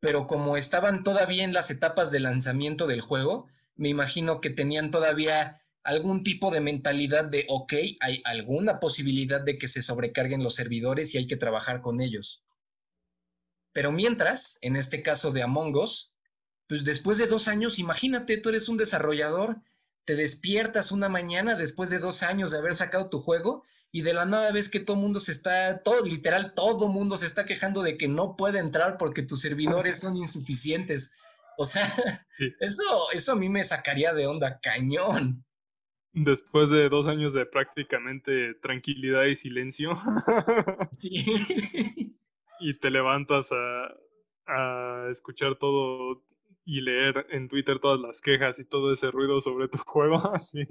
pero 0.00 0.26
como 0.26 0.56
estaban 0.56 1.04
todavía 1.04 1.44
en 1.44 1.52
las 1.52 1.70
etapas 1.70 2.10
de 2.10 2.18
lanzamiento 2.18 2.88
del 2.88 3.00
juego, 3.00 3.46
me 3.76 3.88
imagino 3.88 4.40
que 4.40 4.50
tenían 4.50 4.90
todavía 4.90 5.62
algún 5.82 6.22
tipo 6.22 6.50
de 6.50 6.60
mentalidad 6.60 7.24
de, 7.24 7.46
ok, 7.48 7.72
hay 8.00 8.22
alguna 8.24 8.80
posibilidad 8.80 9.40
de 9.40 9.58
que 9.58 9.68
se 9.68 9.82
sobrecarguen 9.82 10.42
los 10.42 10.54
servidores 10.54 11.14
y 11.14 11.18
hay 11.18 11.26
que 11.26 11.36
trabajar 11.36 11.80
con 11.80 12.00
ellos. 12.00 12.44
Pero 13.72 13.92
mientras, 13.92 14.58
en 14.62 14.76
este 14.76 15.02
caso 15.02 15.30
de 15.30 15.42
Among 15.42 15.76
Us, 15.76 16.12
pues 16.68 16.84
después 16.84 17.18
de 17.18 17.26
dos 17.26 17.48
años, 17.48 17.78
imagínate, 17.78 18.36
tú 18.36 18.48
eres 18.48 18.68
un 18.68 18.76
desarrollador, 18.76 19.60
te 20.04 20.16
despiertas 20.16 20.92
una 20.92 21.08
mañana 21.08 21.54
después 21.54 21.90
de 21.90 21.98
dos 21.98 22.22
años 22.22 22.50
de 22.50 22.58
haber 22.58 22.74
sacado 22.74 23.08
tu 23.08 23.20
juego 23.20 23.64
y 23.92 24.02
de 24.02 24.14
la 24.14 24.24
nada 24.24 24.52
ves 24.52 24.68
que 24.68 24.80
todo 24.80 24.96
mundo 24.96 25.20
se 25.20 25.32
está, 25.32 25.82
todo, 25.82 26.04
literal, 26.04 26.52
todo 26.52 26.88
mundo 26.88 27.16
se 27.16 27.26
está 27.26 27.44
quejando 27.44 27.82
de 27.82 27.96
que 27.96 28.08
no 28.08 28.36
puede 28.36 28.58
entrar 28.58 28.98
porque 28.98 29.22
tus 29.22 29.40
servidores 29.40 30.00
son 30.00 30.16
insuficientes. 30.16 31.12
O 31.58 31.64
sea, 31.64 31.92
eso, 32.60 33.10
eso 33.12 33.32
a 33.32 33.36
mí 33.36 33.48
me 33.48 33.64
sacaría 33.64 34.14
de 34.14 34.26
onda 34.26 34.60
cañón. 34.60 35.44
Después 36.12 36.70
de 36.70 36.88
dos 36.88 37.06
años 37.06 37.32
de 37.34 37.46
prácticamente 37.46 38.54
tranquilidad 38.54 39.24
y 39.24 39.36
silencio. 39.36 39.98
Sí. 40.98 42.16
y 42.60 42.74
te 42.74 42.90
levantas 42.90 43.50
a, 43.52 43.94
a 44.46 45.08
escuchar 45.10 45.56
todo 45.56 46.22
y 46.64 46.80
leer 46.80 47.26
en 47.30 47.48
Twitter 47.48 47.78
todas 47.80 48.00
las 48.00 48.20
quejas 48.20 48.58
y 48.58 48.64
todo 48.64 48.92
ese 48.92 49.10
ruido 49.10 49.40
sobre 49.40 49.68
tu 49.68 49.78
juego, 49.78 50.16
así. 50.34 50.66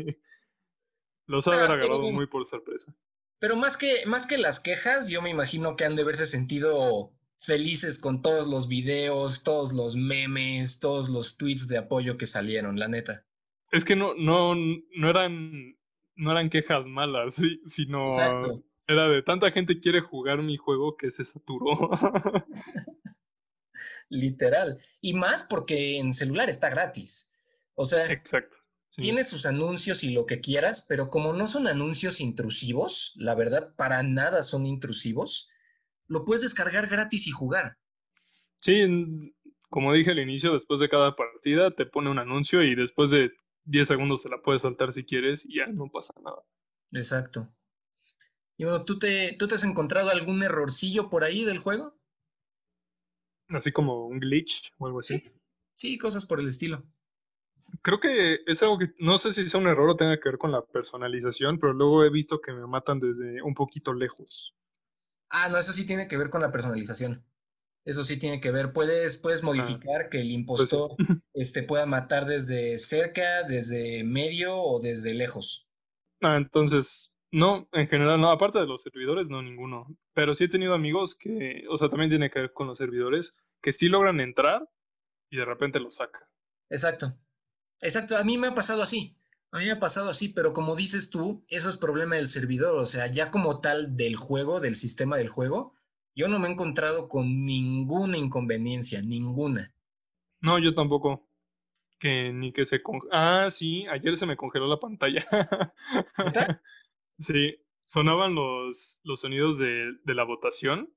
Los 1.26 1.48
ha 1.48 1.52
ah, 1.52 1.66
agarrado 1.66 2.12
muy 2.12 2.28
por 2.28 2.46
sorpresa. 2.46 2.94
Pero 3.40 3.56
más 3.56 3.78
que, 3.78 4.06
más 4.06 4.26
que 4.26 4.38
las 4.38 4.60
quejas, 4.60 5.08
yo 5.08 5.22
me 5.22 5.30
imagino 5.30 5.76
que 5.76 5.86
han 5.86 5.96
de 5.96 6.04
verse 6.04 6.26
sentido 6.26 7.12
felices 7.38 8.00
con 8.00 8.22
todos 8.22 8.48
los 8.48 8.68
videos, 8.68 9.44
todos 9.44 9.74
los 9.74 9.96
memes, 9.96 10.80
todos 10.80 11.10
los 11.10 11.38
tweets 11.38 11.68
de 11.68 11.78
apoyo 11.78 12.18
que 12.18 12.28
salieron, 12.28 12.78
la 12.78 12.88
neta. 12.88 13.26
Es 13.72 13.86
que 13.86 13.96
no, 13.96 14.16
no, 14.16 14.56
no 14.56 15.10
eran, 15.10 15.76
no 16.16 16.32
eran 16.32 16.50
quejas 16.50 16.86
malas, 16.86 17.36
sino 17.66 18.08
era 18.88 19.08
de 19.08 19.22
tanta 19.22 19.52
gente 19.52 19.80
quiere 19.80 20.02
jugar 20.02 20.42
mi 20.42 20.58
juego 20.58 20.98
que 20.98 21.12
se 21.12 21.24
saturó. 21.24 21.92
Literal. 24.10 24.80
Y 25.02 25.14
más 25.14 25.44
porque 25.44 26.00
en 26.00 26.14
celular 26.16 26.50
está 26.50 26.70
gratis. 26.70 27.32
O 27.76 27.86
sea, 27.86 28.12
Exacto. 28.12 28.58
Tiene 29.00 29.24
sus 29.24 29.46
anuncios 29.46 30.04
y 30.04 30.12
lo 30.12 30.26
que 30.26 30.42
quieras, 30.42 30.86
pero 30.88 31.10
como 31.10 31.34
no 31.34 31.48
son 31.48 31.68
anuncios 31.68 32.20
intrusivos, 32.20 33.14
la 33.16 33.36
verdad, 33.36 33.74
para 33.78 34.04
nada 34.04 34.44
son 34.44 34.66
intrusivos, 34.66 35.50
lo 36.08 36.26
puedes 36.26 36.42
descargar 36.42 36.88
gratis 36.88 37.28
y 37.28 37.32
jugar. 37.32 37.78
Sí, 38.62 38.74
como 39.70 39.94
dije 39.94 40.12
al 40.12 40.20
inicio, 40.20 40.54
después 40.54 40.80
de 40.80 40.90
cada 40.90 41.16
partida 41.16 41.72
te 41.72 41.86
pone 41.86 42.10
un 42.10 42.20
anuncio 42.20 42.62
y 42.64 42.76
después 42.76 43.10
de 43.10 43.32
10 43.66 43.88
segundos 43.88 44.22
se 44.22 44.30
la 44.30 44.42
puedes 44.42 44.62
saltar 44.62 44.94
si 44.94 45.04
quieres 45.04 45.44
y 45.46 45.58
ya 45.58 45.68
no 45.68 45.90
pasa 45.90 46.14
nada. 46.24 46.44
Exacto. 46.92 47.54
Y 48.58 48.66
bueno, 48.66 48.84
¿tú 48.84 49.00
te, 49.00 49.36
¿tú 49.38 49.48
te 49.48 49.56
has 49.56 49.64
encontrado 49.64 50.10
algún 50.10 50.44
errorcillo 50.44 51.10
por 51.10 51.24
ahí 51.24 51.46
del 51.46 51.60
juego? 51.60 51.98
Así 53.50 53.72
como 53.72 54.08
un 54.08 54.20
glitch 54.20 54.72
o 54.78 54.88
algo 54.88 55.00
así. 55.00 55.24
sí 55.74 55.98
cosas 55.98 56.26
por 56.26 56.40
el 56.40 56.48
estilo 56.48 56.84
creo 57.82 58.00
que 58.00 58.40
es 58.46 58.62
algo 58.62 58.78
que 58.78 58.94
no 59.00 59.18
sé 59.18 59.34
si 59.34 59.48
sea 59.48 59.60
un 59.60 59.68
error 59.68 59.90
o 59.90 59.96
tenga 59.96 60.20
que 60.20 60.30
ver 60.30 60.38
con 60.38 60.52
la 60.52 60.66
personalización, 60.66 61.60
pero 61.60 61.74
luego 61.74 62.04
he 62.04 62.10
visto 62.10 62.42
que 62.42 62.52
me 62.52 62.68
matan 62.68 63.00
desde 63.00 63.42
un 63.42 63.54
poquito 63.54 63.94
lejos. 63.94 64.56
Ah, 65.30 65.50
no, 65.50 65.58
eso 65.58 65.74
sí 65.74 65.86
tiene 65.86 66.08
que 66.08 66.18
ver 66.18 66.30
con 66.30 66.42
la 66.42 66.52
personalización. 66.52 67.24
Eso 67.86 68.04
sí 68.04 68.20
tiene 68.20 68.40
que 68.42 68.52
ver. 68.52 68.74
Puedes, 68.74 69.18
puedes 69.18 69.42
ah, 69.42 69.46
modificar 69.46 70.10
que 70.10 70.20
el 70.20 70.28
pues 70.46 70.62
impostor 70.62 70.96
este, 71.34 71.64
pueda 71.64 71.86
matar 71.86 72.26
desde 72.26 72.78
cerca, 72.78 73.44
desde 73.44 74.04
medio 74.04 74.58
o 74.58 74.80
desde 74.80 75.14
lejos. 75.14 75.68
Ah, 76.22 76.38
entonces, 76.38 77.12
no, 77.32 77.68
en 77.72 77.88
general 77.88 78.20
no. 78.20 78.32
Aparte 78.32 78.60
de 78.60 78.68
los 78.68 78.84
servidores, 78.84 79.28
no 79.28 79.42
ninguno. 79.42 79.88
Pero 80.14 80.36
sí 80.36 80.46
he 80.46 80.50
tenido 80.50 80.74
amigos 80.74 81.16
que, 81.16 81.66
o 81.70 81.78
sea, 81.78 81.90
también 81.90 82.10
tiene 82.10 82.30
que 82.30 82.40
ver 82.40 82.54
con 82.54 82.68
los 82.68 82.78
servidores, 82.78 83.34
que 83.62 83.72
sí 83.72 83.88
logran 83.88 84.20
entrar 84.20 84.68
y 85.30 85.38
de 85.38 85.46
repente 85.46 85.80
lo 85.80 85.92
sacan. 85.92 86.22
Exacto. 86.70 87.18
Exacto, 87.82 88.18
a 88.18 88.24
mí 88.24 88.38
me 88.38 88.48
ha 88.48 88.56
pasado 88.56 88.84
así. 88.84 89.16
A 89.52 89.58
mí 89.58 89.66
me 89.66 89.72
ha 89.72 89.80
pasado 89.80 90.10
así, 90.10 90.30
pero 90.30 90.54
como 90.54 90.76
dices 90.76 91.10
tú, 91.10 91.44
eso 91.48 91.70
es 91.70 91.78
problema 91.78 92.18
del 92.18 92.28
servidor, 92.28 92.76
o 92.78 92.86
sea, 92.86 93.08
ya 93.08 93.32
como 93.32 93.62
tal 93.62 93.96
del 93.98 94.16
juego, 94.16 94.60
del 94.60 94.76
sistema 94.76 95.18
del 95.18 95.30
juego, 95.30 95.74
yo 96.20 96.28
no 96.28 96.38
me 96.38 96.50
he 96.50 96.52
encontrado 96.52 97.08
con 97.08 97.46
ninguna 97.46 98.18
inconveniencia, 98.18 99.02
ninguna. 99.02 99.74
No, 100.42 100.60
yo 100.60 100.76
tampoco. 100.76 101.26
Que 101.98 102.34
ni 102.34 102.52
que 102.52 102.66
se 102.66 102.82
Ah, 103.14 103.48
sí, 103.50 103.88
ayer 103.88 104.18
se 104.18 104.26
me 104.26 104.36
congeló 104.36 104.68
la 104.68 104.82
pantalla. 104.82 105.26
sí, 107.20 107.56
sonaban 107.80 108.36
los, 108.36 109.00
los 109.04 109.22
sonidos 109.22 109.58
de, 109.60 109.94
de 110.04 110.14
la 110.14 110.26
votación 110.26 110.90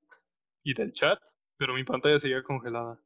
y 0.61 0.73
del 0.73 0.91
chat, 0.91 1.21
pero 1.55 1.73
mi 1.73 1.85
pantalla 1.85 2.19
seguía 2.19 2.43
congelada. 2.43 2.99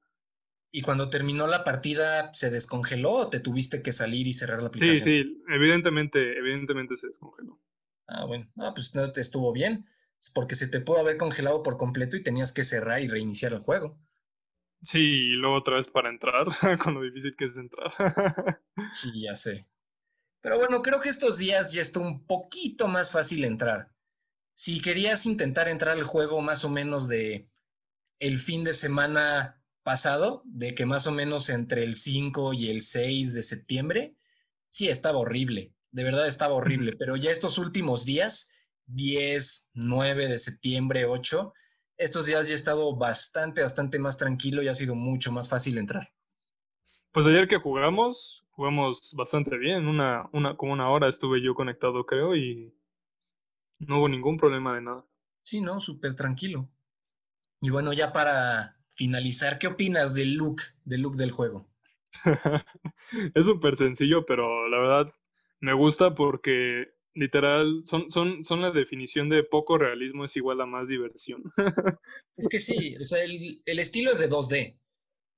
¿Y 0.71 0.81
cuando 0.81 1.11
terminó 1.11 1.45
la 1.45 1.63
partida 1.63 2.33
se 2.33 2.49
descongeló 2.49 3.11
o 3.11 3.29
te 3.29 3.41
tuviste 3.41 3.83
que 3.83 3.91
salir 3.91 4.25
y 4.25 4.33
cerrar 4.33 4.63
la 4.63 4.69
aplicación? 4.69 5.07
Sí, 5.07 5.23
sí, 5.23 5.43
evidentemente, 5.49 6.35
evidentemente 6.35 6.97
se 6.97 7.07
descongeló. 7.07 7.59
Ah, 8.07 8.25
bueno, 8.25 8.47
ah, 8.57 8.71
pues 8.73 8.95
no 8.95 9.11
te 9.11 9.21
estuvo 9.21 9.53
bien. 9.53 9.85
Porque 10.33 10.55
se 10.55 10.67
te 10.67 10.81
pudo 10.81 10.99
haber 10.99 11.17
congelado 11.17 11.63
por 11.63 11.77
completo 11.77 12.17
y 12.17 12.23
tenías 12.23 12.53
que 12.53 12.63
cerrar 12.63 13.01
y 13.01 13.07
reiniciar 13.07 13.53
el 13.53 13.59
juego. 13.59 13.99
Sí, 14.83 14.99
y 14.99 15.35
luego 15.35 15.57
otra 15.57 15.75
vez 15.75 15.87
para 15.87 16.09
entrar, 16.09 16.47
con 16.83 16.93
lo 16.93 17.01
difícil 17.01 17.35
que 17.35 17.45
es 17.45 17.57
entrar. 17.57 17.91
sí, 18.93 19.21
ya 19.21 19.35
sé. 19.35 19.67
Pero 20.41 20.57
bueno, 20.59 20.81
creo 20.81 20.99
que 20.99 21.09
estos 21.09 21.37
días 21.37 21.73
ya 21.73 21.81
está 21.81 21.99
un 21.99 22.25
poquito 22.25 22.87
más 22.87 23.11
fácil 23.11 23.43
entrar. 23.43 23.91
Si 24.53 24.81
querías 24.81 25.25
intentar 25.25 25.67
entrar 25.67 25.97
al 25.97 26.03
juego 26.03 26.41
más 26.41 26.63
o 26.63 26.69
menos 26.69 27.07
de 27.07 27.49
el 28.19 28.39
fin 28.39 28.63
de 28.63 28.73
semana 28.73 29.61
pasado, 29.83 30.41
de 30.45 30.75
que 30.75 30.85
más 30.85 31.07
o 31.07 31.11
menos 31.11 31.49
entre 31.49 31.83
el 31.83 31.95
5 31.95 32.53
y 32.53 32.69
el 32.69 32.81
6 32.81 33.33
de 33.33 33.43
septiembre, 33.43 34.15
sí 34.67 34.89
estaba 34.89 35.19
horrible, 35.19 35.73
de 35.91 36.03
verdad 36.03 36.27
estaba 36.27 36.55
horrible, 36.55 36.95
pero 36.97 37.15
ya 37.15 37.31
estos 37.31 37.57
últimos 37.57 38.03
días, 38.03 38.51
10, 38.87 39.71
9 39.73 40.27
de 40.27 40.39
septiembre, 40.39 41.05
8, 41.05 41.53
estos 41.97 42.25
días 42.25 42.47
ya 42.47 42.53
he 42.53 42.55
estado 42.55 42.95
bastante, 42.95 43.61
bastante 43.61 43.99
más 43.99 44.17
tranquilo 44.17 44.61
y 44.61 44.67
ha 44.67 44.75
sido 44.75 44.95
mucho 44.95 45.31
más 45.31 45.49
fácil 45.49 45.77
entrar. 45.77 46.11
Pues 47.11 47.25
ayer 47.25 47.47
que 47.47 47.57
jugamos, 47.57 48.43
jugamos 48.51 49.11
bastante 49.13 49.57
bien, 49.57 49.87
una, 49.87 50.29
una, 50.33 50.55
como 50.55 50.73
una 50.73 50.89
hora 50.89 51.09
estuve 51.09 51.41
yo 51.41 51.55
conectado 51.55 52.05
creo 52.05 52.35
y 52.35 52.73
no 53.79 53.99
hubo 53.99 54.09
ningún 54.09 54.37
problema 54.37 54.75
de 54.75 54.81
nada. 54.81 55.05
Sí, 55.43 55.61
no, 55.61 55.79
súper 55.79 56.15
tranquilo. 56.15 56.69
Y 57.61 57.69
bueno, 57.69 57.93
ya 57.93 58.11
para 58.11 58.77
finalizar, 58.91 59.57
¿qué 59.57 59.67
opinas 59.67 60.13
del 60.13 60.35
look, 60.35 60.61
del 60.83 61.01
look 61.01 61.15
del 61.15 61.31
juego? 61.31 61.67
es 63.33 63.45
súper 63.45 63.75
sencillo, 63.75 64.25
pero 64.25 64.67
la 64.69 64.77
verdad 64.77 65.13
me 65.59 65.73
gusta 65.73 66.13
porque 66.13 66.96
literal 67.17 67.83
son, 67.85 68.09
son, 68.11 68.43
son 68.43 68.61
la 68.61 68.71
definición 68.71 69.27
de 69.29 69.43
poco 69.43 69.77
realismo 69.77 70.25
es 70.25 70.35
igual 70.35 70.61
a 70.61 70.65
más 70.65 70.87
diversión. 70.87 71.43
es 72.37 72.47
que 72.47 72.59
sí, 72.59 72.95
o 72.97 73.07
sea, 73.07 73.23
el, 73.23 73.61
estilo 73.65 74.11
es 74.11 74.19
de 74.19 74.29
2D 74.29 74.77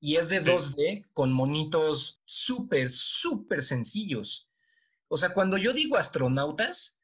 y 0.01 0.15
es 0.17 0.29
de 0.29 0.43
2D 0.43 1.05
con 1.13 1.31
monitos 1.31 2.21
súper, 2.25 2.89
súper 2.89 3.63
sencillos. 3.63 4.49
O 5.07 5.17
sea, 5.17 5.33
cuando 5.33 5.57
yo 5.57 5.73
digo 5.73 5.97
astronautas, 5.97 7.01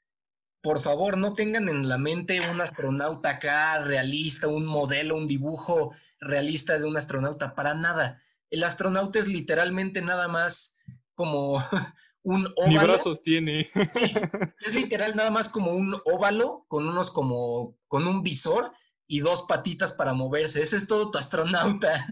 por 0.62 0.82
favor, 0.82 1.18
no 1.18 1.34
tengan 1.34 1.70
en 1.70 1.88
la 1.88 1.98
mente 1.98 2.40
un 2.50 2.60
astronauta 2.60 3.32
acá 3.32 3.80
realista, 3.80 4.48
un 4.48 4.66
modelo, 4.66 5.16
un 5.16 5.28
dibujo 5.28 5.94
realista 6.20 6.78
de 6.78 6.86
un 6.86 6.98
astronauta, 6.98 7.56
para 7.56 7.74
nada. 7.74 8.22
El 8.50 8.64
astronauta 8.64 9.20
es 9.20 9.28
literalmente 9.28 10.02
nada 10.02 10.28
más 10.28 10.78
como 11.14 11.58
un 12.26 12.48
óvalo. 12.56 12.68
Ni 12.68 12.78
brazos 12.78 13.22
tiene. 13.22 13.70
es 13.74 14.74
literal 14.74 15.16
nada 15.16 15.32
más 15.32 15.48
como 15.48 15.74
un 15.74 15.96
óvalo 16.06 16.66
con 16.68 16.88
unos 16.88 17.12
como, 17.12 17.78
con 17.88 18.08
un 18.08 18.24
visor 18.24 18.72
y 19.08 19.20
dos 19.20 19.44
patitas 19.48 19.94
para 19.94 20.14
moverse. 20.14 20.62
Ese 20.62 20.78
es 20.78 20.88
todo 20.88 21.12
tu 21.12 21.20
astronauta. 21.20 22.04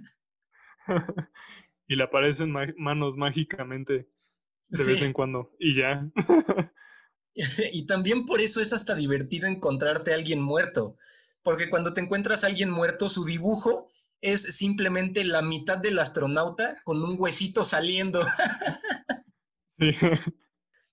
y 1.88 1.96
le 1.96 2.04
aparecen 2.04 2.54
manos 2.78 3.16
mágicamente 3.18 4.08
de 4.70 4.86
vez 4.86 5.02
en 5.02 5.14
cuando 5.14 5.52
y 5.60 5.78
ya. 5.78 6.08
y 7.34 7.86
también 7.88 8.26
por 8.26 8.40
eso 8.40 8.62
es 8.62 8.72
hasta 8.72 8.96
divertido 8.96 9.48
encontrarte 9.48 10.12
a 10.12 10.16
alguien 10.16 10.42
muerto, 10.42 10.96
porque 11.42 11.70
cuando 11.70 11.94
te 11.94 12.02
encuentras 12.02 12.44
a 12.44 12.48
alguien 12.48 12.70
muerto, 12.70 13.10
su 13.10 13.26
dibujo 13.26 13.90
es 14.22 14.42
simplemente 14.42 15.24
la 15.26 15.42
mitad 15.42 15.80
del 15.80 16.00
astronauta 16.00 16.82
con 16.84 17.04
un 17.04 17.16
huesito 17.20 17.64
saliendo. 17.64 18.22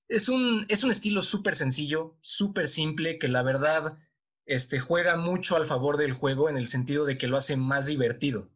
es, 0.09 0.29
un, 0.29 0.67
es 0.69 0.85
un 0.85 0.91
estilo 0.91 1.23
súper 1.23 1.57
sencillo, 1.57 2.17
súper 2.21 2.69
simple, 2.69 3.19
que 3.19 3.29
la 3.29 3.43
verdad 3.43 3.99
este, 4.47 4.81
juega 4.81 5.17
mucho 5.17 5.57
al 5.57 5.67
favor 5.67 5.97
del 5.97 6.13
juego 6.13 6.49
en 6.49 6.57
el 6.57 6.67
sentido 6.67 7.05
de 7.05 7.19
que 7.19 7.27
lo 7.27 7.37
hace 7.37 7.57
más 7.57 7.87
divertido. 7.87 8.49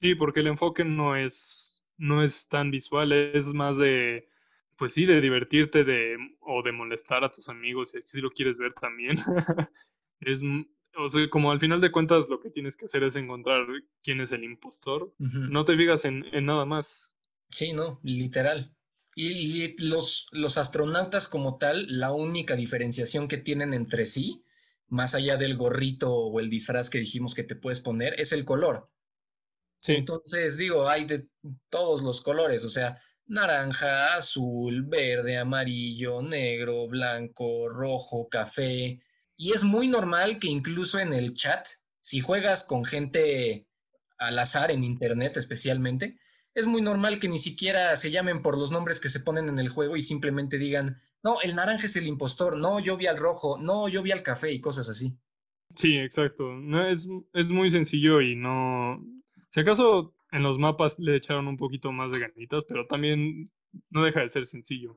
Sí, 0.00 0.14
porque 0.14 0.40
el 0.40 0.46
enfoque 0.46 0.84
no 0.84 1.16
es, 1.16 1.82
no 1.98 2.22
es 2.22 2.48
tan 2.48 2.70
visual, 2.70 3.12
es 3.12 3.46
más 3.46 3.76
de, 3.76 4.28
pues 4.76 4.94
sí, 4.94 5.04
de 5.04 5.20
divertirte 5.20 5.84
de, 5.84 6.16
o 6.40 6.62
de 6.62 6.72
molestar 6.72 7.22
a 7.22 7.32
tus 7.32 7.48
amigos, 7.48 7.92
si 8.04 8.20
lo 8.20 8.30
quieres 8.30 8.56
ver 8.56 8.72
también. 8.74 9.16
es, 10.20 10.40
o 10.96 11.10
sea, 11.10 11.28
como 11.30 11.50
al 11.50 11.60
final 11.60 11.80
de 11.80 11.92
cuentas 11.92 12.28
lo 12.28 12.40
que 12.40 12.50
tienes 12.50 12.76
que 12.76 12.86
hacer 12.86 13.02
es 13.02 13.16
encontrar 13.16 13.66
quién 14.02 14.20
es 14.20 14.32
el 14.32 14.44
impostor. 14.44 15.12
No 15.18 15.64
te 15.64 15.76
fijas 15.76 16.04
en, 16.04 16.24
nada 16.44 16.64
más. 16.64 17.12
Sí, 17.48 17.72
no, 17.72 18.00
literal. 18.02 18.74
Y, 19.14 19.76
los, 19.82 20.28
los 20.30 20.56
astronautas 20.58 21.28
como 21.28 21.58
tal, 21.58 21.86
la 21.88 22.12
única 22.12 22.56
diferenciación 22.56 23.28
que 23.28 23.38
tienen 23.38 23.74
entre 23.74 24.06
sí, 24.06 24.44
más 24.88 25.14
allá 25.14 25.36
del 25.36 25.56
gorrito 25.56 26.12
o 26.12 26.40
el 26.40 26.50
disfraz 26.50 26.90
que 26.90 26.98
dijimos 26.98 27.34
que 27.34 27.44
te 27.44 27.56
puedes 27.56 27.80
poner, 27.80 28.20
es 28.20 28.32
el 28.32 28.44
color. 28.44 28.90
Sí. 29.78 29.92
Entonces, 29.92 30.56
digo, 30.56 30.88
hay 30.88 31.04
de 31.04 31.26
todos 31.70 32.02
los 32.02 32.20
colores, 32.20 32.64
o 32.64 32.68
sea, 32.68 33.00
naranja, 33.26 34.16
azul, 34.16 34.84
verde, 34.84 35.38
amarillo, 35.38 36.20
negro, 36.20 36.88
blanco, 36.88 37.68
rojo, 37.68 38.28
café, 38.28 39.00
y 39.36 39.52
es 39.52 39.64
muy 39.64 39.88
normal 39.88 40.38
que 40.38 40.48
incluso 40.48 40.98
en 40.98 41.14
el 41.14 41.32
chat, 41.32 41.66
si 42.00 42.20
juegas 42.20 42.62
con 42.62 42.84
gente 42.84 43.66
al 44.18 44.38
azar 44.38 44.70
en 44.70 44.84
internet 44.84 45.38
especialmente, 45.38 46.18
es 46.54 46.66
muy 46.66 46.82
normal 46.82 47.20
que 47.20 47.28
ni 47.28 47.38
siquiera 47.38 47.96
se 47.96 48.10
llamen 48.10 48.42
por 48.42 48.58
los 48.58 48.72
nombres 48.72 49.00
que 49.00 49.08
se 49.08 49.20
ponen 49.20 49.48
en 49.48 49.58
el 49.58 49.68
juego 49.68 49.96
y 49.96 50.02
simplemente 50.02 50.58
digan, 50.58 51.00
no, 51.22 51.40
el 51.42 51.54
naranja 51.54 51.86
es 51.86 51.96
el 51.96 52.06
impostor, 52.06 52.56
no, 52.56 52.80
yo 52.80 52.96
vi 52.96 53.06
al 53.06 53.18
rojo, 53.18 53.58
no, 53.58 53.88
yo 53.88 54.02
vi 54.02 54.12
al 54.12 54.22
café 54.22 54.52
y 54.52 54.60
cosas 54.60 54.88
así. 54.88 55.16
Sí, 55.76 55.96
exacto. 55.96 56.52
No, 56.52 56.88
es, 56.88 57.06
es 57.32 57.48
muy 57.48 57.70
sencillo 57.70 58.20
y 58.20 58.34
no... 58.34 59.04
Si 59.52 59.60
acaso 59.60 60.14
en 60.32 60.42
los 60.42 60.58
mapas 60.58 60.98
le 60.98 61.16
echaron 61.16 61.48
un 61.48 61.56
poquito 61.56 61.92
más 61.92 62.12
de 62.12 62.20
ganitas, 62.20 62.64
pero 62.68 62.86
también 62.86 63.50
no 63.90 64.02
deja 64.02 64.20
de 64.20 64.28
ser 64.28 64.46
sencillo. 64.46 64.96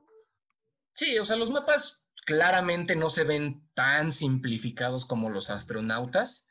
Sí, 0.92 1.18
o 1.18 1.24
sea, 1.24 1.36
los 1.36 1.50
mapas 1.50 2.04
claramente 2.24 2.96
no 2.96 3.10
se 3.10 3.24
ven 3.24 3.68
tan 3.74 4.12
simplificados 4.12 5.04
como 5.04 5.30
los 5.30 5.50
astronautas, 5.50 6.48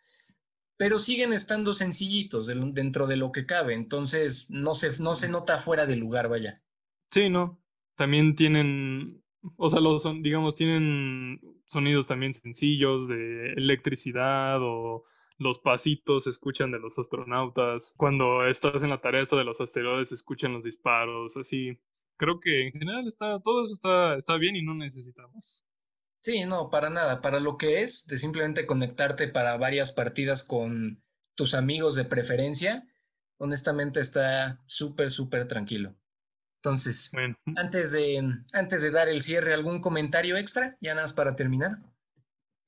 pero 0.78 1.00
siguen 1.00 1.34
estando 1.34 1.74
sencillitos 1.74 2.48
dentro 2.48 3.08
de 3.08 3.18
lo 3.18 3.32
que 3.32 3.46
cabe, 3.46 3.74
entonces 3.74 4.50
no 4.50 4.74
se, 4.74 5.02
no 5.02 5.16
se 5.16 5.30
nota 5.30 5.58
fuera 5.58 5.86
de 5.86 5.96
lugar, 5.96 6.30
vaya. 6.30 6.56
Sí, 7.12 7.30
no. 7.30 7.60
También 7.96 8.36
tienen, 8.36 9.24
o 9.56 9.70
sea, 9.70 9.80
los 9.80 10.02
son, 10.02 10.24
digamos, 10.24 10.56
tienen 10.56 11.40
sonidos 11.66 12.08
también 12.08 12.34
sencillos 12.34 13.08
de 13.08 13.54
electricidad 13.54 14.58
o 14.62 15.06
los 15.38 15.60
pasitos 15.60 16.24
se 16.24 16.32
escuchan 16.32 16.72
de 16.72 16.80
los 16.80 16.98
astronautas. 16.98 17.94
Cuando 17.98 18.48
estás 18.48 18.84
en 18.84 18.90
la 18.90 19.02
tarea 19.02 19.22
esta 19.22 19.36
de 19.36 19.44
los 19.44 19.62
asteroides 19.62 20.10
se 20.10 20.16
escuchan 20.16 20.54
los 20.54 20.64
disparos, 20.64 21.38
así 21.38 21.78
creo 22.18 22.40
que 22.40 22.68
en 22.68 22.72
general 22.72 23.08
está, 23.08 23.40
todo 23.42 23.66
eso 23.66 23.74
está, 23.74 24.16
está 24.16 24.38
bien 24.38 24.56
y 24.56 24.62
no 24.64 24.74
necesita 24.74 25.28
más. 25.34 25.64
Sí, 26.24 26.46
no, 26.46 26.70
para 26.70 26.90
nada. 26.90 27.22
Para 27.22 27.42
lo 27.42 27.58
que 27.58 27.82
es, 27.82 28.08
de 28.08 28.18
simplemente 28.18 28.66
conectarte 28.66 29.28
para 29.28 29.58
varias 29.58 29.92
partidas 29.92 30.42
con 30.44 31.04
tus 31.36 31.54
amigos 31.54 31.96
de 31.96 32.06
preferencia, 32.06 32.88
honestamente 33.38 34.00
está 34.00 34.62
súper, 34.66 35.10
súper 35.10 35.50
tranquilo. 35.50 35.96
Entonces, 36.62 37.12
antes, 37.58 37.92
de, 37.92 38.24
antes 38.54 38.82
de 38.82 38.92
dar 38.92 39.10
el 39.10 39.22
cierre, 39.22 39.54
¿algún 39.54 39.82
comentario 39.82 40.38
extra? 40.38 40.78
Ya 40.80 40.92
nada 40.92 41.04
más 41.04 41.14
para 41.14 41.36
terminar. 41.36 41.80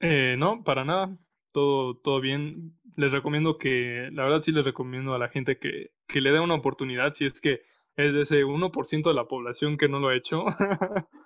Eh, 0.02 0.36
no, 0.38 0.66
para 0.66 0.84
nada. 0.84 1.18
Todo, 1.54 1.96
todo 2.00 2.20
bien. 2.20 2.78
Les 2.98 3.14
recomiendo 3.14 3.58
que, 3.58 4.10
la 4.12 4.24
verdad 4.24 4.42
sí 4.42 4.52
les 4.52 4.66
recomiendo 4.66 5.14
a 5.14 5.20
la 5.20 5.30
gente 5.30 5.58
que, 5.60 5.92
que 6.10 6.20
le 6.20 6.32
dé 6.32 6.42
una 6.42 6.56
oportunidad 6.56 7.14
si 7.14 7.26
es 7.26 7.40
que 7.40 7.62
es 7.96 8.14
de 8.14 8.22
ese 8.24 8.44
1% 8.44 9.08
de 9.08 9.14
la 9.14 9.30
población 9.30 9.78
que 9.78 9.88
no 9.88 10.00
lo 10.00 10.10
ha 10.10 10.16
hecho, 10.16 10.44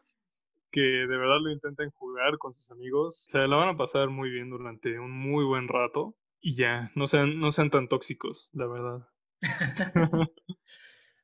que 0.71 0.81
de 0.81 1.17
verdad 1.17 1.39
lo 1.41 1.51
intenten 1.51 1.89
jugar 1.91 2.37
con 2.37 2.53
sus 2.53 2.69
amigos. 2.71 3.25
Se 3.29 3.39
la 3.39 3.55
van 3.55 3.69
a 3.69 3.77
pasar 3.77 4.09
muy 4.09 4.29
bien 4.29 4.49
durante 4.49 4.99
un 4.99 5.11
muy 5.11 5.43
buen 5.45 5.67
rato 5.67 6.15
y 6.41 6.55
ya, 6.55 6.91
no 6.95 7.07
sean, 7.07 7.39
no 7.39 7.51
sean 7.51 7.69
tan 7.69 7.87
tóxicos, 7.87 8.49
la 8.53 8.67
verdad. 8.67 9.07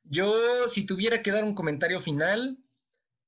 Yo, 0.04 0.68
si 0.68 0.86
tuviera 0.86 1.22
que 1.22 1.32
dar 1.32 1.44
un 1.44 1.54
comentario 1.54 2.00
final, 2.00 2.58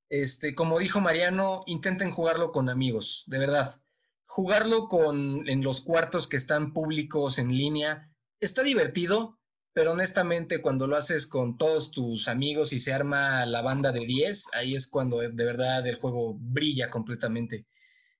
este, 0.08 0.54
como 0.54 0.78
dijo 0.78 1.00
Mariano, 1.00 1.62
intenten 1.66 2.10
jugarlo 2.10 2.52
con 2.52 2.68
amigos, 2.68 3.24
de 3.26 3.38
verdad. 3.38 3.82
Jugarlo 4.26 4.88
con 4.88 5.48
en 5.48 5.62
los 5.62 5.80
cuartos 5.80 6.28
que 6.28 6.36
están 6.36 6.72
públicos 6.72 7.38
en 7.38 7.48
línea 7.48 8.12
está 8.40 8.62
divertido, 8.62 9.37
pero 9.72 9.92
honestamente 9.92 10.60
cuando 10.60 10.86
lo 10.86 10.96
haces 10.96 11.26
con 11.26 11.56
todos 11.56 11.92
tus 11.92 12.28
amigos 12.28 12.72
y 12.72 12.80
se 12.80 12.92
arma 12.92 13.46
la 13.46 13.62
banda 13.62 13.92
de 13.92 14.06
10, 14.06 14.50
ahí 14.54 14.74
es 14.74 14.86
cuando 14.86 15.18
de 15.18 15.44
verdad 15.44 15.86
el 15.86 15.96
juego 15.96 16.36
brilla 16.38 16.90
completamente. 16.90 17.60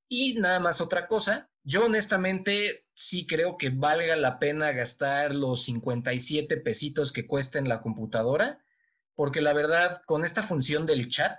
Y 0.09 0.35
nada 0.35 0.61
más 0.61 0.81
otra 0.81 1.07
cosa, 1.07 1.51
yo 1.65 1.85
honestamente 1.85 2.87
sí 2.95 3.27
creo 3.27 3.59
que 3.59 3.71
valga 3.71 4.17
la 4.17 4.39
pena 4.39 4.73
gastar 4.73 5.35
los 5.35 5.65
57 5.65 6.57
pesitos 6.59 7.13
que 7.13 7.27
cuesta 7.27 7.59
en 7.59 7.69
la 7.69 7.83
computadora, 7.83 8.65
porque 9.15 9.43
la 9.43 9.53
verdad 9.53 10.01
con 10.07 10.25
esta 10.25 10.43
función 10.43 10.87
del 10.87 11.11
chat 11.11 11.39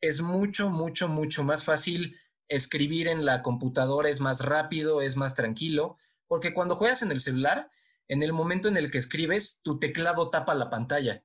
es 0.00 0.20
mucho, 0.20 0.68
mucho, 0.68 1.08
mucho 1.08 1.44
más 1.44 1.64
fácil 1.64 2.16
escribir 2.48 3.08
en 3.08 3.24
la 3.24 3.42
computadora 3.42 4.10
es 4.10 4.20
más 4.20 4.44
rápido, 4.44 5.00
es 5.00 5.16
más 5.16 5.34
tranquilo, 5.34 5.96
porque 6.26 6.52
cuando 6.52 6.76
juegas 6.76 7.02
en 7.02 7.12
el 7.12 7.20
celular, 7.20 7.70
en 8.12 8.22
el 8.22 8.34
momento 8.34 8.68
en 8.68 8.76
el 8.76 8.90
que 8.90 8.98
escribes, 8.98 9.62
tu 9.64 9.78
teclado 9.78 10.28
tapa 10.28 10.54
la 10.54 10.68
pantalla. 10.68 11.24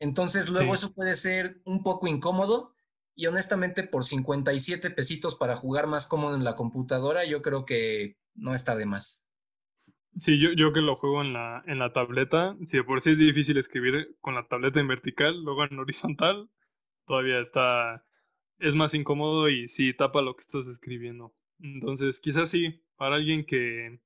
Entonces 0.00 0.48
luego 0.48 0.72
eso 0.72 0.94
puede 0.94 1.16
ser 1.16 1.60
un 1.66 1.82
poco 1.82 2.08
incómodo 2.08 2.74
y 3.14 3.26
honestamente 3.26 3.82
por 3.82 4.04
57 4.04 4.90
pesitos 4.90 5.36
para 5.36 5.54
jugar 5.54 5.86
más 5.86 6.06
cómodo 6.06 6.34
en 6.34 6.42
la 6.42 6.56
computadora, 6.56 7.26
yo 7.26 7.42
creo 7.42 7.66
que 7.66 8.16
no 8.34 8.54
está 8.54 8.74
de 8.74 8.86
más. 8.86 9.22
Sí, 10.16 10.40
yo, 10.40 10.52
yo 10.52 10.72
que 10.72 10.80
lo 10.80 10.96
juego 10.96 11.20
en 11.20 11.34
la, 11.34 11.62
en 11.66 11.78
la 11.78 11.92
tableta, 11.92 12.56
si 12.64 12.78
de 12.78 12.84
por 12.84 13.02
sí 13.02 13.10
es 13.10 13.18
difícil 13.18 13.58
escribir 13.58 14.16
con 14.22 14.34
la 14.34 14.44
tableta 14.44 14.80
en 14.80 14.88
vertical, 14.88 15.44
luego 15.44 15.64
en 15.64 15.78
horizontal, 15.78 16.48
todavía 17.06 17.38
está, 17.40 18.02
es 18.60 18.74
más 18.74 18.94
incómodo 18.94 19.50
y 19.50 19.68
sí 19.68 19.92
tapa 19.92 20.22
lo 20.22 20.36
que 20.36 20.42
estás 20.42 20.68
escribiendo. 20.68 21.34
Entonces, 21.58 22.18
quizás 22.18 22.48
sí, 22.48 22.82
para 22.96 23.16
alguien 23.16 23.44
que, 23.44 24.00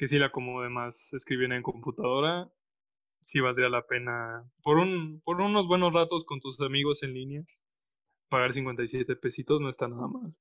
que 0.00 0.08
sí 0.08 0.18
le 0.18 0.24
acomode 0.24 0.70
más 0.70 1.12
escribir 1.12 1.52
en 1.52 1.62
computadora, 1.62 2.48
sí 3.20 3.38
valdría 3.38 3.68
la 3.68 3.86
pena, 3.86 4.50
por, 4.62 4.78
un, 4.78 5.20
por 5.20 5.42
unos 5.42 5.68
buenos 5.68 5.92
ratos 5.92 6.24
con 6.24 6.40
tus 6.40 6.58
amigos 6.62 7.02
en 7.02 7.12
línea, 7.12 7.42
pagar 8.30 8.54
57 8.54 9.14
pesitos 9.16 9.60
no 9.60 9.68
está 9.68 9.88
nada 9.88 10.08
mal. 10.08 10.34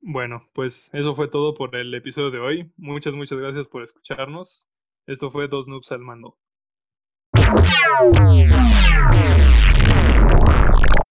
Bueno, 0.00 0.48
pues 0.54 0.88
eso 0.94 1.14
fue 1.14 1.28
todo 1.28 1.54
por 1.54 1.76
el 1.76 1.92
episodio 1.92 2.30
de 2.30 2.38
hoy. 2.38 2.72
Muchas, 2.78 3.12
muchas 3.12 3.38
gracias 3.38 3.68
por 3.68 3.82
escucharnos. 3.82 4.64
Esto 5.06 5.30
fue 5.30 5.48
Dos 5.48 5.68
Noobs 5.68 5.92
al 5.92 6.00
Mando. 6.00 6.38